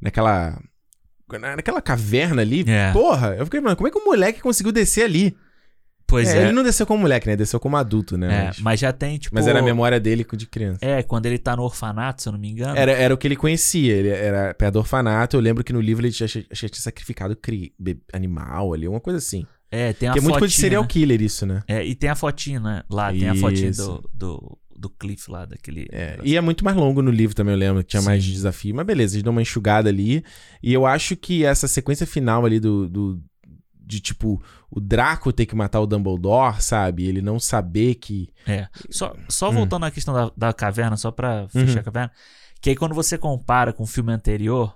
[0.02, 0.60] naquela.
[1.40, 2.92] na- Naquela caverna ali, É.
[2.92, 5.36] porra, eu fiquei, mano, como é que o moleque conseguiu descer ali?
[6.08, 6.44] Pois É, é.
[6.44, 7.36] Ele não desceu como moleque, né?
[7.36, 8.28] Desceu como adulto, né?
[8.28, 9.34] É, mas, mas já tem, tipo.
[9.34, 10.80] mas era a memória dele de criança.
[10.82, 12.78] É, quando ele tá no orfanato, se eu não me engano.
[12.78, 15.36] Era, era o que ele conhecia, ele era perto do orfanato.
[15.36, 17.74] Eu lembro que no livro ele já, já tinha sacrificado cri-
[18.14, 19.46] animal ali, uma coisa assim.
[19.72, 20.88] É, tem a que é muito coisa de serial né?
[20.88, 21.64] killer isso, né?
[21.68, 22.84] É, e tem a fotinha, né?
[22.90, 25.88] Lá, tem a fotinha do, do, do Cliff lá, daquele.
[25.92, 28.32] É, e é muito mais longo no livro também, eu lembro, que tinha mais Sim.
[28.32, 28.76] desafio.
[28.76, 30.24] Mas beleza, eles dão uma enxugada ali.
[30.62, 32.88] E eu acho que essa sequência final ali do.
[32.88, 33.24] do-
[33.88, 34.42] de tipo,
[34.76, 37.06] o Draco ter que matar o Dumbledore, sabe?
[37.08, 38.30] Ele não saber que.
[38.46, 38.68] É.
[38.90, 39.54] Só, só Hum.
[39.54, 41.66] voltando à questão da, da caverna, só pra Uhum.
[41.66, 42.12] fechar a caverna.
[42.62, 44.76] Que aí quando você compara com o filme anterior,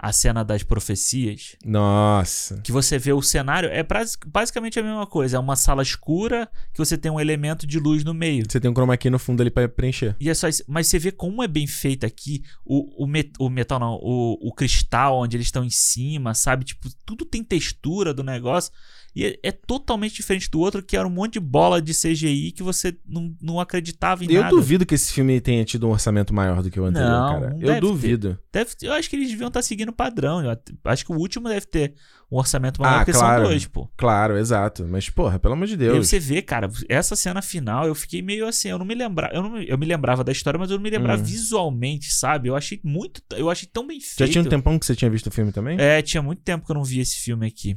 [0.00, 2.60] a cena das profecias, Nossa.
[2.62, 3.84] que você vê o cenário, é
[4.26, 5.36] basicamente a mesma coisa.
[5.36, 8.44] É uma sala escura que você tem um elemento de luz no meio.
[8.48, 10.14] Você tem um chroma key no fundo ali pra preencher.
[10.20, 10.62] E é só isso.
[10.68, 12.42] Mas você vê como é bem feito aqui.
[12.64, 13.94] O, o, met- o metal, não.
[14.00, 16.64] O, o cristal onde eles estão em cima, sabe?
[16.64, 18.72] Tipo, tudo tem textura do negócio.
[19.18, 22.52] E é, é totalmente diferente do outro, que era um monte de bola de CGI
[22.52, 24.54] que você não, não acreditava em Eu nada.
[24.54, 27.50] duvido que esse filme tenha tido um orçamento maior do que o anterior, Não, cara.
[27.54, 28.38] não Eu duvido.
[28.52, 30.40] Deve, eu acho que eles deviam estar seguindo o padrão.
[30.44, 31.94] Eu acho que o último deve ter
[32.30, 33.42] um orçamento maior, Ah, porque claro.
[33.42, 33.90] são dois, pô.
[33.96, 34.86] Claro, exato.
[34.88, 36.06] Mas, porra, pelo amor de E aí Deus.
[36.08, 39.42] você vê, cara, essa cena final, eu fiquei meio assim, eu não me lembrava, eu,
[39.42, 41.24] não, me- eu me lembrava da história, mas eu não me lembrava Hum.
[41.24, 42.48] visualmente, sabe?
[42.48, 44.30] Eu achei muito, eu achei tão bem Já feito.
[44.32, 45.76] tinha um tempão que você tinha visto o filme também?
[45.80, 47.76] É, tinha muito tempo que eu não vi esse filme aqui.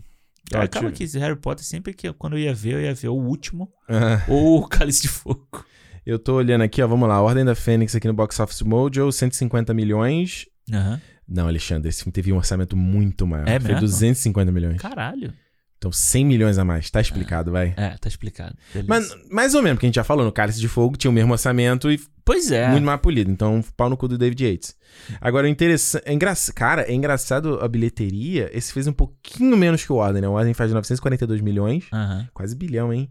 [0.53, 3.07] É, Acaba que Harry Potter, sempre que eu- quando eu ia ver, eu ia ver
[3.10, 5.65] o último Ah, ou o Cálice de Fogo.
[6.06, 6.88] eu tô olhando aqui, ó.
[6.88, 7.22] Vamos lá.
[7.22, 10.45] Ordem da Fênix aqui no Box Office Mojo, 150 milhões.
[10.72, 11.02] Aham.
[11.28, 13.48] Não, Alexandre, esse filme teve um orçamento muito maior.
[13.48, 13.82] É Foi mesmo?
[13.82, 14.82] 250 milhões.
[14.82, 15.34] Caralho.
[15.82, 16.91] Então 100 milhões a mais.
[16.91, 17.74] Tá explicado, vai.
[17.76, 18.56] É, tá explicado.
[18.72, 18.88] Beleza.
[18.88, 21.14] Mas mais ou menos, porque a gente já falou, no Cálice de Fogo tinha o
[21.14, 22.70] mesmo orçamento e pois é.
[22.70, 23.32] muito mais polido.
[23.32, 24.76] Então, pau no cu do David Yates.
[25.20, 26.03] Agora, o interessante.
[26.06, 26.34] É engra...
[26.53, 28.48] Cara, é engraçado a bilheteria.
[28.53, 30.28] Esse fez um pouquinho menos que o Ordem, né?
[30.28, 32.30] O Ordem faz 942 milhões, Aham.
[32.32, 33.10] quase bilhão, hein?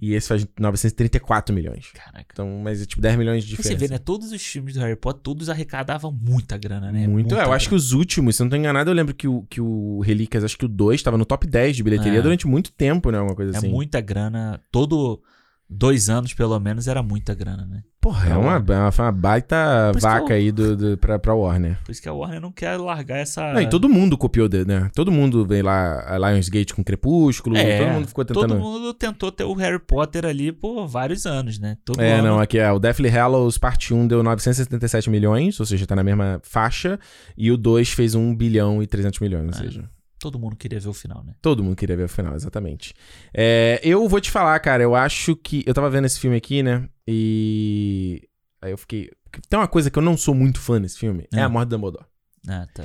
[0.00, 1.90] E esse faz 934 milhões.
[1.92, 2.26] Caraca.
[2.32, 3.86] Então, mas é tipo 10 milhões de Mas Você diferença.
[3.86, 3.98] vê, né?
[4.04, 7.06] Todos os filmes do Harry Potter, todos arrecadavam muita grana, né?
[7.06, 7.30] Muito.
[7.30, 7.84] Muita É, eu acho que grana.
[7.84, 10.64] os últimos, se não tô enganado, eu lembro que o, que o Relíquias, acho que
[10.64, 12.22] o 2 tava no top 10 de bilheteria É.
[12.22, 13.20] durante muito tempo, né?
[13.20, 13.68] Uma coisa É assim.
[13.70, 14.60] muita grana.
[14.72, 15.22] Todo.
[15.68, 17.82] Dois anos, pelo menos, era muita grana, né?
[18.00, 18.76] Porra, é Pra uma, Warner.
[18.76, 21.78] é uma, uma baita vaca eu- aí do, do, pra, pra Warner.
[21.84, 23.54] Por isso que a Warner não quer largar essa.
[23.54, 24.90] Não, e todo mundo copiou, né?
[24.94, 28.48] Todo mundo veio lá, a Lionsgate com Crepúsculo, É, todo mundo ficou tentando...
[28.48, 31.78] Todo mundo tentou ter o Harry Potter ali por vários anos, né?
[31.82, 32.28] Todo É, ano.
[32.28, 36.04] não, aqui é o Deathly Hallows parte 1 deu 977 milhões, ou seja, tá na
[36.04, 37.00] mesma faixa,
[37.38, 39.66] e o 2 fez 1 bilhão e 300 milhões, ou É.
[39.66, 39.88] seja,
[40.30, 41.34] Todo mundo queria ver o final, né?
[41.42, 42.94] todo mundo queria ver o final, exatamente.
[43.32, 45.62] É, eu vou te falar, cara, eu acho que...
[45.66, 48.22] Eu tava vendo esse filme aqui, né, e...
[48.62, 49.10] Aí eu fiquei...
[49.48, 51.42] Tem uma coisa que eu não sou muito fã nesse filme, é, É.
[51.42, 52.06] a morte do Dumbledore.
[52.48, 52.84] Ah, tá.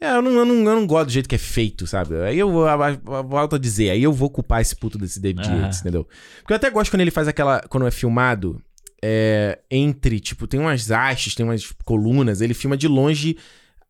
[0.00, 2.16] É, eu não, eu, não, eu não gosto do jeito que é feito, sabe?
[2.22, 5.54] Aí eu volto a dizer, aí eu vou culpar esse puto desse David Ah.
[5.54, 6.06] Yates, entendeu?
[6.40, 7.60] Porque eu até gosto quando ele faz aquela.
[7.68, 8.60] Quando é filmado,
[9.02, 13.36] é, entre, tipo, tem umas hastes, tem umas colunas, ele filma de longe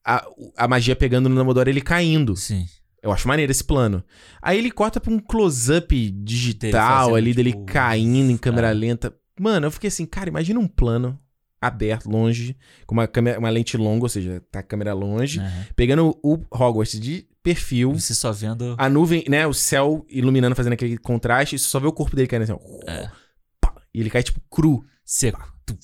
[0.04, 0.24] a,
[0.56, 2.36] a magia pegando no Dumbledore ele caindo.
[2.36, 2.66] Sim.
[3.04, 4.02] Eu acho maneiro esse plano.
[4.40, 8.72] Aí ele corta pra um close-up Dele digital ali, dele tipo, caindo em câmera é.
[8.74, 9.14] lenta.
[9.38, 11.18] Mano, eu fiquei assim, cara, imagina um plano
[11.60, 12.56] aberto, longe,
[12.86, 15.66] com uma, câmera, uma lente longa, ou seja, tá a câmera longe, Aham.
[15.76, 18.74] pegando o Hogwarts de perfil, Você só vendo.
[18.78, 22.14] a nuvem, né, o céu iluminando, fazendo aquele contraste, e você só vê o corpo
[22.16, 22.90] dele caindo assim, ó.
[22.90, 23.10] É.
[23.60, 25.54] Pá, e ele cai, tipo, cru, Seco.
[25.66, 25.76] Tu-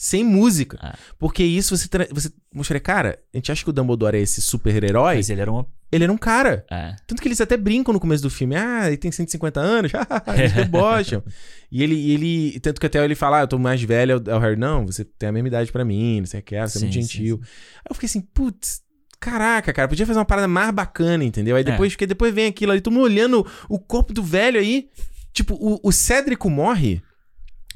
[0.00, 0.78] sem música.
[0.80, 0.96] Ah.
[1.18, 4.40] Porque isso você, tra- você mostraria, cara, a gente acha que o Dumbledore é esse
[4.40, 5.66] super-herói, Mas ele era uma.
[5.90, 6.64] ele era um cara.
[6.70, 6.94] É.
[7.04, 8.54] Tanto que eles até brincam no começo do filme.
[8.54, 9.90] Ah, ele tem 150 anos.
[10.38, 11.20] eles debocham.
[11.72, 12.60] e ele, ele.
[12.60, 14.22] Tanto que até ele fala, ah, eu tô mais velho.
[14.24, 16.54] É o Harry, não, você tem a mesma idade pra mim, não sei o que,
[16.54, 17.36] você é muito Sim, gentil.
[17.42, 18.82] sim, Aí eu fiquei assim, putz.
[19.20, 21.56] Caraca, cara, podia fazer uma parada mais bacana, entendeu?
[21.56, 21.64] Aí É.
[21.64, 24.88] depois, porque depois vem aquilo ali, todo mundo olhando o corpo do velho aí.
[25.32, 27.02] Tipo, o, o Cédrico morre.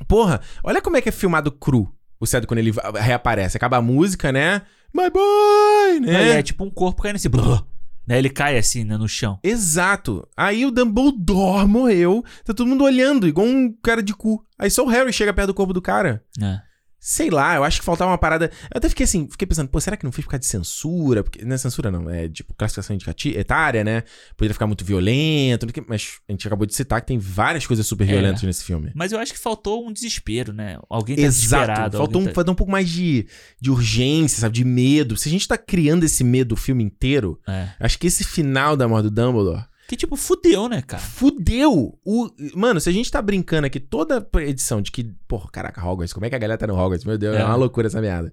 [0.07, 1.93] Porra, olha como é que é filmado cru.
[2.23, 3.57] O Cédrico quando ele reaparece.
[3.57, 4.63] Acaba a música, né?
[4.95, 6.39] My boy, né?
[6.39, 7.29] é tipo um corpo caindo assim.
[7.29, 7.65] blá,
[8.07, 8.17] né?
[8.17, 9.41] Ele cai assim, né, no chão.
[9.43, 10.25] Exato.
[10.37, 12.25] Aí o Dumbledore morreu.
[12.45, 14.41] Tá todo mundo olhando, igual um cara de cu.
[14.57, 16.23] Aí só o Harry chega perto do corpo do cara.
[16.41, 16.61] É.
[17.05, 18.49] Sei lá, eu acho que faltava uma parada.
[18.73, 21.25] Eu até fiquei assim, fiquei pensando, pô, será que não fez por causa de censura?
[21.25, 22.09] Porque, não é censura, não.
[22.09, 24.05] É tipo classificação indicati- etária, né?
[24.37, 25.67] Poderia ficar muito violento.
[25.89, 28.13] Mas a gente acabou de citar que tem várias coisas super É.
[28.13, 28.93] violentas nesse filme.
[28.95, 30.79] Mas eu acho que faltou um desespero, né?
[30.89, 31.33] Alguém tá Exato.
[31.67, 31.99] desesperado.
[31.99, 33.27] Faltou um, tá- faltou um pouco mais de,
[33.61, 34.55] de urgência, sabe?
[34.55, 35.17] De medo.
[35.17, 37.71] Se a gente tá criando esse medo o filme inteiro, É.
[37.81, 41.03] acho que esse final da morte do Dumbledore Que tipo, fudeu, né, cara?
[41.03, 41.99] Fudeu!
[42.03, 46.15] O, mano, se a gente tá brincando aqui toda edição de que, porra, caraca, Hogwarts,
[46.15, 47.05] como é que a galera tá no Hogwarts?
[47.05, 47.45] Meu Deus, é, É.
[47.45, 48.33] uma loucura essa merda.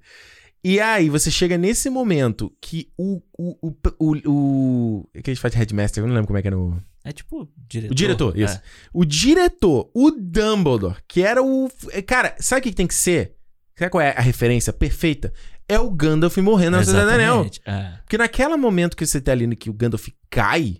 [0.63, 3.21] E aí, você chega nesse momento que o.
[3.37, 3.57] O.
[3.61, 3.75] O.
[3.99, 4.15] O.
[4.25, 6.01] o o que a gente faz de Headmaster?
[6.01, 6.81] Eu não lembro como é que é no.
[7.03, 7.91] É tipo, diretor.
[7.91, 8.55] O diretor, isso.
[8.55, 8.61] É.
[8.93, 11.69] O diretor, o Dumbledore, que era o.
[12.07, 13.35] Cara, sabe o que tem que ser?
[13.77, 15.33] Sabe qual é a referência perfeita?
[15.67, 17.51] É o Gandalf morrendo na Sociedade do Anel.
[17.65, 17.97] É.
[17.99, 20.77] Porque naquele momento que você tá ali que o Gandalf cai,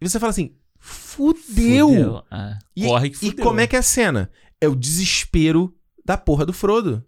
[0.00, 1.88] e você fala assim: fudeu!
[1.88, 2.58] Fudeu, é.
[2.76, 3.44] E, Corre que e fudeu.
[3.44, 4.30] como é que é a cena?
[4.60, 5.74] É o desespero
[6.04, 7.04] da porra do Frodo.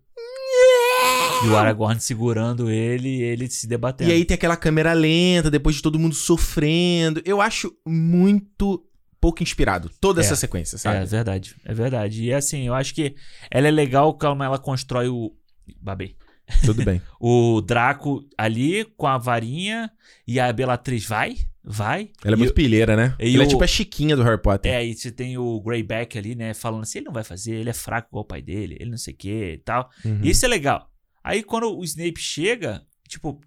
[1.44, 4.10] E o Aragorn segurando ele e ele se debatendo.
[4.10, 7.22] E aí tem aquela câmera lenta, depois de todo mundo sofrendo.
[7.24, 8.84] Eu acho muito
[9.20, 10.24] pouco inspirado toda É.
[10.24, 11.06] essa sequência, É sabe?
[11.06, 12.24] verdade, é verdade.
[12.24, 13.14] E assim, eu acho que
[13.52, 15.32] ela é legal como ela constrói o.
[15.80, 16.16] Babei.
[16.64, 17.00] Tudo bem.
[17.20, 19.90] O Draco ali com a varinha
[20.26, 21.36] e a Bellatrix vai,
[21.68, 22.10] vai.
[22.24, 23.14] Ela é E muito pilheira, né?
[23.20, 24.72] e Ela é o- tipo a Chiquinha do Harry Potter.
[24.72, 26.54] É, aí você tem o Greyback ali, né?
[26.54, 28.96] Falando assim, ele não vai fazer, ele é fraco igual o pai dele, ele não
[28.98, 29.90] sei o que e tal.
[30.04, 30.20] Uhum.
[30.22, 30.90] Isso é legal.
[31.22, 33.40] Aí quando o Snape chega, tipo,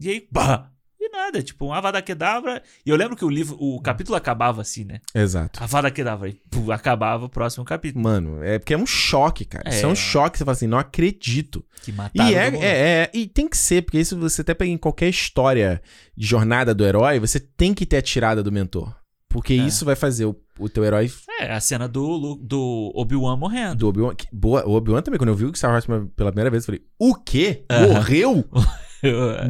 [0.00, 0.70] e aí, bah!
[1.02, 2.62] E nada, tipo, um Avada Kedavra.
[2.84, 5.00] E eu lembro que o livro, o capítulo acabava assim, né?
[5.14, 5.62] Exato.
[5.62, 6.28] Avada Kedavra.
[6.28, 8.04] E pum, acabava o próximo capítulo.
[8.04, 9.68] Mano, é porque é um choque, cara.
[9.70, 9.92] Isso é É.
[9.92, 10.36] um choque.
[10.36, 11.64] Você fala assim, não acredito.
[11.82, 14.70] Que mataram E é, é, é- e tem que ser, porque isso você até pega
[14.70, 15.80] em qualquer história
[16.14, 18.94] de jornada do herói, você tem que ter a tirada do mentor.
[19.26, 19.56] Porque É.
[19.56, 23.76] isso vai fazer o, o teu herói É, a cena do, do Obi-Wan morrendo.
[23.76, 24.14] do Obi-Wan.
[24.30, 26.82] Boa, o Obi-Wan também, quando eu vi o Star Wars pela primeira vez, eu falei,
[26.98, 27.64] o quê?
[27.88, 28.44] Morreu?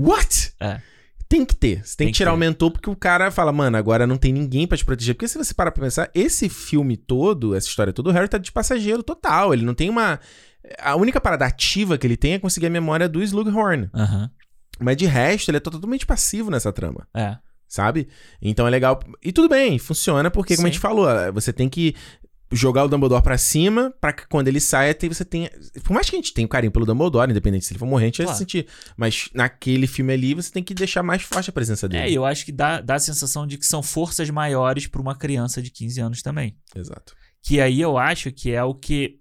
[0.01, 0.53] What?
[0.61, 0.81] É.
[1.31, 1.77] Tem que ter.
[1.87, 2.37] Você tem, Tem que tirar ter.
[2.37, 5.15] o mentor porque o cara fala, mano, agora não tem ninguém pra te proteger.
[5.15, 8.37] Porque se você parar pra pensar, esse filme todo, essa história toda, o Harry tá
[8.37, 9.55] de passageiro total.
[9.55, 10.19] Ele não tem uma.
[10.81, 13.89] A única parada ativa que ele tem é conseguir a memória do Slughorn.
[13.95, 14.29] Aham.
[14.81, 17.07] Mas de resto, ele é totalmente passivo nessa trama.
[17.15, 17.37] É.
[17.69, 18.09] Sabe?
[18.43, 18.99] Então é legal.
[19.23, 20.73] E tudo bem, funciona porque, como a Sim.
[20.73, 21.95] gente falou, você tem que
[22.53, 25.51] jogar o Dumbledore pra cima pra que quando ele saia, você tenha.
[25.85, 28.05] Por mais que a gente tenha um carinho pelo Dumbledore, independente se ele for morrer,
[28.05, 28.37] a gente vai Claro.
[28.39, 28.67] se sentir.
[28.97, 32.03] Mas naquele filme ali, você tem que deixar mais forte a presença dele.
[32.05, 35.15] É, eu acho que dá, dá a sensação de que são forças maiores pra uma
[35.15, 36.57] criança de 15 anos também.
[36.75, 37.15] Exato.
[37.43, 39.19] Que aí eu acho que é o que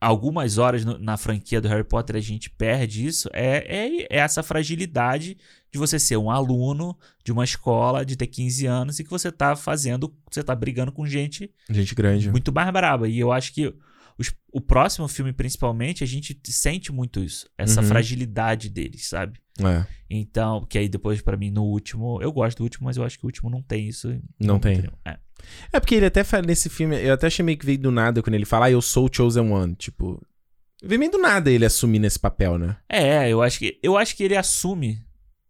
[0.00, 4.18] algumas horas no- na franquia do Harry Potter a gente perde isso, é, é, é
[4.18, 5.36] essa fragilidade
[5.72, 9.32] de você ser um aluno de uma escola, de ter 15 anos e que você
[9.32, 12.30] tá fazendo, você tá brigando com gente Gente grande.
[12.30, 13.08] muito mais braba.
[13.08, 13.74] E eu acho que
[14.18, 17.48] os- o próximo filme, principalmente, a gente sente muito isso.
[17.56, 17.86] Essa Uhum.
[17.88, 19.40] fragilidade deles, sabe?
[19.60, 22.20] É, Então, que aí depois, pra mim, no último.
[22.20, 24.14] Eu gosto do último, mas eu acho que o último não tem isso.
[24.38, 24.84] Não tem.
[25.06, 25.16] É.
[25.72, 28.22] É porque ele até fala nesse filme, eu até achei meio que veio do nada
[28.22, 29.74] quando ele fala, ah, eu sou o Chosen One.
[29.74, 30.20] Tipo,
[30.84, 32.76] veio meio do nada ele assumir nesse papel, né?
[32.88, 35.02] É, eu acho que eu acho que ele assume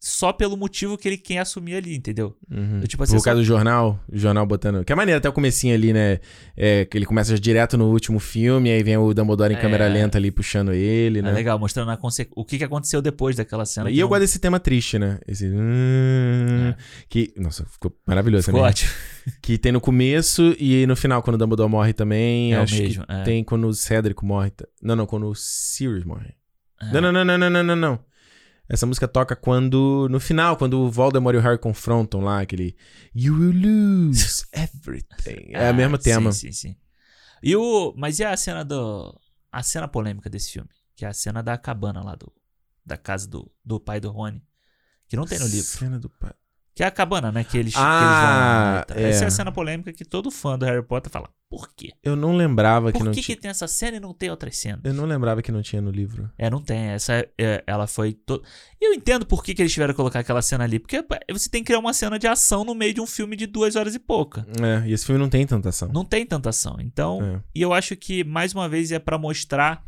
[0.05, 2.37] só pelo motivo que ele quer assumir ali, entendeu?
[2.51, 2.81] Uhum.
[2.83, 4.85] Eu, tipo assim, Por causa do jornal, o jornal botando.
[4.85, 6.19] Que é maneiro até o comecinho ali, né?
[6.57, 9.61] É, que ele começa direto no último filme, aí vem o Dumbledore em É.
[9.61, 11.31] câmera lenta ali puxando ele, É né?
[11.31, 13.91] legal, mostrando a conse- o que, que aconteceu depois daquela cena.
[13.93, 15.21] E eu não- gosto desse tema triste, né?
[15.25, 15.47] Esse.
[15.47, 16.75] hum,
[17.09, 17.33] Que.
[17.37, 18.71] Nossa, ficou maravilhoso Ficou também.
[18.71, 18.91] ótimo.
[19.41, 22.55] Que tem no começo e no final, quando o Dumbledore morre também.
[22.55, 23.23] É o acho mesmo, que é.
[23.23, 24.51] tem quando o Cedric morre.
[24.83, 26.35] Não, não, quando o Sirius morre.
[26.83, 26.93] É.
[26.93, 28.12] Não, não, não, não, não, não, não, não.
[28.73, 30.09] Essa música toca quando.
[30.11, 32.75] No final, quando o Voldemort e o Harry confrontam lá, aquele.
[33.15, 35.53] You will lose everything.
[35.53, 36.33] É o Ah, mesmo tema.
[36.33, 36.77] Sim, sim, sim.
[37.43, 39.15] E o, mas e a cena do.
[39.53, 40.71] A cena polêmica desse filme?
[40.97, 42.33] Que é a cena da cabana lá do.
[42.85, 44.43] Da casa do, do pai do Rony.
[45.07, 45.67] Que não tem no livro.
[45.67, 46.33] Cena do pai.
[46.75, 47.45] Que é a cabana, né?
[47.45, 49.11] Que eles, Ah, que eles vão é.
[49.11, 51.29] Essa é a cena polêmica que todo fã do Harry Potter fala.
[51.51, 51.93] Por quê?
[52.03, 53.37] Eu não lembrava que Por não que, tinha.
[53.37, 54.81] que tem essa cena e não tem outras cenas?
[54.83, 56.31] Eu não lembrava que não tinha no livro.
[56.39, 56.79] É, não tem.
[56.89, 58.15] Essa é, ela foi.
[58.15, 58.43] To...
[58.81, 60.79] Eu entendo por que, que eles tiveram que colocar aquela cena ali.
[60.79, 63.47] Porque você tem que criar uma cena de ação no meio de um filme de
[63.47, 64.47] duas horas e pouca.
[64.63, 65.91] É, e esse filme não tem tanta ação.
[65.93, 66.79] Não tem tanta ação.
[66.81, 67.41] Então, É.
[67.55, 69.85] e eu acho que, mais uma vez, é pra mostrar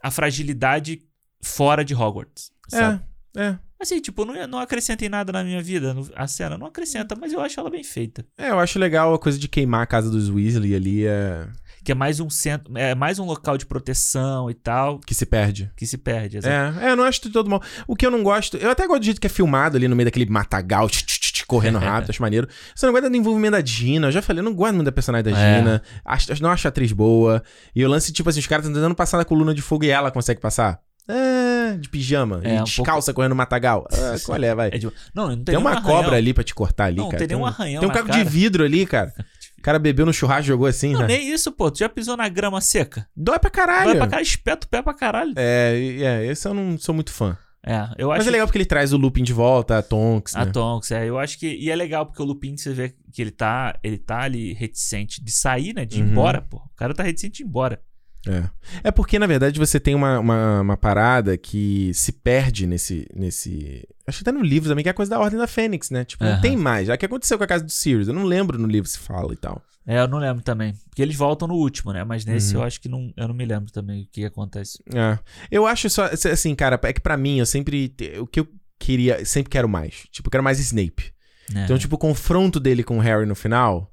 [0.00, 1.02] a fragilidade
[1.42, 2.52] fora de Hogwarts.
[2.68, 3.02] Sabe?
[3.36, 3.58] É, é.
[3.80, 5.94] Assim, tipo, não, não acrescenta em nada na minha vida.
[6.14, 8.24] A cena não acrescenta, mas eu acho ela bem feita.
[8.38, 11.46] É, eu acho legal a coisa de queimar a casa dos Weasley ali, é...
[11.84, 12.76] Que é mais um centro.
[12.76, 14.98] É mais um local de proteção e tal.
[14.98, 15.70] que se perde.
[15.76, 16.38] Que se perde.
[16.38, 16.80] exato.
[16.80, 17.62] É, é, eu não acho de todo mal.
[17.86, 19.94] O que eu não gosto, eu até gosto do jeito que é filmado ali no
[19.94, 22.48] meio daquele matagal, tch, tch, tch, correndo rápido, acho maneiro.
[22.74, 24.08] Só não gosto do envolvimento da Gina.
[24.08, 25.58] Eu já falei, eu não gosto muito da personagem da É.
[25.58, 25.82] Gina.
[26.04, 27.40] Acho, não acho a atriz boa.
[27.72, 29.90] E o lance, tipo assim, os caras estão tentando passar na coluna de fogo e
[29.90, 30.80] ela consegue passar.
[31.08, 32.40] É, de pijama.
[32.42, 33.86] É, e um descalça correndo no matagal.
[33.96, 34.68] Ah, qual é, vai.
[34.72, 36.14] É de- Não, não tem, Tem uma cobra arranhão.
[36.14, 37.18] ali pra te cortar ali, Não, cara.
[37.18, 38.22] tem nenhum um- arranhão Tem um caco cara.
[38.24, 39.12] de vidro ali, cara.
[39.58, 41.06] O cara bebeu no churrasco jogou assim, Não, né?
[41.08, 41.68] nem isso, pô.
[41.72, 43.08] Tu já pisou na grama seca?
[43.16, 43.86] Dói pra caralho.
[43.88, 45.32] Vai pra cá, espeta o pé pra caralho.
[45.34, 47.36] É, é, esse eu não sou muito fã.
[47.66, 50.34] É, eu acho Mas é legal porque ele traz o Lupin de volta, a Tonks,
[50.34, 50.42] né?
[50.42, 51.08] A Tonks, é.
[51.08, 51.48] Eu acho que.
[51.48, 53.76] E é legal porque o Lupin, você vê que ele tá.
[53.82, 55.84] Ele tá ali reticente de sair, né?
[55.84, 56.10] De ir Uhum.
[56.10, 56.58] embora, pô.
[56.58, 57.80] O cara tá reticente de ir embora.
[58.28, 58.50] É.
[58.84, 63.86] É porque, na verdade, você tem uma, uma, uma parada que se perde nesse, nesse.
[64.06, 66.04] Acho que até no livro também, que é a coisa da Ordem da Fênix, né?
[66.04, 66.40] Tipo, não Aham.
[66.40, 66.86] tem mais.
[66.88, 68.08] Já que aconteceu com a casa do Sirius.
[68.08, 69.62] Eu não lembro no livro se fala e tal.
[69.86, 70.74] É, eu não lembro também.
[70.88, 72.02] Porque eles voltam no último, né?
[72.02, 72.60] Mas nesse Uhum.
[72.62, 73.12] eu acho que não.
[73.16, 74.82] Eu não me lembro também o que acontece.
[74.92, 75.16] É.
[75.50, 76.06] Eu acho só.
[76.06, 77.94] Assim, cara, é que pra mim, eu sempre.
[78.18, 78.48] O que eu
[78.80, 79.24] queria.
[79.24, 80.04] Sempre quero mais.
[80.10, 81.12] Tipo, eu quero mais Snape.
[81.52, 81.62] né?
[81.64, 83.92] Então, tipo, o confronto dele com o Harry no final.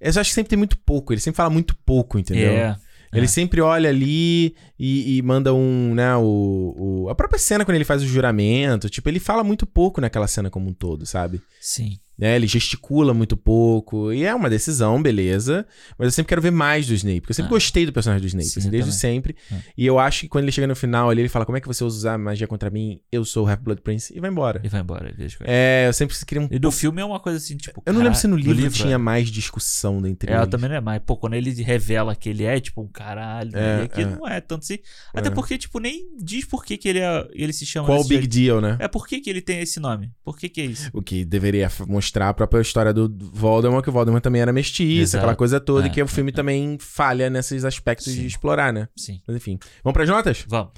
[0.00, 1.12] Eu acho que sempre tem muito pouco.
[1.12, 2.52] Ele sempre fala muito pouco, entendeu?
[2.52, 2.76] É.
[3.12, 3.28] Ele É.
[3.28, 6.74] sempre olha ali e, e manda um, né, o,
[7.04, 10.26] o- A própria cena quando ele faz o juramento, tipo, ele fala muito pouco naquela
[10.26, 11.40] cena como um todo, sabe?
[11.60, 11.98] Sim.
[12.18, 15.66] Né, ele gesticula muito pouco, e é uma decisão, beleza,
[15.98, 17.54] mas eu sempre quero ver mais do Snape, porque eu sempre Ah.
[17.56, 19.56] gostei do personagem do Snape, Sim, assim, desde sempre, Ah.
[19.76, 21.66] e eu acho que quando ele chega no final ali, ele fala, como é que
[21.68, 23.00] você usa usar magia contra mim?
[23.12, 24.62] Eu sou o Half-Blood Prince, e vai embora.
[24.64, 25.14] E vai embora.
[25.44, 27.82] É, eu sempre queria um E do filme é uma coisa assim, tipo.
[27.84, 28.98] Eu não lembro se no livro, do tinha é.
[28.98, 30.48] mais discussão dentre É, eu eles.
[30.50, 31.02] também não é mais.
[31.04, 34.06] Pô, quando ele revela que ele é, tipo, um caralho, É, e aqui é.
[34.06, 34.78] não é tanto assim.
[35.12, 35.30] Até É.
[35.30, 38.20] porque, tipo, nem diz por que, que ele, é, ele se chama Qual o big
[38.22, 38.28] jeito.
[38.32, 38.76] deal, né?
[38.80, 40.10] É por que, que ele tem esse nome?
[40.24, 40.88] Por que, que é isso?
[40.94, 44.52] O que deveria f- mostrar a própria história do Voldemort, que o Voldemort também era
[44.52, 45.18] mestiço, Exato.
[45.18, 48.20] aquela coisa toda, É, e que o filme também falha nesses aspectos Sim.
[48.20, 48.88] de explorar, né?
[48.96, 49.20] Sim.
[49.26, 49.58] Mas enfim.
[49.82, 50.44] Vamos pras notas?
[50.48, 50.72] Vamos.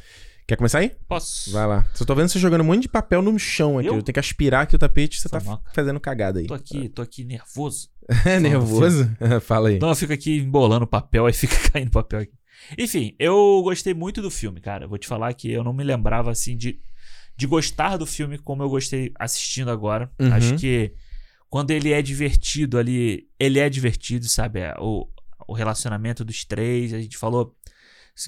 [0.46, 0.92] Quer começar aí?
[1.06, 1.52] Posso?
[1.52, 1.86] Vai lá.
[1.92, 3.88] Só tô vendo você jogando um monte de papel no chão aqui.
[3.88, 3.96] Eu?
[3.96, 5.74] Eu, tenho que aspirar aqui o tapete, você tá mal, cara.
[5.74, 6.46] fazendo cagada aí.
[6.46, 7.88] Tô aqui, tô aqui nervoso.
[8.24, 9.06] É nervoso?
[9.42, 9.78] Fala aí.
[9.78, 12.32] Não, eu fico aqui embolando papel, aí fica caindo papel aqui.
[12.78, 14.88] Enfim, eu gostei muito do filme, cara.
[14.88, 16.80] Vou te falar que eu não me lembrava, assim, de,
[17.36, 20.10] de gostar do filme como eu gostei assistindo agora.
[20.18, 20.32] Uhum.
[20.32, 20.94] Acho que
[21.48, 24.60] quando ele é divertido ali, ele é divertido, sabe?
[24.60, 25.08] É, O,
[25.46, 27.56] o relacionamento dos três, a gente falou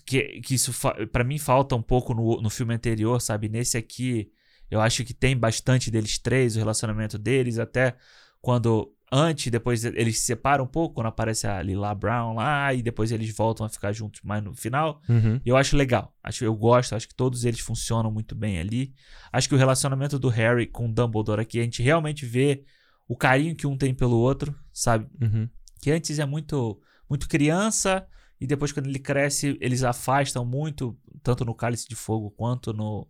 [0.07, 0.73] que, que isso
[1.13, 3.49] pra mim falta um pouco no, no filme anterior, sabe?
[3.49, 4.31] Nesse aqui,
[4.71, 7.97] eu acho que tem bastante deles três, o relacionamento deles, até
[8.41, 12.81] quando antes depois eles se separam um pouco, quando aparece a Lila Brown lá, e
[12.81, 15.03] depois eles voltam a ficar juntos mais no final.
[15.09, 15.41] Uhum.
[15.45, 16.15] Eu acho legal.
[16.23, 18.95] Acho, eu gosto, acho que todos eles funcionam muito bem ali.
[19.33, 22.65] Acho que o relacionamento do Harry com o Dumbledore aqui, a gente realmente vê
[23.13, 25.05] o carinho que um tem pelo outro, sabe?
[25.21, 25.49] Uhum.
[25.83, 28.07] Que antes é muito, muito criança,
[28.41, 33.09] e depois quando ele cresce, eles afastam muito, tanto no Cálice de Fogo quanto no,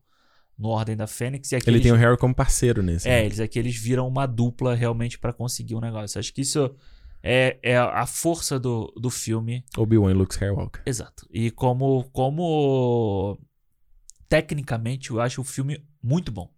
[0.58, 1.52] no Ordem da Fênix.
[1.52, 3.06] E aqui Ele eles- tem o Harry como parceiro nesse.
[3.06, 3.26] É, né?
[3.26, 6.18] eles aqui eles viram uma dupla realmente pra conseguir um negócio.
[6.18, 6.74] Acho que isso
[7.22, 9.62] é, é a força do, do filme.
[9.76, 10.82] Obi-Wan e Luke Skywalker.
[10.86, 11.26] Exato.
[11.30, 13.38] E como, como
[14.30, 16.50] tecnicamente eu acho o filme muito bom.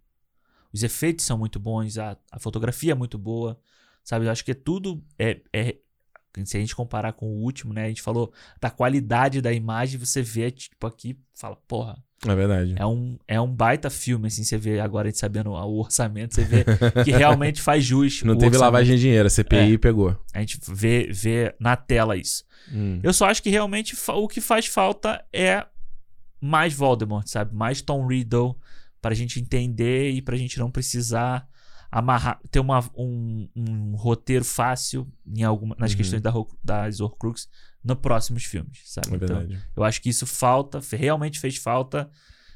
[0.73, 3.59] Os efeitos são muito bons, a, a fotografia é muito boa,
[4.03, 4.25] sabe?
[4.25, 5.75] Eu acho que é tudo é, é
[6.43, 7.85] se a gente comparar com o último, né?
[7.85, 12.73] A gente falou da qualidade da imagem, você vê tipo aqui, fala, porra, É verdade.
[12.75, 16.33] é um, é um baita filme, assim, você vê agora a gente sabendo o orçamento,
[16.33, 16.65] você vê
[17.05, 18.23] que realmente faz jus.
[18.25, 18.61] Não teve orçamento.
[18.61, 20.17] lavagem de dinheiro, a CPI pegou.
[20.33, 22.43] A gente vê, vê na tela isso.
[22.71, 22.99] Hum.
[23.03, 25.63] Eu só acho que realmente o que faz falta é
[26.41, 27.53] mais Voldemort, sabe?
[27.53, 28.57] Mais Tom Riddle
[29.03, 31.45] pra gente entender e pra gente não precisar
[31.91, 35.97] amarrar, ter uma, um, um roteiro fácil em alguma, nas Uhum.
[35.97, 36.31] questões da,
[36.63, 37.49] das Horcrux
[37.83, 39.11] nos próximos filmes, sabe?
[39.11, 42.09] É Então, eu acho que isso falta, realmente fez falta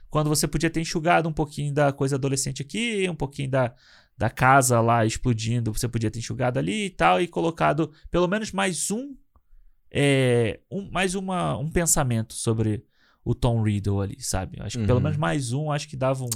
[0.10, 3.76] quando você podia ter enxugado um pouquinho da coisa adolescente aqui, um pouquinho da,
[4.18, 8.54] da casa lá explodindo, você podia ter enxugado ali e tal, e colocado pelo menos
[8.54, 9.14] mais um,
[9.92, 12.86] é, um mais uma, um pensamento sobre
[13.30, 14.58] o Tom Riddle ali, sabe?
[14.62, 15.04] Acho que pelo Uhum.
[15.04, 16.30] menos mais um, acho que dava um.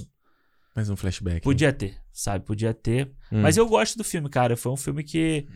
[0.75, 1.41] Mais um flashback.
[1.41, 2.45] Podia ter, sabe?
[2.45, 3.11] Podia ter.
[3.31, 3.41] Hum.
[3.41, 4.55] Mas eu gosto do filme, cara.
[4.57, 5.47] Foi um filme que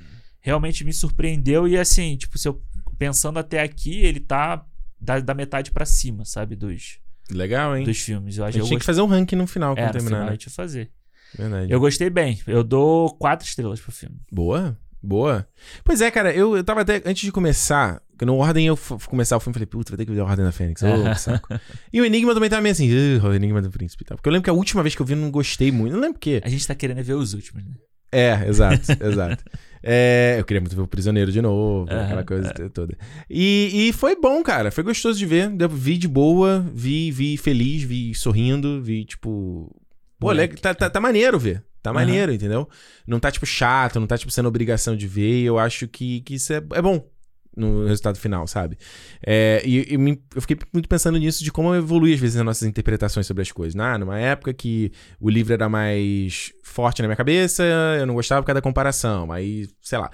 [0.41, 2.61] realmente me surpreendeu e assim, tipo, se eu
[2.97, 4.65] pensando até aqui, ele tá
[4.99, 6.99] da, da metade pra cima, sabe, dos,
[7.29, 7.83] Legal, hein?
[7.85, 8.37] dos filmes.
[8.37, 10.09] Eu A gente eu tinha que fazer um ranking no final é, quando no terminar.
[10.09, 10.31] final a né?
[10.33, 10.91] gente ia fazer.
[11.37, 11.71] Verdade.
[11.71, 12.39] Eu gostei bem.
[12.47, 14.17] Eu dou quatro estrelas pro filme.
[14.31, 15.48] Boa, boa.
[15.84, 17.02] Pois é, cara, eu, eu tava até.
[17.06, 18.77] Antes de começar, que no Ordem eu
[19.07, 20.82] começar o filme, falei, puta, vai ter que ver a Ordem da Fênix.
[20.84, 21.48] Ô, que saco.
[21.94, 24.18] E o Enigma também tava meio assim, "Ugh, o Enigma do Príncipe e tal.
[24.18, 25.94] Porque eu lembro que a última vez que eu vi eu não gostei muito.
[25.94, 26.41] Não lembro por quê.
[26.44, 27.72] A gente tá querendo ver os últimos, né?
[28.11, 29.44] É, exato, exato.
[29.84, 32.98] É, eu queria muito ver o Prisioneiro de novo, Aham, aquela coisa toda.
[33.30, 34.72] E, e foi bom, cara.
[34.72, 35.52] Foi gostoso de ver.
[35.69, 39.69] Vi de boa, vi, vi feliz, vi sorrindo, vi, tipo.
[40.18, 40.56] Pô, Moleque.
[40.56, 41.61] le- tá, tá, tá maneiro ver.
[41.91, 42.67] Tá maneiro, entendeu?
[43.07, 45.41] Não tá, tipo, chato, não tá, tipo, sendo obrigação de ver.
[45.41, 47.05] E eu acho que, que isso é, é bom
[47.57, 48.77] no resultado final, sabe?
[49.25, 52.43] É, e e me- eu fiquei muito pensando nisso, de como evolui, às vezes, as
[52.43, 53.79] nossas interpretações sobre as coisas.
[53.79, 54.91] Ah, numa época que
[55.21, 57.63] o livro era mais forte na minha cabeça,
[57.97, 59.31] eu não gostava por causa da comparação.
[59.31, 60.11] Aí, sei lá.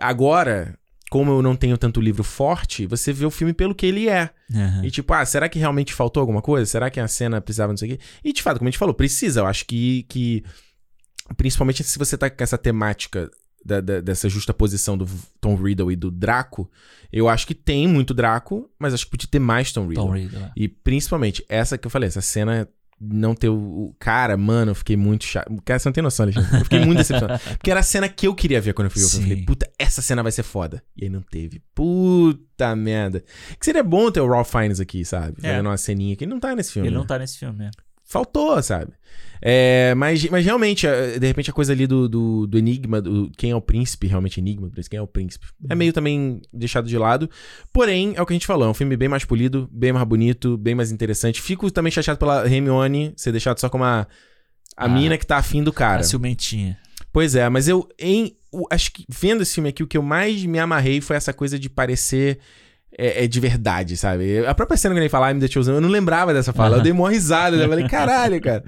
[0.00, 0.76] Agora,
[1.10, 4.30] como eu não tenho tanto livro forte, você vê o filme pelo que ele é.
[4.54, 4.84] Aham.
[4.84, 6.66] E tipo, ah, será que realmente faltou alguma coisa?
[6.70, 7.98] Será que a cena precisava disso aqui?
[8.24, 9.40] E de fato, como a gente falou, precisa.
[9.40, 10.42] Eu acho que, que
[11.36, 13.30] principalmente se você tá com essa temática
[13.64, 15.06] da- da- dessa justa posição do
[15.40, 16.70] Tom Riddle e do Draco,
[17.12, 20.06] eu acho que tem muito Draco, mas acho que podia ter mais Tom Riddle.
[20.06, 20.40] Tom Riddle.
[20.42, 20.52] é.
[20.56, 22.66] E principalmente, essa que eu falei, essa cena
[23.02, 23.54] não ter o.
[23.56, 25.50] o- Cara, mano, eu fiquei muito chato.
[25.64, 26.58] Cara, você não tem noção, Alexandre.
[26.58, 27.40] Eu fiquei muito decepcionado.
[27.56, 29.02] Porque era a cena que eu queria ver quando eu fui.
[29.02, 30.82] Eu falei, puta, essa cena vai ser foda.
[30.96, 31.62] E aí não teve.
[31.74, 33.24] Puta merda.
[33.58, 35.36] Que seria bom ter o Ralph Fiennes aqui, sabe?
[35.42, 35.48] É.
[35.48, 36.88] Fazendo uma ceninha que ele não tá nesse filme.
[36.88, 36.98] Ele né?
[37.00, 37.70] não tá nesse filme, né?
[38.10, 38.92] Faltou, sabe?
[39.40, 43.30] É, mas, mas realmente, é, de repente a coisa ali do, do, do enigma, do
[43.38, 46.98] quem é o príncipe, realmente enigma, quem é o príncipe, é meio também deixado de
[46.98, 47.30] lado.
[47.72, 50.04] Porém, é o que a gente falou, é um filme bem mais polido, bem mais
[50.06, 51.40] bonito, bem mais interessante.
[51.40, 54.08] Fico também chateado pela Hermione ser deixado só como a,
[54.76, 54.88] a Ah.
[54.88, 56.00] mina que tá afim do cara.
[56.00, 56.76] A ciumentinha.
[57.12, 58.36] Pois é, mas eu, em,
[58.72, 61.56] acho que vendo esse filme aqui, o que eu mais me amarrei foi essa coisa
[61.58, 62.40] de parecer
[63.00, 64.46] é, é de verdade, sabe?
[64.46, 66.82] A própria cena que ele fala, I'm the Chosen, eu não lembrava dessa fala, eu
[66.82, 68.62] dei uma risada, eu falei, caralho, cara.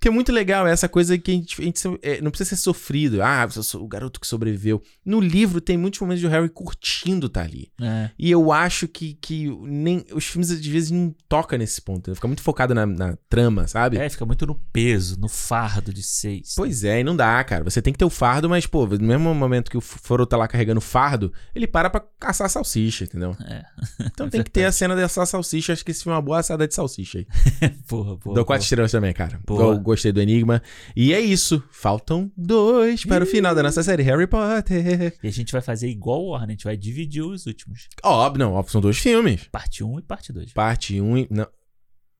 [0.00, 2.50] Que é muito legal, é essa coisa que a gente, a gente é, não precisa
[2.50, 3.22] ser sofrido.
[3.22, 4.80] Ah, sou o garoto que sobreviveu.
[5.04, 7.70] No livro tem muitos momentos de o Harry curtindo estar ali.
[7.80, 8.10] É.
[8.18, 12.14] E eu acho que, que nem os filmes às vezes não tocam nesse ponto.
[12.14, 13.96] Fica muito focado na, na trama, sabe?
[13.98, 16.54] É, fica muito no peso, no fardo de seis.
[16.56, 17.64] Pois é, e não dá, cara.
[17.64, 20.36] Você tem que ter o fardo, mas, pô, no mesmo momento que o Foro tá
[20.36, 23.36] lá carregando o fardo, ele para pra caçar salsicha, entendeu?
[23.44, 23.64] É.
[24.00, 25.72] Então tem que ter a cena de assar salsicha.
[25.72, 27.26] Acho que esse filme é uma boa assada de salsicha aí.
[27.88, 28.34] Porra, porra.
[28.34, 28.58] Dou quatro porra.
[28.58, 29.40] estrelas também, cara.
[29.48, 30.62] Eu gostei do Enigma.
[30.94, 31.62] E é isso.
[31.70, 35.14] Faltam dois para o final da nossa série Harry Potter.
[35.22, 37.88] E a gente vai fazer igual o Warner, a gente vai dividir os últimos.
[38.02, 38.52] Óbvio, não.
[38.54, 39.48] Óbvio, são dois filmes.
[39.50, 40.52] Parte 1 e parte 2.
[40.52, 41.26] Parte 1 um e...
[41.30, 41.46] Não.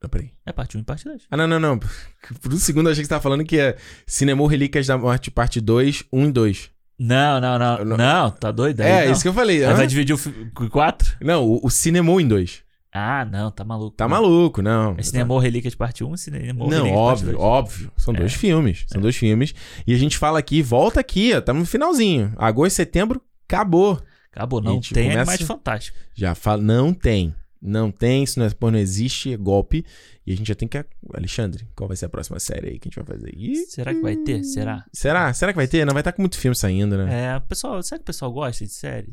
[0.02, 0.30] Não, peraí.
[0.46, 1.22] É parte 1 e parte 2.
[1.30, 1.78] Ah, não, não, não.
[2.40, 3.76] Por um segundo eu achei que você tava falando que é
[4.06, 6.70] Cinema Relíquias da Morte, parte 2, 1 e 2.
[7.00, 7.84] Não, não, não.
[7.84, 7.96] Não.
[7.96, 8.90] Não, tá doido aí?
[8.90, 9.12] É, não.
[9.12, 9.64] isso que eu falei.
[9.64, 9.74] Hã?
[9.74, 11.16] vai dividir o fi- com 4?
[11.20, 12.62] Não, o, o Cinema em 2.
[12.92, 13.96] Ah, não, tá maluco.
[13.96, 14.10] Tá Não.
[14.10, 14.94] maluco, não.
[14.96, 17.38] É Cinema Relíquia de parte 1 e Cinema Não, Relíquia de parte óbvio, 2.
[17.44, 17.92] óbvio.
[17.96, 18.36] São dois É.
[18.36, 18.84] filmes.
[18.88, 19.54] São dois filmes.
[19.86, 21.40] E a gente fala aqui, volta aqui, ó.
[21.40, 22.32] Tamo no finalzinho.
[22.36, 24.00] Agosto, setembro, acabou.
[24.32, 26.00] Acabou, não gente tem começa- Animais Fantásticos.
[26.14, 27.34] Já fala, não tem.
[27.60, 29.84] Não tem, isso não, é, não existe, é golpe.
[30.24, 30.82] E a gente já tem que.
[31.12, 33.34] Alexandre, qual vai ser a próxima série aí que a gente vai fazer?
[33.36, 34.44] Ih, Será que vai ter?
[34.44, 34.84] Será?
[34.92, 35.32] será?
[35.34, 35.84] Será que vai ter?
[35.84, 37.34] Não vai estar com muito filme saindo, né?
[37.34, 39.12] É, pessoal, será que o pessoal gosta de série?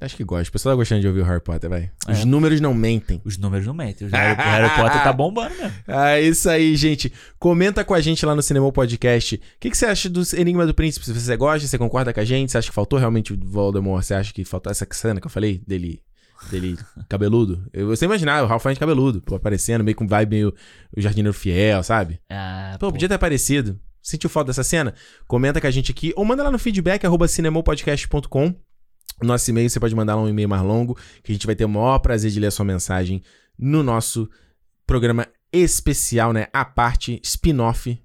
[0.00, 0.48] Acho que gosta.
[0.48, 1.90] O pessoal tá gostando de ouvir o Harry Potter, vai.
[2.08, 2.24] Os É.
[2.24, 3.20] números não mentem.
[3.24, 4.06] Os números não mentem.
[4.06, 5.72] O Harry, Harry Potter tá bombando mesmo.
[5.88, 7.12] Ah, isso aí, gente.
[7.38, 9.34] Comenta com a gente lá no Cinema Podcast.
[9.34, 11.04] O que, que você acha do Enigma do Príncipe?
[11.04, 12.52] Se você gosta, você concorda com a gente?
[12.52, 14.04] Você acha que faltou realmente o Voldemort?
[14.04, 16.00] Você acha que faltou essa cena que eu falei dele,
[16.48, 17.68] dele cabeludo?
[17.72, 20.54] Eu, você imaginar o Ralph Fiennes cabeludo, pô, aparecendo, meio com vibe meio
[20.96, 22.20] o Jardineiro Fiel, sabe?
[22.30, 22.92] Ah, Pô, pô.
[22.92, 23.78] podia ter aparecido.
[24.00, 24.94] Sentiu falta dessa cena?
[25.26, 28.54] Comenta com a gente aqui ou manda lá no feedback arroba cinemopodcast.com.
[29.22, 31.64] Nosso e-mail, você pode mandar lá um e-mail mais longo, que a gente vai ter
[31.64, 33.22] o maior prazer de ler a sua mensagem
[33.58, 34.28] no nosso
[34.86, 36.46] programa especial, né?
[36.52, 38.00] A parte spin-off.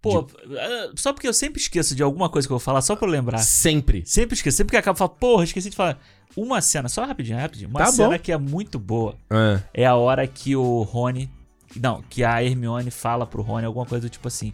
[0.00, 0.26] Pô,
[0.58, 3.06] ah, só porque eu sempre esqueço de alguma coisa que eu vou falar, só pra
[3.08, 3.38] eu lembrar.
[3.38, 4.02] Sempre.
[4.06, 4.56] Sempre esqueço.
[4.58, 5.98] Sempre que acaba, eu falo, porra, esqueci de falar.
[6.36, 7.70] Uma cena, só rapidinho, rapidinho.
[7.70, 8.18] Uma Tá cena bom.
[8.18, 9.16] que é muito boa.
[9.30, 11.30] Ah, É a hora que o Rony.
[11.76, 14.52] Não, que a Hermione fala pro Rony alguma coisa do tipo assim.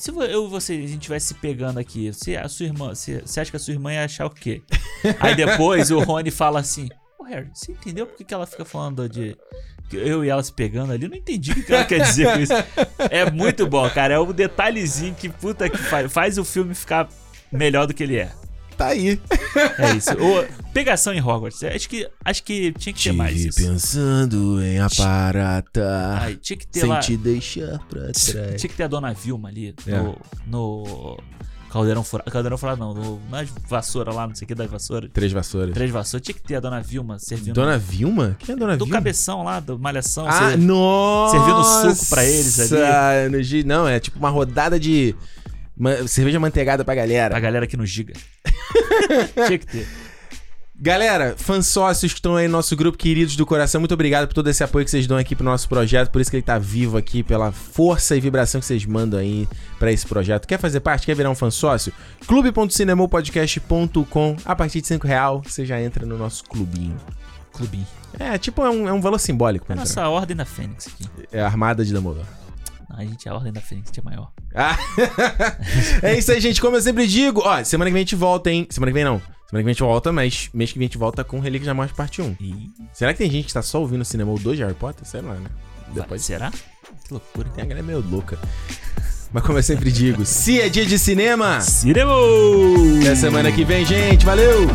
[0.00, 3.20] Se eu e você, a gente estivesse se pegando aqui, você, a sua irmã, você,
[3.20, 4.62] você acha que a sua irmã ia achar o quê?
[5.20, 8.64] Aí depois o Rony fala assim: Ô Harry, você entendeu por que, que ela fica
[8.64, 9.36] falando de.
[9.92, 11.04] Eu e ela se pegando ali?
[11.04, 12.52] Eu não entendi o que ela quer dizer com isso.
[13.10, 14.14] É muito bom, cara.
[14.14, 17.06] É um detalhezinho que puta que faz, faz o filme ficar
[17.52, 18.32] melhor do que ele é.
[18.80, 19.20] Tá aí.
[19.78, 20.10] É isso.
[20.12, 21.62] O, pegação em Hogwarts.
[21.64, 23.58] Acho que, acho que tinha que ter mais isso.
[23.62, 26.22] pensando em aparatar.
[26.22, 26.98] Ai, tinha que ter sem lá.
[27.00, 28.24] te deixar pra trás.
[28.60, 29.96] Tinha que ter a dona Vilma ali É.
[29.98, 30.16] no,
[30.46, 31.18] no
[31.70, 32.30] Caldeirão Furado.
[32.30, 35.10] Caldeirão Furado não, no, nas vassouras lá, não sei o que das vassouras.
[35.12, 35.72] Três vassouras.
[35.74, 36.24] Três vassouras.
[36.24, 37.54] Tinha que ter a dona Vilma servindo.
[37.54, 38.36] Dona Vilma?
[38.38, 38.98] Quem é Dona do Vilma?
[38.98, 40.26] cabeção lá, do Malhação.
[40.26, 41.36] Ah, ser- nossa!
[41.38, 43.64] servindo suco pra eles ali.
[43.64, 45.14] Não, é tipo uma rodada de
[45.80, 47.36] ma- cerveja manteigada pra galera.
[47.36, 48.12] A galera aqui no Giga.
[49.46, 49.88] Tinha que ter.
[50.82, 54.32] Galera, fãs sócios que estão aí no nosso grupo, queridos do coração, muito obrigado por
[54.32, 56.58] todo esse apoio que vocês dão aqui pro nosso projeto, por isso que ele tá
[56.58, 59.46] vivo aqui, pela força e vibração que vocês mandam aí
[59.78, 60.48] pra esse projeto.
[60.48, 61.04] Quer fazer parte?
[61.04, 61.92] Quer virar um fã sócio?
[62.26, 66.96] clube.cinemopodcast.com A partir de 5 real, você já entra no nosso clubinho.
[67.52, 67.86] Clubinho.
[68.18, 70.02] É, tipo, é um, é um valor simbólico É pra a entrar.
[70.02, 71.04] nossa Ordem da Fênix aqui.
[71.30, 72.26] É a Armada de Dumbledore.
[72.96, 74.32] A gente é a Ordem da que é maior.
[74.54, 74.76] Ah.
[76.02, 76.60] é isso aí, gente.
[76.60, 78.66] Como eu sempre digo, ó, semana que vem a gente volta, hein?
[78.70, 79.18] Semana que vem não.
[79.18, 81.66] Semana que vem a gente volta, mas mês que vem a gente volta com Relíquias
[81.66, 82.36] da Morte Parte 1.
[82.40, 82.70] E...
[82.92, 85.06] Será que tem gente que tá só ouvindo o cinema 2 de Harry Potter?
[85.06, 85.48] Sei lá, né?
[85.94, 86.50] Depois será?
[86.50, 87.48] Que loucura.
[87.50, 88.38] tem a galera meio louca.
[89.32, 92.12] Mas como eu sempre digo, se é dia de cinema, Cinema!
[93.00, 94.26] até semana que vem, gente.
[94.26, 94.68] Valeu!